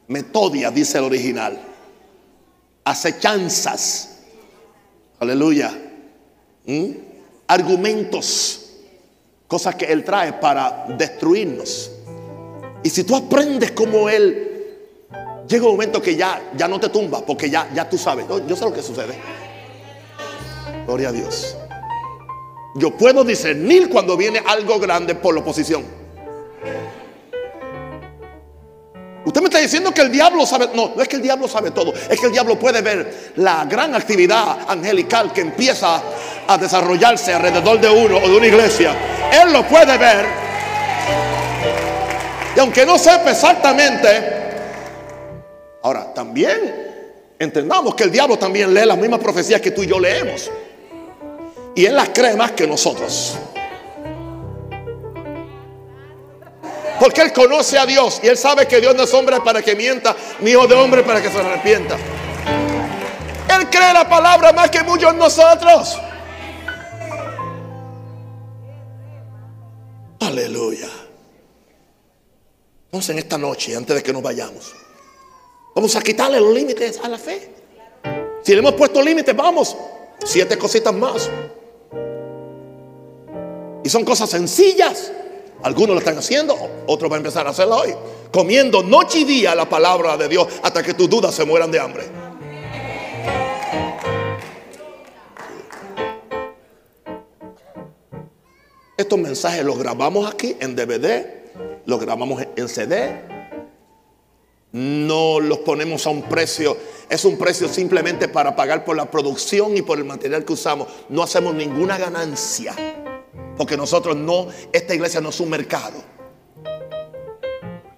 Metodia, 0.08 0.72
dice 0.72 0.97
el 0.97 1.04
original. 1.04 1.60
Acechanzas. 2.84 4.18
Aleluya. 5.20 5.72
¿Mm? 6.66 6.91
Argumentos 7.47 8.70
cosas 9.47 9.76
que 9.76 9.86
Él 9.86 10.04
trae 10.04 10.34
para 10.34 10.86
destruirnos. 10.89 11.91
Y 12.84 12.89
si 12.89 13.04
tú 13.04 13.16
aprendes 13.16 13.72
como 13.72 14.08
Él, 14.08 14.50
llega 15.47 15.66
un 15.66 15.72
momento 15.72 16.02
que 16.02 16.16
ya, 16.16 16.52
ya 16.56 16.68
no 16.68 16.80
te 16.80 16.89
tumba, 16.89 17.26
porque 17.26 17.50
ya, 17.50 17.70
ya 17.74 17.89
tú 17.89 17.97
sabes. 17.97 18.26
Yo, 18.47 18.56
sé 18.56 18.64
lo 18.64 18.72
que 18.72 18.82
sucede. 18.82 19.20
Gloria 20.86 21.10
a 21.10 21.12
Dios. 21.12 21.58
Yo 22.76 22.95
puedo 22.95 23.24
discernir 23.24 23.89
cuando 23.89 24.16
viene 24.16 24.41
algo 24.45 24.80
grande 24.80 25.16
por 25.16 25.34
la 25.34 25.41
oposición. 25.41 25.99
Usted 29.26 29.41
me 29.41 29.47
está 29.47 29.60
diciendo 29.60 29.93
que 29.93 30.01
el 30.01 30.12
diablo 30.12 30.45
sabe. 30.45 30.70
No, 30.74 30.93
no 30.95 31.01
es 31.01 31.07
que 31.07 31.18
el 31.18 31.22
diablo 31.22 31.47
sabe 31.47 31.72
todo. 31.72 31.93
Es 31.93 32.20
que 32.20 32.26
el 32.28 32.32
diablo 32.32 32.57
puede 32.57 32.82
ver 32.82 33.34
la 33.36 33.66
gran 33.66 33.93
actividad 33.93 34.60
angelical 34.68 35.32
que 35.32 35.41
empieza 35.41 36.01
a 36.47 36.57
desarrollarse 36.57 37.34
alrededor 37.34 37.80
de 37.80 37.89
uno 37.89 38.18
o 38.18 38.28
de 38.28 38.38
una 38.38 38.47
iglesia. 38.47 38.95
Él 39.32 39.53
lo 39.53 39.68
puede 39.68 39.97
ver. 39.97 40.26
Y 42.55 42.60
aunque 42.60 42.86
no 42.86 42.97
sepa 42.97 43.32
exactamente. 43.32 44.38
Ahora, 45.84 46.14
también 46.14 47.36
entendamos 47.38 47.95
que 47.95 48.05
el 48.05 48.12
diablo 48.12 48.38
también 48.38 48.74
lee 48.74 48.86
las 48.86 48.97
mismas 48.97 49.20
profecías 49.20 49.62
que 49.62 49.72
tú 49.72 49.84
y 49.84 49.88
yo 49.88 49.99
leemos. 49.99 50.49
Y 51.76 51.86
él 51.86 51.95
las 51.95 52.10
cree 52.10 52.36
más 52.36 52.53
que 52.53 52.66
nosotros. 52.66 53.38
Porque 57.00 57.22
Él 57.22 57.32
conoce 57.32 57.78
a 57.78 57.86
Dios 57.86 58.20
y 58.22 58.28
Él 58.28 58.38
sabe 58.38 58.68
que 58.68 58.82
Dios 58.82 58.93
no 58.95 59.04
es 59.04 59.14
hombre 59.14 59.39
para 59.41 59.62
que 59.62 59.76
mienta, 59.76 60.16
ni 60.41 60.52
hijo 60.52 60.68
de 60.68 60.76
hombre 60.76 61.04
para 61.04 61.22
que 61.22 61.30
se 61.30 61.39
arrepienta. 61.39 61.95
Él 61.95 63.70
cree 63.70 63.93
la 63.93 64.08
palabra 64.08 64.52
más 64.52 64.70
que 64.70 64.84
muchos 64.84 65.16
nosotros. 65.16 65.97
Aleluya. 70.20 70.89
Vamos 72.91 73.10
en 73.10 73.20
esta 73.20 73.38
noche, 73.38 73.76
antes 73.76 73.95
de 73.95 74.04
que 74.04 74.12
nos 74.12 74.22
vayamos, 74.22 74.74
vamos 75.76 75.95
a 75.95 76.02
quitarle 76.02 76.39
los 76.39 76.54
límites 76.54 77.00
a 77.04 77.08
la 77.08 77.18
fe. 77.18 77.54
Si 78.43 78.54
le 78.54 78.60
hemos 78.60 78.74
puesto 78.74 79.02
límites, 79.02 79.36
vamos. 79.36 79.76
Siete 80.26 80.58
cositas 80.58 80.93
más. 80.93 81.30
Y 83.84 83.89
son 83.89 84.04
cosas 84.04 84.30
sencillas. 84.30 85.12
Algunos 85.62 85.89
lo 85.89 85.99
están 85.99 86.18
haciendo, 86.18 86.55
otros 86.88 87.10
van 87.10 87.18
a 87.18 87.22
empezar 87.22 87.45
a 87.45 87.49
hacerlo 87.49 87.78
hoy. 87.78 87.93
Comiendo 88.32 88.82
noche 88.82 89.20
y 89.20 89.24
día 89.26 89.53
la 89.55 89.68
palabra 89.68 90.16
de 90.16 90.30
Dios 90.30 90.47
hasta 90.64 90.82
que 90.82 90.93
tus 90.93 91.10
dudas 91.10 91.36
se 91.36 91.43
mueran 91.43 91.70
de 91.70 91.80
hambre. 91.80 92.03
Estos 98.95 99.20
mensajes 99.20 99.64
los 99.64 99.78
grabamos 99.78 100.32
aquí 100.32 100.55
en 100.60 100.76
DVD, 100.76 101.26
los 101.86 101.99
grabamos 101.99 102.43
en 102.55 102.68
CD. 102.70 103.22
No 104.72 105.39
los 105.39 105.60
ponemos 105.60 106.05
a 106.05 106.10
un 106.12 106.24
precio, 106.24 106.78
es 107.10 107.26
un 107.26 107.38
precio 107.38 107.68
simplemente 107.68 108.28
para 108.28 108.55
pagar 108.55 108.86
por 108.86 108.95
la 108.95 109.10
producción 109.10 109.76
y 109.76 109.82
por 109.82 109.97
el 109.97 110.05
material 110.05 110.45
que 110.45 110.53
usamos. 110.53 110.88
No 111.10 111.24
hacemos 111.24 111.55
ninguna 111.55 111.97
ganancia. 111.97 112.76
Porque 113.58 113.76
nosotros 113.76 114.16
no, 114.16 114.48
esta 114.72 114.96
iglesia 114.96 115.20
no 115.20 115.30
es 115.30 115.40
un 115.42 115.50
mercado. 115.50 116.02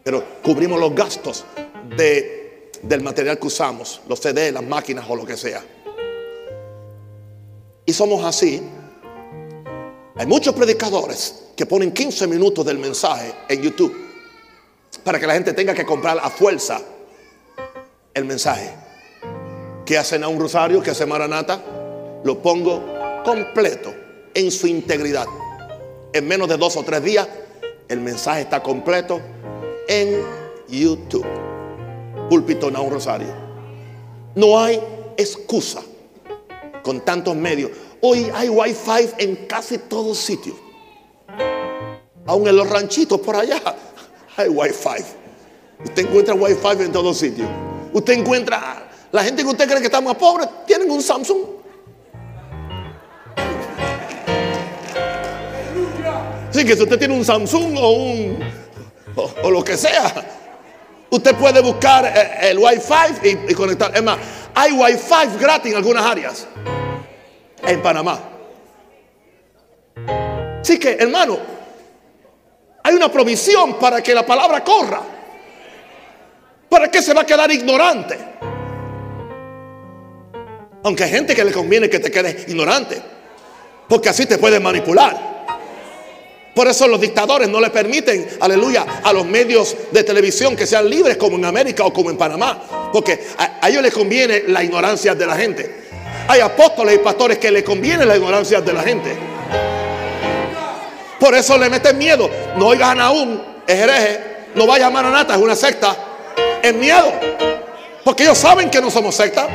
Pero 0.04 0.24
cubrimos 0.42 0.80
los 0.80 0.96
gastos 0.96 1.46
de, 1.96 2.72
del 2.82 3.02
material 3.02 3.38
que 3.38 3.46
usamos, 3.46 4.02
los 4.08 4.20
CD, 4.20 4.52
las 4.52 4.64
máquinas 4.64 5.06
o 5.08 5.16
lo 5.16 5.24
que 5.24 5.38
sea. 5.38 5.64
Y 7.86 7.94
somos 7.94 8.26
así. 8.26 8.62
Hay 10.16 10.26
muchos 10.26 10.56
predicadores 10.56 11.44
que 11.56 11.66
ponen 11.68 11.92
15 11.92 12.26
minutos 12.26 12.66
del 12.66 12.80
mensaje 12.80 13.32
en 13.48 13.62
YouTube 13.62 13.96
para 15.04 15.20
que 15.20 15.28
la 15.28 15.34
gente 15.34 15.54
tenga 15.54 15.76
que 15.76 15.86
comprar 15.86 16.18
a 16.18 16.30
fuerza 16.30 16.82
el 18.14 18.26
mensaje. 18.26 18.74
¿Qué 19.86 19.98
hacen 19.98 20.24
a 20.24 20.28
un 20.28 20.40
rosario? 20.40 20.82
¿Qué 20.82 20.90
hace 20.90 21.06
Maranata? 21.06 21.62
Lo 22.24 22.42
pongo 22.42 22.84
completo 23.24 24.01
en 24.34 24.52
su 24.52 24.68
integridad 24.68 25.26
en 26.14 26.28
menos 26.28 26.50
de 26.50 26.58
dos 26.58 26.76
o 26.78 26.84
tres 26.84 27.04
días, 27.04 27.28
el 27.88 28.00
mensaje 28.00 28.42
está 28.42 28.62
completo 28.62 29.22
en 29.88 30.22
YouTube. 30.68 31.26
Púlpito 32.30 32.68
un 32.68 32.92
Rosario. 32.92 33.34
No 34.36 34.60
hay 34.60 34.82
excusa 35.18 35.82
con 36.84 37.02
tantos 37.02 37.36
medios. 37.36 37.72
Hoy 38.02 38.32
hay 38.34 38.50
wifi 38.50 39.10
en 39.18 39.48
casi 39.48 39.78
todos 39.78 40.18
sitios. 40.18 40.56
Aún 42.26 42.48
en 42.48 42.56
los 42.56 42.70
ranchitos 42.70 43.20
por 43.20 43.36
allá 43.36 43.62
hay 44.38 44.50
wifi. 44.50 45.04
Usted 45.84 46.06
encuentra 46.06 46.34
wifi 46.34 46.84
en 46.84 46.92
todos 46.92 47.18
sitios. 47.18 47.48
Usted 47.94 48.14
encuentra, 48.14 48.90
la 49.12 49.24
gente 49.24 49.44
que 49.44 49.50
usted 49.50 49.68
cree 49.68 49.80
que 49.80 49.88
está 49.88 50.00
más 50.00 50.16
pobre, 50.16 50.46
tienen 50.66 50.90
un 50.90 51.02
Samsung. 51.02 51.61
Que 56.66 56.76
si 56.76 56.84
usted 56.84 57.00
tiene 57.00 57.16
un 57.16 57.26
Samsung 57.26 57.76
o 57.78 57.90
un 57.92 58.40
o, 59.16 59.50
lo 59.50 59.64
que 59.64 59.78
sea, 59.78 60.14
usted 61.10 61.36
puede 61.36 61.60
buscar 61.60 62.06
eh, 62.06 62.50
el, 62.50 62.60
Wi-Fi 62.60 63.28
y, 63.28 63.52
y, 63.52 63.54
conectar. 63.56 63.96
Es 63.96 64.04
más, 64.04 64.18
hay 64.54 64.72
Wi-Fi 64.72 65.38
gratis 65.40 65.72
en 65.72 65.78
algunas 65.78 66.06
áreas 66.06 66.48
en 67.66 67.82
Panamá. 67.82 68.20
Así 70.62 70.78
que, 70.78 70.92
hermano, 71.00 71.40
hay 72.84 72.94
una 72.96 73.12
provisión 73.12 73.80
para 73.80 74.02
que 74.02 74.14
la 74.14 74.26
palabra 74.26 74.64
corra. 74.64 75.02
¿Para 76.70 76.90
qué 76.90 77.02
se 77.02 77.14
va 77.14 77.22
a 77.22 77.26
quedar 77.26 77.52
ignorante? 77.52 78.18
Aunque 80.84 81.04
hay 81.04 81.10
gente 81.10 81.36
que 81.36 81.44
le 81.44 81.52
conviene 81.52 81.90
que 81.90 82.00
te 82.00 82.10
quedes 82.10 82.48
ignorante. 82.48 83.02
Porque 83.90 84.10
así 84.10 84.26
te 84.26 84.38
pueden 84.38 84.64
manipular. 84.64 85.31
Por 86.54 86.68
eso 86.68 86.88
los 86.88 87.00
dictadores 87.00 87.48
no 87.48 87.62
le 87.62 87.70
permiten, 87.70 88.28
aleluya, 88.42 88.86
a 89.04 89.14
los 89.14 89.26
medios 89.26 89.76
de 89.92 90.04
televisión 90.04 90.56
que 90.56 90.68
sean 90.68 90.90
libres 90.90 91.16
como 91.16 91.38
en 91.38 91.46
América 91.46 91.86
o 91.86 91.94
como 91.94 92.10
en 92.10 92.18
Panamá. 92.18 92.90
Porque 92.92 93.26
a, 93.38 93.70
ellos 93.70 93.82
les 93.82 93.94
conviene 93.94 94.44
la 94.48 94.62
ignorancia 94.64 95.16
de 95.16 95.26
la 95.26 95.36
gente. 95.38 95.82
Hay 96.28 96.42
apóstoles 96.42 96.96
y 96.96 96.98
pastores 96.98 97.38
que 97.38 97.52
les 97.52 97.64
conviene 97.64 98.06
la 98.06 98.18
ignorancia 98.18 98.60
de 98.60 98.74
la 98.74 98.84
gente. 98.84 99.18
Por 101.20 101.34
eso 101.36 101.58
le 101.58 101.70
meten 101.70 101.98
miedo. 101.98 102.30
No 102.58 102.68
oigan 102.68 103.00
aún, 103.00 103.42
es 103.66 103.76
hereje. 103.76 104.20
No 104.56 104.68
vaya 104.68 104.88
a 104.88 104.90
Maranata, 104.90 105.36
es 105.36 105.40
una 105.40 105.56
secta. 105.56 105.96
Es 106.62 106.74
miedo. 106.74 107.14
Porque 108.04 108.24
ellos 108.24 108.38
saben 108.38 108.70
que 108.70 108.82
no 108.82 108.92
somos 108.92 109.16
secta. 109.16 109.48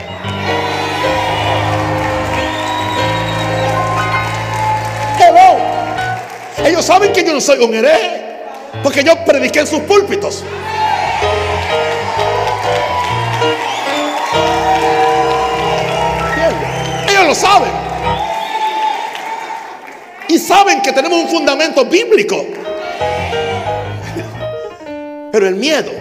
Ellos 6.66 6.84
saben 6.84 7.12
que 7.12 7.24
yo 7.24 7.32
no 7.32 7.40
soy 7.40 7.62
un 7.62 7.74
hereje. 7.74 8.26
Porque 8.82 9.02
yo 9.02 9.24
prediqué 9.24 9.60
en 9.60 9.66
sus 9.66 9.80
púlpitos. 9.80 10.44
Ellos 17.08 17.26
lo 17.26 17.34
saben. 17.34 17.70
Y 20.28 20.38
saben 20.38 20.82
que 20.82 20.92
tenemos 20.92 21.22
un 21.22 21.28
fundamento 21.28 21.84
bíblico. 21.84 22.44
Pero 25.32 25.48
el 25.48 25.54
miedo 25.54 25.92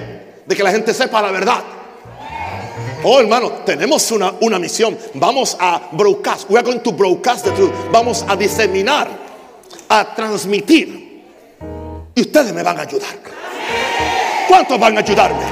de 0.45 0.55
que 0.55 0.63
la 0.63 0.71
gente 0.71 0.93
sepa 0.93 1.21
la 1.21 1.31
verdad. 1.31 1.63
Oh, 3.03 3.19
hermano, 3.19 3.51
tenemos 3.65 4.09
una, 4.11 4.33
una 4.41 4.57
misión. 4.57 4.97
Vamos 5.13 5.55
a 5.59 5.89
broadcast. 5.91 6.49
We 6.49 6.57
are 6.57 6.65
going 6.65 6.79
to 6.79 6.91
broadcast 6.91 7.45
the 7.45 7.51
truth. 7.51 7.71
Vamos 7.91 8.25
a 8.27 8.35
diseminar, 8.35 9.07
a 9.89 10.15
transmitir. 10.15 11.23
Y 12.13 12.21
ustedes 12.21 12.53
me 12.53 12.63
van 12.63 12.79
a 12.79 12.83
ayudar. 12.83 13.09
¿Cuántos 14.47 14.79
van 14.79 14.97
a 14.97 14.99
ayudarme? 15.01 15.43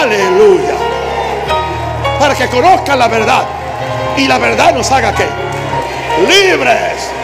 Aleluya. 0.00 0.74
Para 2.18 2.34
que 2.34 2.48
conozcan 2.48 2.98
la 2.98 3.08
verdad. 3.08 3.46
Y 4.16 4.26
la 4.26 4.38
verdad 4.38 4.74
nos 4.74 4.90
haga 4.90 5.14
que 5.14 5.26
libres. 6.26 7.18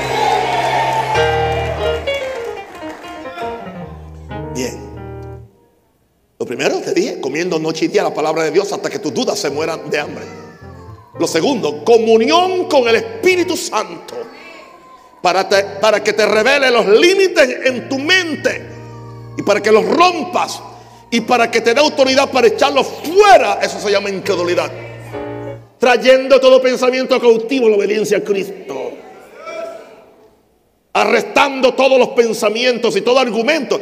Lo 6.44 6.46
primero 6.46 6.78
te 6.80 6.92
dije, 6.92 7.22
comiendo 7.22 7.58
noche 7.58 7.86
y 7.86 7.88
día 7.88 8.02
la 8.02 8.12
palabra 8.12 8.42
de 8.42 8.50
Dios 8.50 8.70
hasta 8.70 8.90
que 8.90 8.98
tus 8.98 9.14
dudas 9.14 9.38
se 9.38 9.48
mueran 9.48 9.88
de 9.88 9.98
hambre. 9.98 10.24
Lo 11.18 11.26
segundo, 11.26 11.82
comunión 11.84 12.68
con 12.68 12.86
el 12.86 12.96
Espíritu 12.96 13.56
Santo 13.56 14.23
para, 15.24 16.04
que 16.04 16.12
te 16.12 16.26
revele 16.26 16.70
los 16.70 16.86
límites 16.86 17.48
en 17.64 17.88
tu 17.88 17.98
mente 17.98 18.62
y 19.38 19.42
para 19.42 19.62
que 19.62 19.72
los 19.72 19.82
rompas 19.86 20.60
y 21.10 21.22
para 21.22 21.50
que 21.50 21.62
te 21.62 21.72
dé 21.72 21.80
autoridad 21.80 22.30
para 22.30 22.48
echarlos 22.48 22.86
fuera. 22.86 23.58
Eso 23.62 23.80
se 23.80 23.90
llama 23.90 24.10
incredulidad. 24.10 24.70
Trayendo 25.78 26.38
todo 26.38 26.60
pensamiento 26.60 27.18
cautivo 27.18 27.68
a 27.68 27.70
la 27.70 27.76
obediencia 27.76 28.18
a 28.18 28.20
Cristo 28.20 28.92
arrestando 30.92 31.74
todos 31.74 31.98
los 31.98 32.10
pensamientos 32.10 32.96
y 32.96 33.00
todo 33.00 33.18
argumento. 33.18 33.80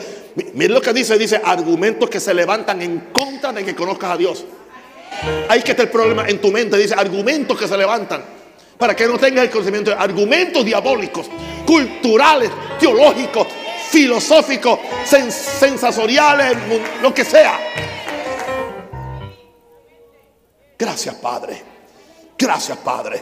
Mira 0.54 0.72
lo 0.72 0.80
que 0.80 0.94
dice, 0.94 1.18
dice 1.18 1.38
argumentos 1.44 2.08
que 2.08 2.20
se 2.20 2.32
levantan 2.32 2.80
en 2.80 3.08
contra 3.12 3.52
de 3.52 3.64
que 3.64 3.74
conozcas 3.74 4.12
a 4.12 4.16
Dios. 4.16 4.46
Hay 5.48 5.60
que 5.60 5.74
tener 5.74 5.92
problema 5.92 6.26
en 6.26 6.40
tu 6.40 6.50
mente, 6.50 6.78
dice 6.78 6.94
argumentos 6.94 7.58
que 7.58 7.68
se 7.68 7.76
levantan 7.76 8.22
para 8.82 8.96
que 8.96 9.06
no 9.06 9.16
tengas 9.16 9.44
el 9.44 9.50
conocimiento 9.50 9.92
de 9.92 9.96
argumentos 9.96 10.64
diabólicos, 10.64 11.30
culturales, 11.64 12.50
teológicos, 12.80 13.46
filosóficos, 13.88 14.76
sensoriales, 15.04 16.56
lo 17.00 17.14
que 17.14 17.24
sea. 17.24 17.60
Gracias, 20.76 21.14
Padre. 21.14 21.62
Gracias, 22.36 22.76
Padre. 22.78 23.20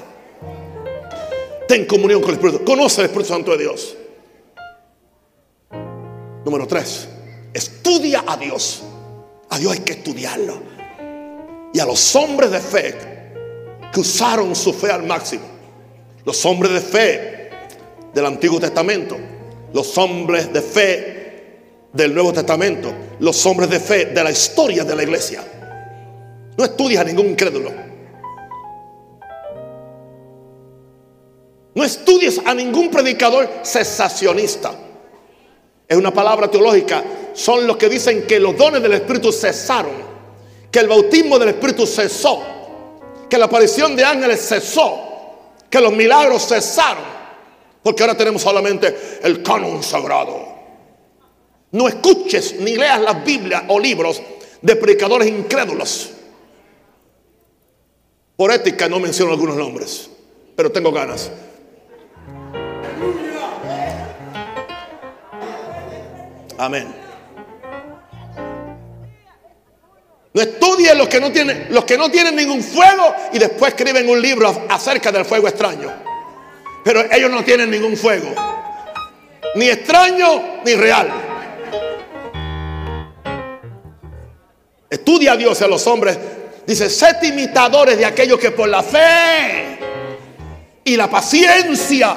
Ten 1.68 1.84
comunión 1.84 2.22
con 2.22 2.30
el 2.30 2.36
Espíritu. 2.36 2.64
Conoce 2.64 3.02
el 3.02 3.08
Espíritu 3.08 3.28
Santo 3.28 3.50
de 3.50 3.58
Dios. 3.58 3.96
Número 6.42 6.66
tres, 6.66 7.06
estudia 7.52 8.24
a 8.26 8.38
Dios. 8.38 8.82
A 9.50 9.58
Dios 9.58 9.74
hay 9.74 9.80
que 9.80 9.92
estudiarlo. 9.92 10.62
Y 11.74 11.80
a 11.80 11.84
los 11.84 12.16
hombres 12.16 12.50
de 12.50 12.60
fe 12.60 13.19
que 13.92 14.00
usaron 14.00 14.54
su 14.54 14.72
fe 14.72 14.90
al 14.90 15.02
máximo. 15.04 15.44
Los 16.24 16.44
hombres 16.46 16.72
de 16.72 16.80
fe 16.80 17.50
del 18.14 18.26
Antiguo 18.26 18.60
Testamento. 18.60 19.16
Los 19.72 19.96
hombres 19.98 20.52
de 20.52 20.62
fe 20.62 21.56
del 21.92 22.14
Nuevo 22.14 22.32
Testamento. 22.32 22.92
Los 23.18 23.44
hombres 23.46 23.70
de 23.70 23.80
fe 23.80 24.06
de 24.06 24.24
la 24.24 24.30
historia 24.30 24.84
de 24.84 24.94
la 24.96 25.02
iglesia. 25.02 25.42
No 26.56 26.64
estudia 26.64 27.00
a 27.00 27.04
ningún 27.04 27.26
incrédulo. 27.30 27.72
No 31.74 31.84
estudies 31.84 32.40
a 32.44 32.54
ningún 32.54 32.90
predicador 32.90 33.48
cesacionista. 33.64 34.72
Es 35.88 35.96
una 35.96 36.12
palabra 36.12 36.50
teológica. 36.50 37.02
Son 37.32 37.66
los 37.66 37.76
que 37.76 37.88
dicen 37.88 38.26
que 38.26 38.38
los 38.38 38.56
dones 38.56 38.82
del 38.82 38.92
Espíritu 38.92 39.32
cesaron. 39.32 40.10
Que 40.70 40.80
el 40.80 40.88
bautismo 40.88 41.38
del 41.38 41.48
Espíritu 41.50 41.86
cesó. 41.86 42.59
Que 43.30 43.38
la 43.38 43.46
aparición 43.46 43.96
de 43.96 44.04
ángeles 44.04 44.46
cesó. 44.46 44.98
Que 45.70 45.80
los 45.80 45.92
milagros 45.92 46.46
cesaron. 46.46 47.04
Porque 47.82 48.02
ahora 48.02 48.16
tenemos 48.16 48.42
solamente 48.42 49.20
el 49.22 49.42
canon 49.42 49.82
sagrado. 49.82 50.50
No 51.72 51.88
escuches 51.88 52.56
ni 52.58 52.76
leas 52.76 53.00
las 53.00 53.24
Biblias 53.24 53.62
o 53.68 53.78
libros 53.78 54.20
de 54.60 54.76
predicadores 54.76 55.28
incrédulos. 55.28 56.10
Por 58.36 58.50
ética 58.52 58.88
no 58.88 58.98
menciono 58.98 59.32
algunos 59.32 59.56
nombres, 59.56 60.10
pero 60.56 60.72
tengo 60.72 60.90
ganas. 60.90 61.30
Amén. 66.58 67.09
No 70.32 70.42
estudien 70.42 70.96
los 70.96 71.08
que 71.08 71.20
no 71.20 71.32
tienen, 71.32 71.66
los 71.70 71.84
que 71.84 71.98
no 71.98 72.08
tienen 72.08 72.36
ningún 72.36 72.62
fuego 72.62 73.14
y 73.32 73.38
después 73.38 73.72
escriben 73.72 74.08
un 74.08 74.22
libro 74.22 74.66
acerca 74.68 75.10
del 75.10 75.24
fuego 75.24 75.48
extraño. 75.48 75.92
Pero 76.84 77.04
ellos 77.10 77.30
no 77.30 77.42
tienen 77.42 77.70
ningún 77.70 77.96
fuego. 77.96 78.28
Ni 79.56 79.68
extraño 79.68 80.60
ni 80.64 80.74
real. 80.74 81.10
Estudia 84.88 85.32
a 85.32 85.36
Dios 85.36 85.60
a 85.62 85.66
los 85.66 85.84
hombres. 85.88 86.18
Dice, 86.66 86.88
sed 86.88 87.22
imitadores 87.24 87.98
de 87.98 88.04
aquellos 88.04 88.38
que 88.38 88.52
por 88.52 88.68
la 88.68 88.82
fe 88.82 89.78
y 90.84 90.96
la 90.96 91.10
paciencia 91.10 92.16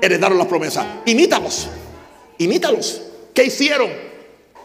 heredaron 0.00 0.36
las 0.36 0.46
promesas. 0.46 0.84
Imítalos. 1.06 1.68
Imítalos. 2.38 3.02
¿Qué 3.32 3.44
hicieron? 3.44 3.90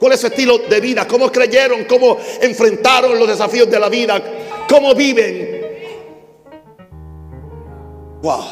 ¿Cuál 0.02 0.14
es 0.14 0.20
su 0.20 0.26
estilo 0.26 0.58
de 0.58 0.82
vida? 0.82 1.08
¿Cómo 1.08 1.32
creyeron? 1.32 1.84
¿Cómo 1.84 2.18
enfrentaron 2.42 3.20
los 3.20 3.28
desafíos 3.28 3.70
de 3.70 3.80
la 3.80 3.88
vida? 3.88 4.20
¿Cómo 4.68 4.96
viven? 4.96 5.62
Wow. 8.24 8.44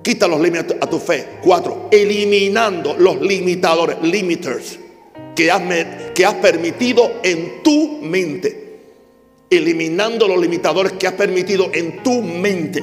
Quita 0.00 0.26
los 0.26 0.40
límites 0.40 0.74
a 0.80 0.88
tu 0.88 0.98
fe. 0.98 1.40
Cuatro. 1.44 1.88
Eliminando 1.90 2.96
los 2.98 3.20
limitadores, 3.20 3.98
limiters, 4.00 4.78
que 5.34 5.50
has, 5.50 5.60
que 6.14 6.24
has 6.24 6.34
permitido 6.36 7.20
en 7.22 7.62
tu 7.62 7.98
mente. 8.00 8.78
Eliminando 9.50 10.26
los 10.26 10.40
limitadores 10.40 10.92
que 10.92 11.08
has 11.08 11.12
permitido 11.12 11.68
en 11.74 12.02
tu 12.02 12.22
mente. 12.22 12.82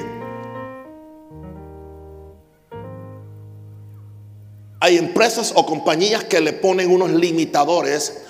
Hay 4.84 4.98
empresas 4.98 5.54
o 5.56 5.64
compañías 5.64 6.24
que 6.24 6.42
le 6.42 6.52
ponen 6.52 6.90
unos 6.90 7.10
limitadores 7.10 8.20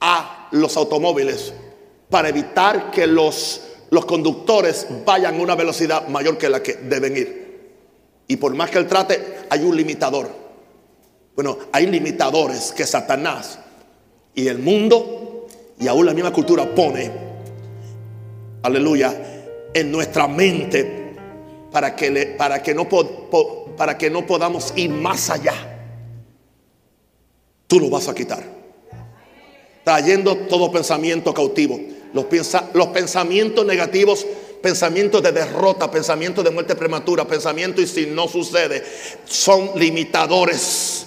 a 0.00 0.48
los 0.50 0.76
automóviles 0.76 1.54
para 2.10 2.28
evitar 2.28 2.90
que 2.90 3.06
los, 3.06 3.62
los 3.88 4.04
conductores 4.04 4.86
vayan 5.06 5.36
a 5.36 5.42
una 5.42 5.54
velocidad 5.54 6.08
mayor 6.08 6.36
que 6.36 6.50
la 6.50 6.62
que 6.62 6.74
deben 6.74 7.16
ir. 7.16 7.70
Y 8.28 8.36
por 8.36 8.54
más 8.54 8.68
que 8.68 8.76
él 8.80 8.86
trate, 8.86 9.46
hay 9.48 9.60
un 9.60 9.74
limitador. 9.74 10.28
Bueno, 11.34 11.56
hay 11.72 11.86
limitadores 11.86 12.72
que 12.72 12.86
Satanás 12.86 13.58
y 14.34 14.48
el 14.48 14.58
mundo 14.58 15.46
y 15.80 15.88
aún 15.88 16.04
la 16.04 16.12
misma 16.12 16.34
cultura 16.34 16.66
pone, 16.74 17.10
aleluya, 18.62 19.14
en 19.72 19.90
nuestra 19.90 20.28
mente 20.28 21.01
para 21.72 21.96
que, 21.96 22.10
le, 22.10 22.26
para 22.26 22.62
que, 22.62 22.74
no, 22.74 22.86
para 23.76 23.96
que 23.96 24.10
no 24.10 24.26
podamos 24.26 24.72
ir 24.76 24.90
más 24.90 25.30
allá. 25.30 25.54
Tú 27.66 27.80
lo 27.80 27.88
vas 27.88 28.08
a 28.08 28.14
quitar. 28.14 28.44
Trayendo 29.82 30.36
todo 30.36 30.70
pensamiento 30.70 31.32
cautivo. 31.32 31.80
Los, 32.12 32.26
los 32.74 32.86
pensamientos 32.88 33.64
negativos, 33.64 34.26
pensamientos 34.62 35.22
de 35.22 35.32
derrota, 35.32 35.90
pensamientos 35.90 36.44
de 36.44 36.50
muerte 36.50 36.76
prematura, 36.76 37.26
pensamientos 37.26 37.82
y 37.82 37.86
si 37.86 38.06
no 38.06 38.28
sucede, 38.28 38.84
son 39.24 39.70
limitadores. 39.76 41.06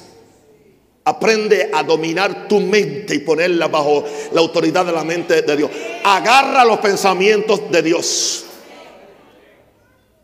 Aprende 1.04 1.70
a 1.72 1.84
dominar 1.84 2.48
tu 2.48 2.60
mente 2.60 3.14
y 3.14 3.20
ponerla 3.20 3.68
bajo 3.68 4.04
la 4.32 4.42
autoridad 4.42 4.84
de 4.88 4.92
la 4.92 5.04
mente 5.04 5.44
de 5.44 5.56
Dios. 5.56 5.70
Agarra 6.04 6.66
los 6.66 6.80
pensamientos 6.80 7.70
de 7.70 7.84
Dios. 7.84 8.45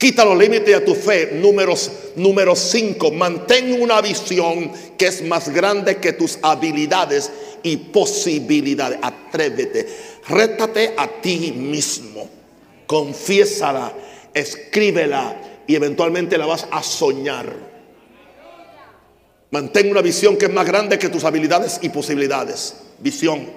Quita 0.02 0.26
los 0.26 0.36
límites 0.36 0.76
a 0.76 0.84
tu 0.84 0.95
fe. 0.95 1.30
Número 1.32 2.56
5. 2.56 3.12
Mantén 3.12 3.80
una 3.80 4.02
visión 4.02 4.72
que 4.97 5.06
es 5.06 5.22
más 5.22 5.49
grande 5.49 5.97
que 5.97 6.14
tus 6.14 6.39
habilidades 6.41 7.32
y 7.62 7.78
posibilidades. 7.78 8.97
Atrévete. 8.99 9.88
Rétate 10.28 10.95
a 10.97 11.08
ti 11.08 11.54
mismo. 11.56 12.28
Confiésala. 12.88 13.93
Escríbela. 14.34 15.39
Y 15.68 15.76
eventualmente 15.76 16.36
la 16.36 16.47
vas 16.47 16.66
a 16.72 16.82
soñar. 16.82 17.54
Mantén 19.52 19.91
una 19.91 20.02
visión 20.02 20.36
que 20.36 20.45
es 20.45 20.52
más 20.52 20.66
grande 20.66 20.97
que 20.97 21.10
tus 21.10 21.24
habilidades 21.26 21.78
y 21.84 21.89
posibilidades. 21.89 22.76
Visión. 22.97 23.47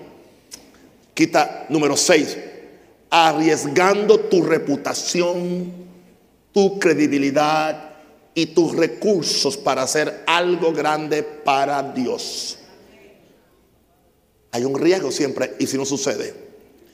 Quita 1.14 1.64
número 1.70 1.97
6. 1.97 2.36
Arriesgando 3.09 4.20
tu 4.20 4.42
reputación 4.42 5.84
tu 6.55 6.78
credibilidad 6.78 7.90
y 8.32 8.46
tus 8.46 8.74
recursos 8.76 9.57
para 9.57 9.82
hacer 9.82 10.22
algo 10.26 10.72
grande 10.72 11.22
para 11.22 11.82
Dios. 11.82 12.59
Hay 14.52 14.64
un 14.64 14.78
riesgo 14.78 15.11
siempre 15.11 15.57
y 15.59 15.66
si 15.66 15.76
no 15.76 15.84
sucede. 15.84 16.32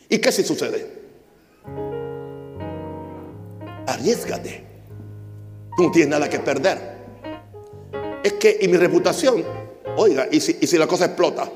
¿Y 0.08 0.18
qué 0.18 0.32
si 0.32 0.42
sucede? 0.42 1.00
Arriesgate. 3.86 4.64
Tú 5.76 5.84
no 5.84 5.90
tienes 5.90 6.08
nada 6.08 6.28
que 6.28 6.40
perder. 6.40 6.98
Es 8.24 8.32
que, 8.34 8.58
y 8.62 8.68
mi 8.68 8.78
reputación, 8.78 9.44
oiga, 9.96 10.26
y 10.30 10.40
si, 10.40 10.56
y 10.58 10.66
si 10.66 10.78
la 10.78 10.86
cosa 10.86 11.06
explota, 11.06 11.50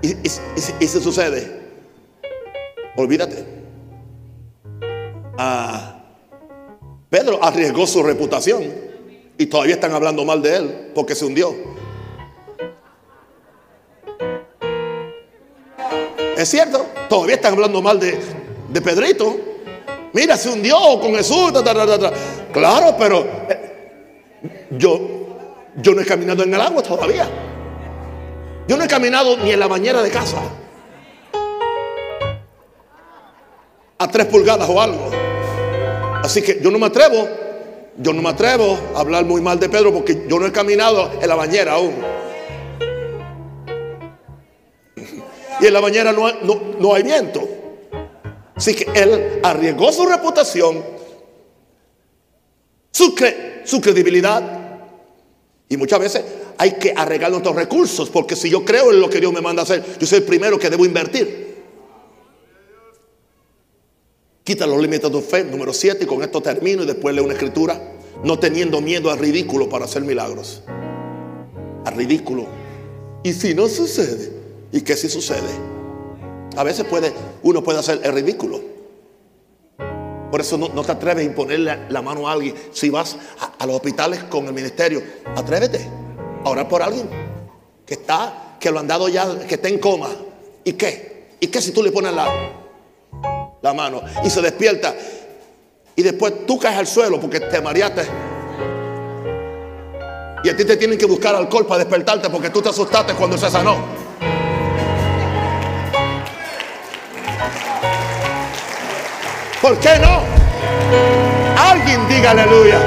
y, 0.00 0.14
y 0.24 0.86
si 0.86 1.00
sucede, 1.00 1.60
olvídate. 2.96 3.44
Ah, 5.38 5.95
Pedro 7.08 7.42
arriesgó 7.42 7.86
su 7.86 8.02
reputación 8.02 8.64
y 9.38 9.46
todavía 9.46 9.74
están 9.74 9.92
hablando 9.92 10.24
mal 10.24 10.42
de 10.42 10.56
él 10.56 10.90
porque 10.94 11.14
se 11.14 11.24
hundió. 11.24 11.54
Es 16.36 16.50
cierto, 16.50 16.86
todavía 17.08 17.36
están 17.36 17.54
hablando 17.54 17.80
mal 17.80 17.98
de, 17.98 18.18
Pedrito. 18.82 19.36
Mira, 20.12 20.36
se 20.36 20.50
hundió 20.50 20.76
con 21.00 21.14
Jesús. 21.14 21.52
claro, 22.52 22.96
pero 22.98 23.26
eh, 23.48 24.66
yo, 24.70 25.00
yo 25.76 25.94
no 25.94 26.02
he 26.02 26.04
caminado 26.04 26.42
en 26.42 26.52
el 26.52 26.60
agua 26.60 26.82
todavía. 26.82 27.28
Yo 28.68 28.76
no 28.76 28.84
he 28.84 28.88
caminado 28.88 29.36
ni 29.38 29.52
en 29.52 29.60
la 29.60 29.68
bañera 29.68 30.02
de 30.02 30.10
casa. 30.10 30.38
A 33.98 34.08
tres 34.10 34.26
pulgadas 34.26 34.68
o 34.68 34.80
algo. 34.80 35.25
Así 36.26 36.42
que 36.42 36.58
yo 36.60 36.72
no 36.72 36.78
me 36.80 36.86
atrevo, 36.86 37.28
yo 37.98 38.12
no 38.12 38.20
me 38.20 38.30
atrevo 38.30 38.76
a 38.96 38.98
hablar 38.98 39.24
muy 39.24 39.40
mal 39.40 39.60
de 39.60 39.68
Pedro 39.68 39.92
porque 39.92 40.24
yo 40.26 40.40
no 40.40 40.46
he 40.46 40.50
caminado 40.50 41.08
en 41.22 41.28
la 41.28 41.36
bañera 41.36 41.74
aún. 41.74 41.94
Y 45.60 45.66
en 45.66 45.72
la 45.72 45.78
bañera 45.78 46.12
no, 46.12 46.28
no, 46.80 46.94
hay 46.94 47.04
viento. 47.04 47.48
Así 48.56 48.74
que 48.74 48.88
él 48.92 49.38
arriesgó 49.44 49.92
su 49.92 50.04
reputación, 50.04 50.82
su, 52.90 53.14
su 53.64 53.80
credibilidad. 53.80 54.42
Y 55.68 55.76
muchas 55.76 56.00
veces 56.00 56.24
hay 56.58 56.72
que 56.72 56.92
arreglar 56.96 57.30
nuestros 57.30 57.54
recursos, 57.54 58.10
porque 58.10 58.34
si 58.34 58.50
yo 58.50 58.64
creo 58.64 58.90
en 58.90 58.98
lo 58.98 59.08
que 59.08 59.20
Dios 59.20 59.32
me 59.32 59.40
manda 59.40 59.62
a 59.62 59.64
hacer, 59.64 59.84
yo 60.00 60.04
soy 60.08 60.18
el 60.18 60.24
primero 60.24 60.58
que 60.58 60.70
debo 60.70 60.84
invertir. 60.84 61.45
Quita 64.46 64.64
los 64.64 64.80
límites 64.80 65.02
de 65.02 65.10
tu 65.10 65.20
fe. 65.20 65.42
Número 65.42 65.72
7, 65.72 66.04
y 66.04 66.06
con 66.06 66.22
esto 66.22 66.40
termino 66.40 66.84
y 66.84 66.86
después 66.86 67.12
leo 67.12 67.24
una 67.24 67.32
escritura. 67.32 67.82
No 68.22 68.38
teniendo 68.38 68.80
miedo 68.80 69.10
al 69.10 69.18
ridículo 69.18 69.68
para 69.68 69.86
hacer 69.86 70.02
milagros. 70.02 70.62
Al 71.84 71.96
ridículo. 71.96 72.46
Y 73.24 73.32
si 73.32 73.54
no 73.54 73.66
sucede, 73.66 74.32
¿y 74.70 74.82
qué 74.82 74.94
si 74.94 75.08
sucede? 75.08 75.48
A 76.56 76.62
veces 76.62 76.84
puede, 76.84 77.12
uno 77.42 77.64
puede 77.64 77.80
hacer 77.80 77.98
el 78.04 78.12
ridículo. 78.12 78.60
Por 80.30 80.40
eso 80.40 80.56
no, 80.56 80.68
te 80.68 80.92
atreves 80.92 81.24
a 81.24 81.26
imponerle 81.26 81.80
la 81.88 82.00
mano 82.00 82.28
a 82.28 82.32
alguien. 82.32 82.54
Si 82.70 82.88
vas 82.88 83.16
a, 83.58 83.66
los 83.66 83.74
hospitales 83.74 84.22
con 84.24 84.46
el 84.46 84.52
ministerio, 84.52 85.02
atrévete 85.34 85.84
a 86.44 86.48
orar 86.48 86.68
por 86.68 86.84
alguien 86.84 87.08
que 87.84 87.94
está, 87.94 88.56
que 88.60 88.70
lo 88.70 88.78
han 88.78 88.86
dado 88.86 89.08
ya, 89.08 89.40
que 89.48 89.56
está 89.56 89.68
en 89.68 89.80
coma. 89.80 90.10
¿Y 90.62 90.74
qué? 90.74 91.30
¿Y 91.40 91.48
qué 91.48 91.60
si 91.60 91.72
tú 91.72 91.82
le 91.82 91.90
pones 91.90 92.14
la, 92.14 92.28
mano 93.72 94.02
y 94.24 94.30
se 94.30 94.40
despierta. 94.42 94.94
Y 95.94 96.02
después 96.02 96.46
tú 96.46 96.58
caes 96.58 96.78
al 96.78 96.86
suelo 96.86 97.20
porque 97.20 97.40
te 97.40 97.60
mareaste. 97.60 98.02
Y 100.44 100.48
a 100.48 100.56
ti 100.56 100.64
te 100.64 100.76
tienen 100.76 100.98
que 100.98 101.06
buscar 101.06 101.34
alcohol 101.34 101.66
para 101.66 101.78
despertarte 101.78 102.30
porque 102.30 102.50
tú 102.50 102.62
te 102.62 102.68
asustaste 102.68 103.14
cuando 103.14 103.36
se 103.36 103.50
sanó. 103.50 103.76
¿Por 109.60 109.78
qué 109.80 109.98
no? 109.98 110.20
Alguien 111.56 112.06
diga 112.08 112.30
aleluya. 112.30 112.78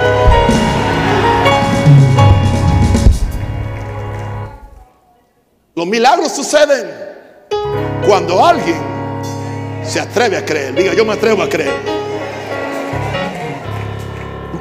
Los 5.76 5.88
milagros 5.88 6.32
suceden 6.34 6.90
cuando 8.06 8.46
alguien 8.46 8.89
se 9.90 10.00
atreve 10.00 10.38
a 10.38 10.46
creer. 10.46 10.76
Diga, 10.76 10.94
yo 10.94 11.04
me 11.04 11.14
atrevo 11.14 11.42
a 11.42 11.50
creer. 11.50 11.74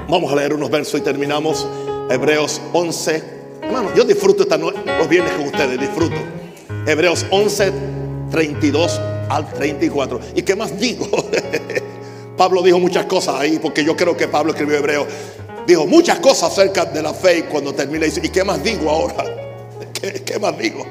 Vamos 0.08 0.32
a 0.32 0.36
leer 0.36 0.54
unos 0.54 0.70
versos 0.70 1.00
y 1.00 1.02
terminamos. 1.02 1.66
Hebreos 2.10 2.62
11. 2.72 3.22
Hermano, 3.62 3.94
yo 3.94 4.04
disfruto 4.04 4.44
esta 4.44 4.56
los 4.56 5.08
viernes 5.08 5.32
con 5.34 5.44
ustedes, 5.44 5.78
disfruto. 5.78 6.16
Hebreos 6.86 7.26
11, 7.30 7.72
32 8.30 9.00
al 9.28 9.52
34. 9.52 10.20
¿Y 10.34 10.42
qué 10.42 10.56
más 10.56 10.78
digo? 10.78 11.06
Pablo 12.38 12.62
dijo 12.62 12.78
muchas 12.78 13.04
cosas 13.04 13.34
ahí, 13.38 13.58
porque 13.58 13.84
yo 13.84 13.94
creo 13.94 14.16
que 14.16 14.28
Pablo 14.28 14.52
escribió 14.52 14.78
Hebreo. 14.78 15.06
Dijo 15.66 15.86
muchas 15.86 16.20
cosas 16.20 16.52
acerca 16.52 16.86
de 16.86 17.02
la 17.02 17.12
fe 17.12 17.40
y 17.40 17.42
cuando 17.42 17.74
termina 17.74 18.06
dice, 18.06 18.22
¿y 18.24 18.30
qué 18.30 18.42
más 18.42 18.62
digo 18.64 18.88
ahora? 18.88 19.24
qué 20.24 20.38
más 20.38 20.56
digo? 20.56 20.86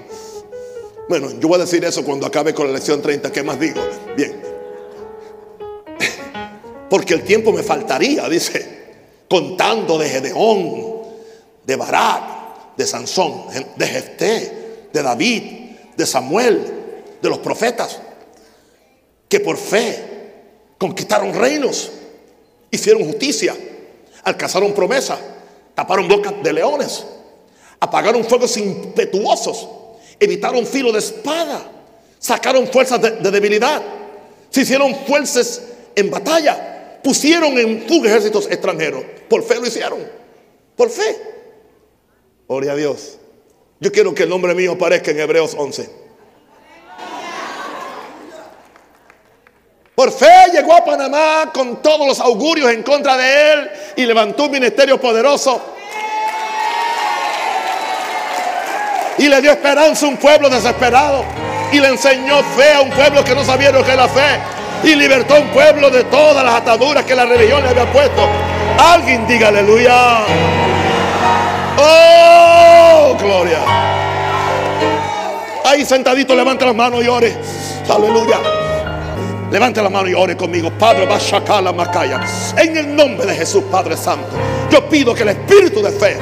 Bueno, 1.08 1.32
yo 1.40 1.48
voy 1.48 1.56
a 1.56 1.64
decir 1.64 1.86
eso 1.86 2.04
cuando 2.04 2.26
acabe 2.26 2.54
con 2.54 2.68
la 2.68 2.74
lección 2.74 3.02
30. 3.02 3.32
¿Qué 3.32 3.42
más 3.42 3.60
digo? 3.60 3.82
Bien. 4.16 4.42
Porque 6.90 7.14
el 7.14 7.24
tiempo 7.24 7.54
me 7.54 7.64
faltaría, 7.64 8.28
dice, 8.28 9.26
contando 9.30 9.98
de 9.98 10.10
Gedeón, 10.10 11.02
de 11.66 11.76
Barak, 11.76 12.76
de 12.76 12.86
Sansón, 12.86 13.46
de 13.76 13.88
Jefté, 13.88 14.88
de 14.92 15.02
David, 15.02 15.44
de 15.96 16.06
Samuel, 16.06 16.62
de 17.22 17.30
los 17.30 17.40
profetas, 17.40 18.00
que 19.30 19.40
por 19.40 19.58
fe 19.58 20.04
conquistaron 20.78 21.34
reinos, 21.34 21.90
hicieron 22.70 23.06
justicia, 23.06 23.56
alcanzaron 24.24 24.74
promesa, 24.74 25.18
taparon 25.74 26.08
bocas 26.08 26.34
de 26.44 26.54
leones, 26.54 27.06
apagaron 27.80 28.24
fuegos 28.26 28.56
impetuosos 28.58 29.68
evitaron 30.20 30.66
filo 30.66 30.92
de 30.92 31.00
espada, 31.00 31.70
sacaron 32.20 32.68
fuerzas 32.68 33.02
de, 33.02 33.32
debilidad, 33.32 33.82
se 34.50 34.62
hicieron 34.62 34.96
fuerzas 35.06 35.62
en 35.96 36.10
batalla, 36.10 37.00
pusieron 37.04 37.58
en 37.58 37.88
fuga 37.88 38.10
ejércitos 38.10 38.48
extranjeros. 38.50 39.04
Por 39.30 39.44
fe 39.44 39.56
lo 39.56 39.68
hicieron, 39.68 40.00
por 40.76 40.90
fe. 40.90 41.18
Gloria 42.48 42.72
a 42.72 42.76
Dios. 42.76 43.18
Yo 43.80 43.92
quiero 43.92 44.14
que 44.14 44.24
el 44.24 44.30
nombre 44.30 44.56
mío 44.56 44.74
aparezca 44.74 45.12
en 45.12 45.20
Hebreos 45.20 45.54
11. 45.58 46.08
Por 49.98 50.12
fe 50.12 50.52
llegó 50.54 50.74
a 50.74 50.86
Panamá 50.86 51.52
con 51.52 51.82
todos 51.82 52.08
los 52.08 52.20
augurios 52.20 52.72
en 52.72 52.84
contra 52.84 53.18
de 53.18 53.54
él 53.54 53.70
y 53.96 54.06
levantó 54.06 54.46
un 54.46 54.52
ministerio 54.52 55.02
poderoso. 55.02 55.77
Y 59.18 59.28
le 59.28 59.42
dio 59.42 59.52
esperanza 59.52 60.06
a 60.06 60.10
un 60.10 60.18
pueblo 60.18 60.50
desesperado. 60.50 61.24
Y 61.72 61.80
le 61.80 61.88
enseñó 61.90 62.44
fe 62.56 62.74
a 62.74 62.82
un 62.82 62.90
pueblo 62.92 63.24
que 63.24 63.36
no 63.36 63.44
sabía 63.44 63.72
lo 63.72 63.84
que 63.84 63.92
era 63.92 64.08
fe. 64.08 64.40
Y 64.84 64.96
libertó 64.96 65.36
a 65.36 65.40
un 65.40 65.48
pueblo 65.50 65.90
de 65.90 66.04
todas 66.06 66.44
las 66.44 66.54
ataduras 66.56 67.04
que 67.04 67.16
la 67.16 67.26
religión 67.26 67.64
le 67.64 67.70
había 67.70 67.92
puesto. 67.92 68.28
Alguien 68.78 69.28
diga 69.28 69.48
aleluya. 69.48 70.20
Oh, 71.80 73.16
gloria. 73.20 73.60
Ahí 75.66 75.84
sentadito, 75.86 76.36
levanta 76.36 76.66
las 76.66 76.76
manos 76.76 77.04
y 77.04 77.08
ore. 77.08 77.36
Aleluya. 77.90 78.40
Levante 79.52 79.82
la 79.82 79.90
mano 79.90 80.10
y 80.10 80.14
ore 80.14 80.36
conmigo. 80.36 80.72
Padre, 80.72 81.06
va 81.06 81.18
a 81.18 81.62
la 81.62 81.72
macaya. 81.72 82.22
En 82.58 82.76
el 82.76 82.96
nombre 82.96 83.26
de 83.26 83.36
Jesús, 83.36 83.64
Padre 83.72 83.96
Santo, 83.96 84.30
yo 84.70 84.88
pido 84.90 85.14
que 85.14 85.24
el 85.24 85.30
espíritu 85.30 85.82
de 85.82 85.92
fe 85.92 86.18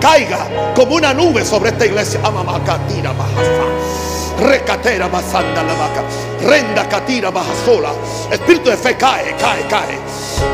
caiga 0.00 0.72
como 0.74 0.96
una 0.96 1.12
nube 1.12 1.44
sobre 1.44 1.70
esta 1.70 1.86
iglesia. 1.86 2.20
Amamakatira 2.24 3.12
bajafa. 3.12 4.40
Recatera 4.40 5.06
basanda 5.08 5.62
la 5.62 5.74
vaca. 5.74 6.02
Renda 6.42 6.88
catira 6.88 7.30
sola. 7.64 7.90
Espíritu 8.30 8.70
de 8.70 8.76
fe 8.76 8.96
cae, 8.96 9.36
cae, 9.36 9.66
cae. 9.68 9.98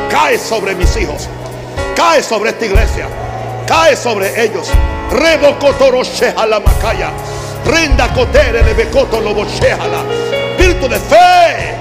Cae 0.09 0.37
sobre 0.37 0.75
mis 0.75 0.95
hijos. 0.97 1.29
Cae 1.95 2.21
sobre 2.21 2.49
esta 2.49 2.65
iglesia. 2.65 3.07
Cae 3.65 3.95
sobre 3.95 4.43
ellos. 4.43 4.69
a 6.35 6.45
la 6.45 6.59
macaya. 6.59 7.11
Renda 7.65 8.13
cotere 8.13 8.63
le 8.63 8.73
becoto 8.73 9.19
lo 9.21 9.33
Espíritu 10.51 10.87
de 10.87 10.99
fe 10.99 11.75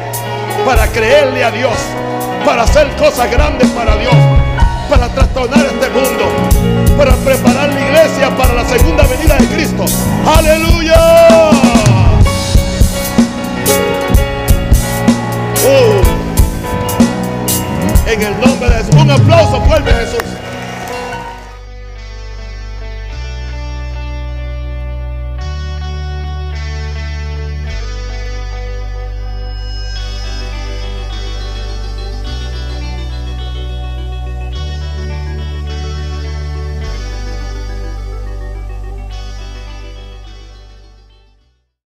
para 0.64 0.86
creerle 0.88 1.42
a 1.44 1.50
Dios. 1.50 1.76
Para 2.44 2.62
hacer 2.62 2.88
cosas 2.96 3.28
grandes 3.30 3.68
para 3.70 3.96
Dios 3.96 4.45
para 4.88 5.08
trastornar 5.08 5.66
este 5.66 5.90
mundo, 5.90 6.24
para 6.96 7.14
preparar 7.16 7.72
la 7.72 7.80
iglesia 7.80 8.36
para 8.36 8.54
la 8.54 8.64
segunda 8.64 9.04
venida 9.04 9.36
de 9.36 9.46
Cristo. 9.48 9.84
Aleluya. 10.26 10.94
Uh. 15.64 16.02
En 18.10 18.22
el 18.22 18.40
nombre 18.40 18.68
de 18.68 18.76
Jesús. 18.76 18.94
Un 18.94 19.10
aplauso 19.10 19.60
fuerte 19.62 19.90
a 19.90 19.94
Jesús. 19.94 20.25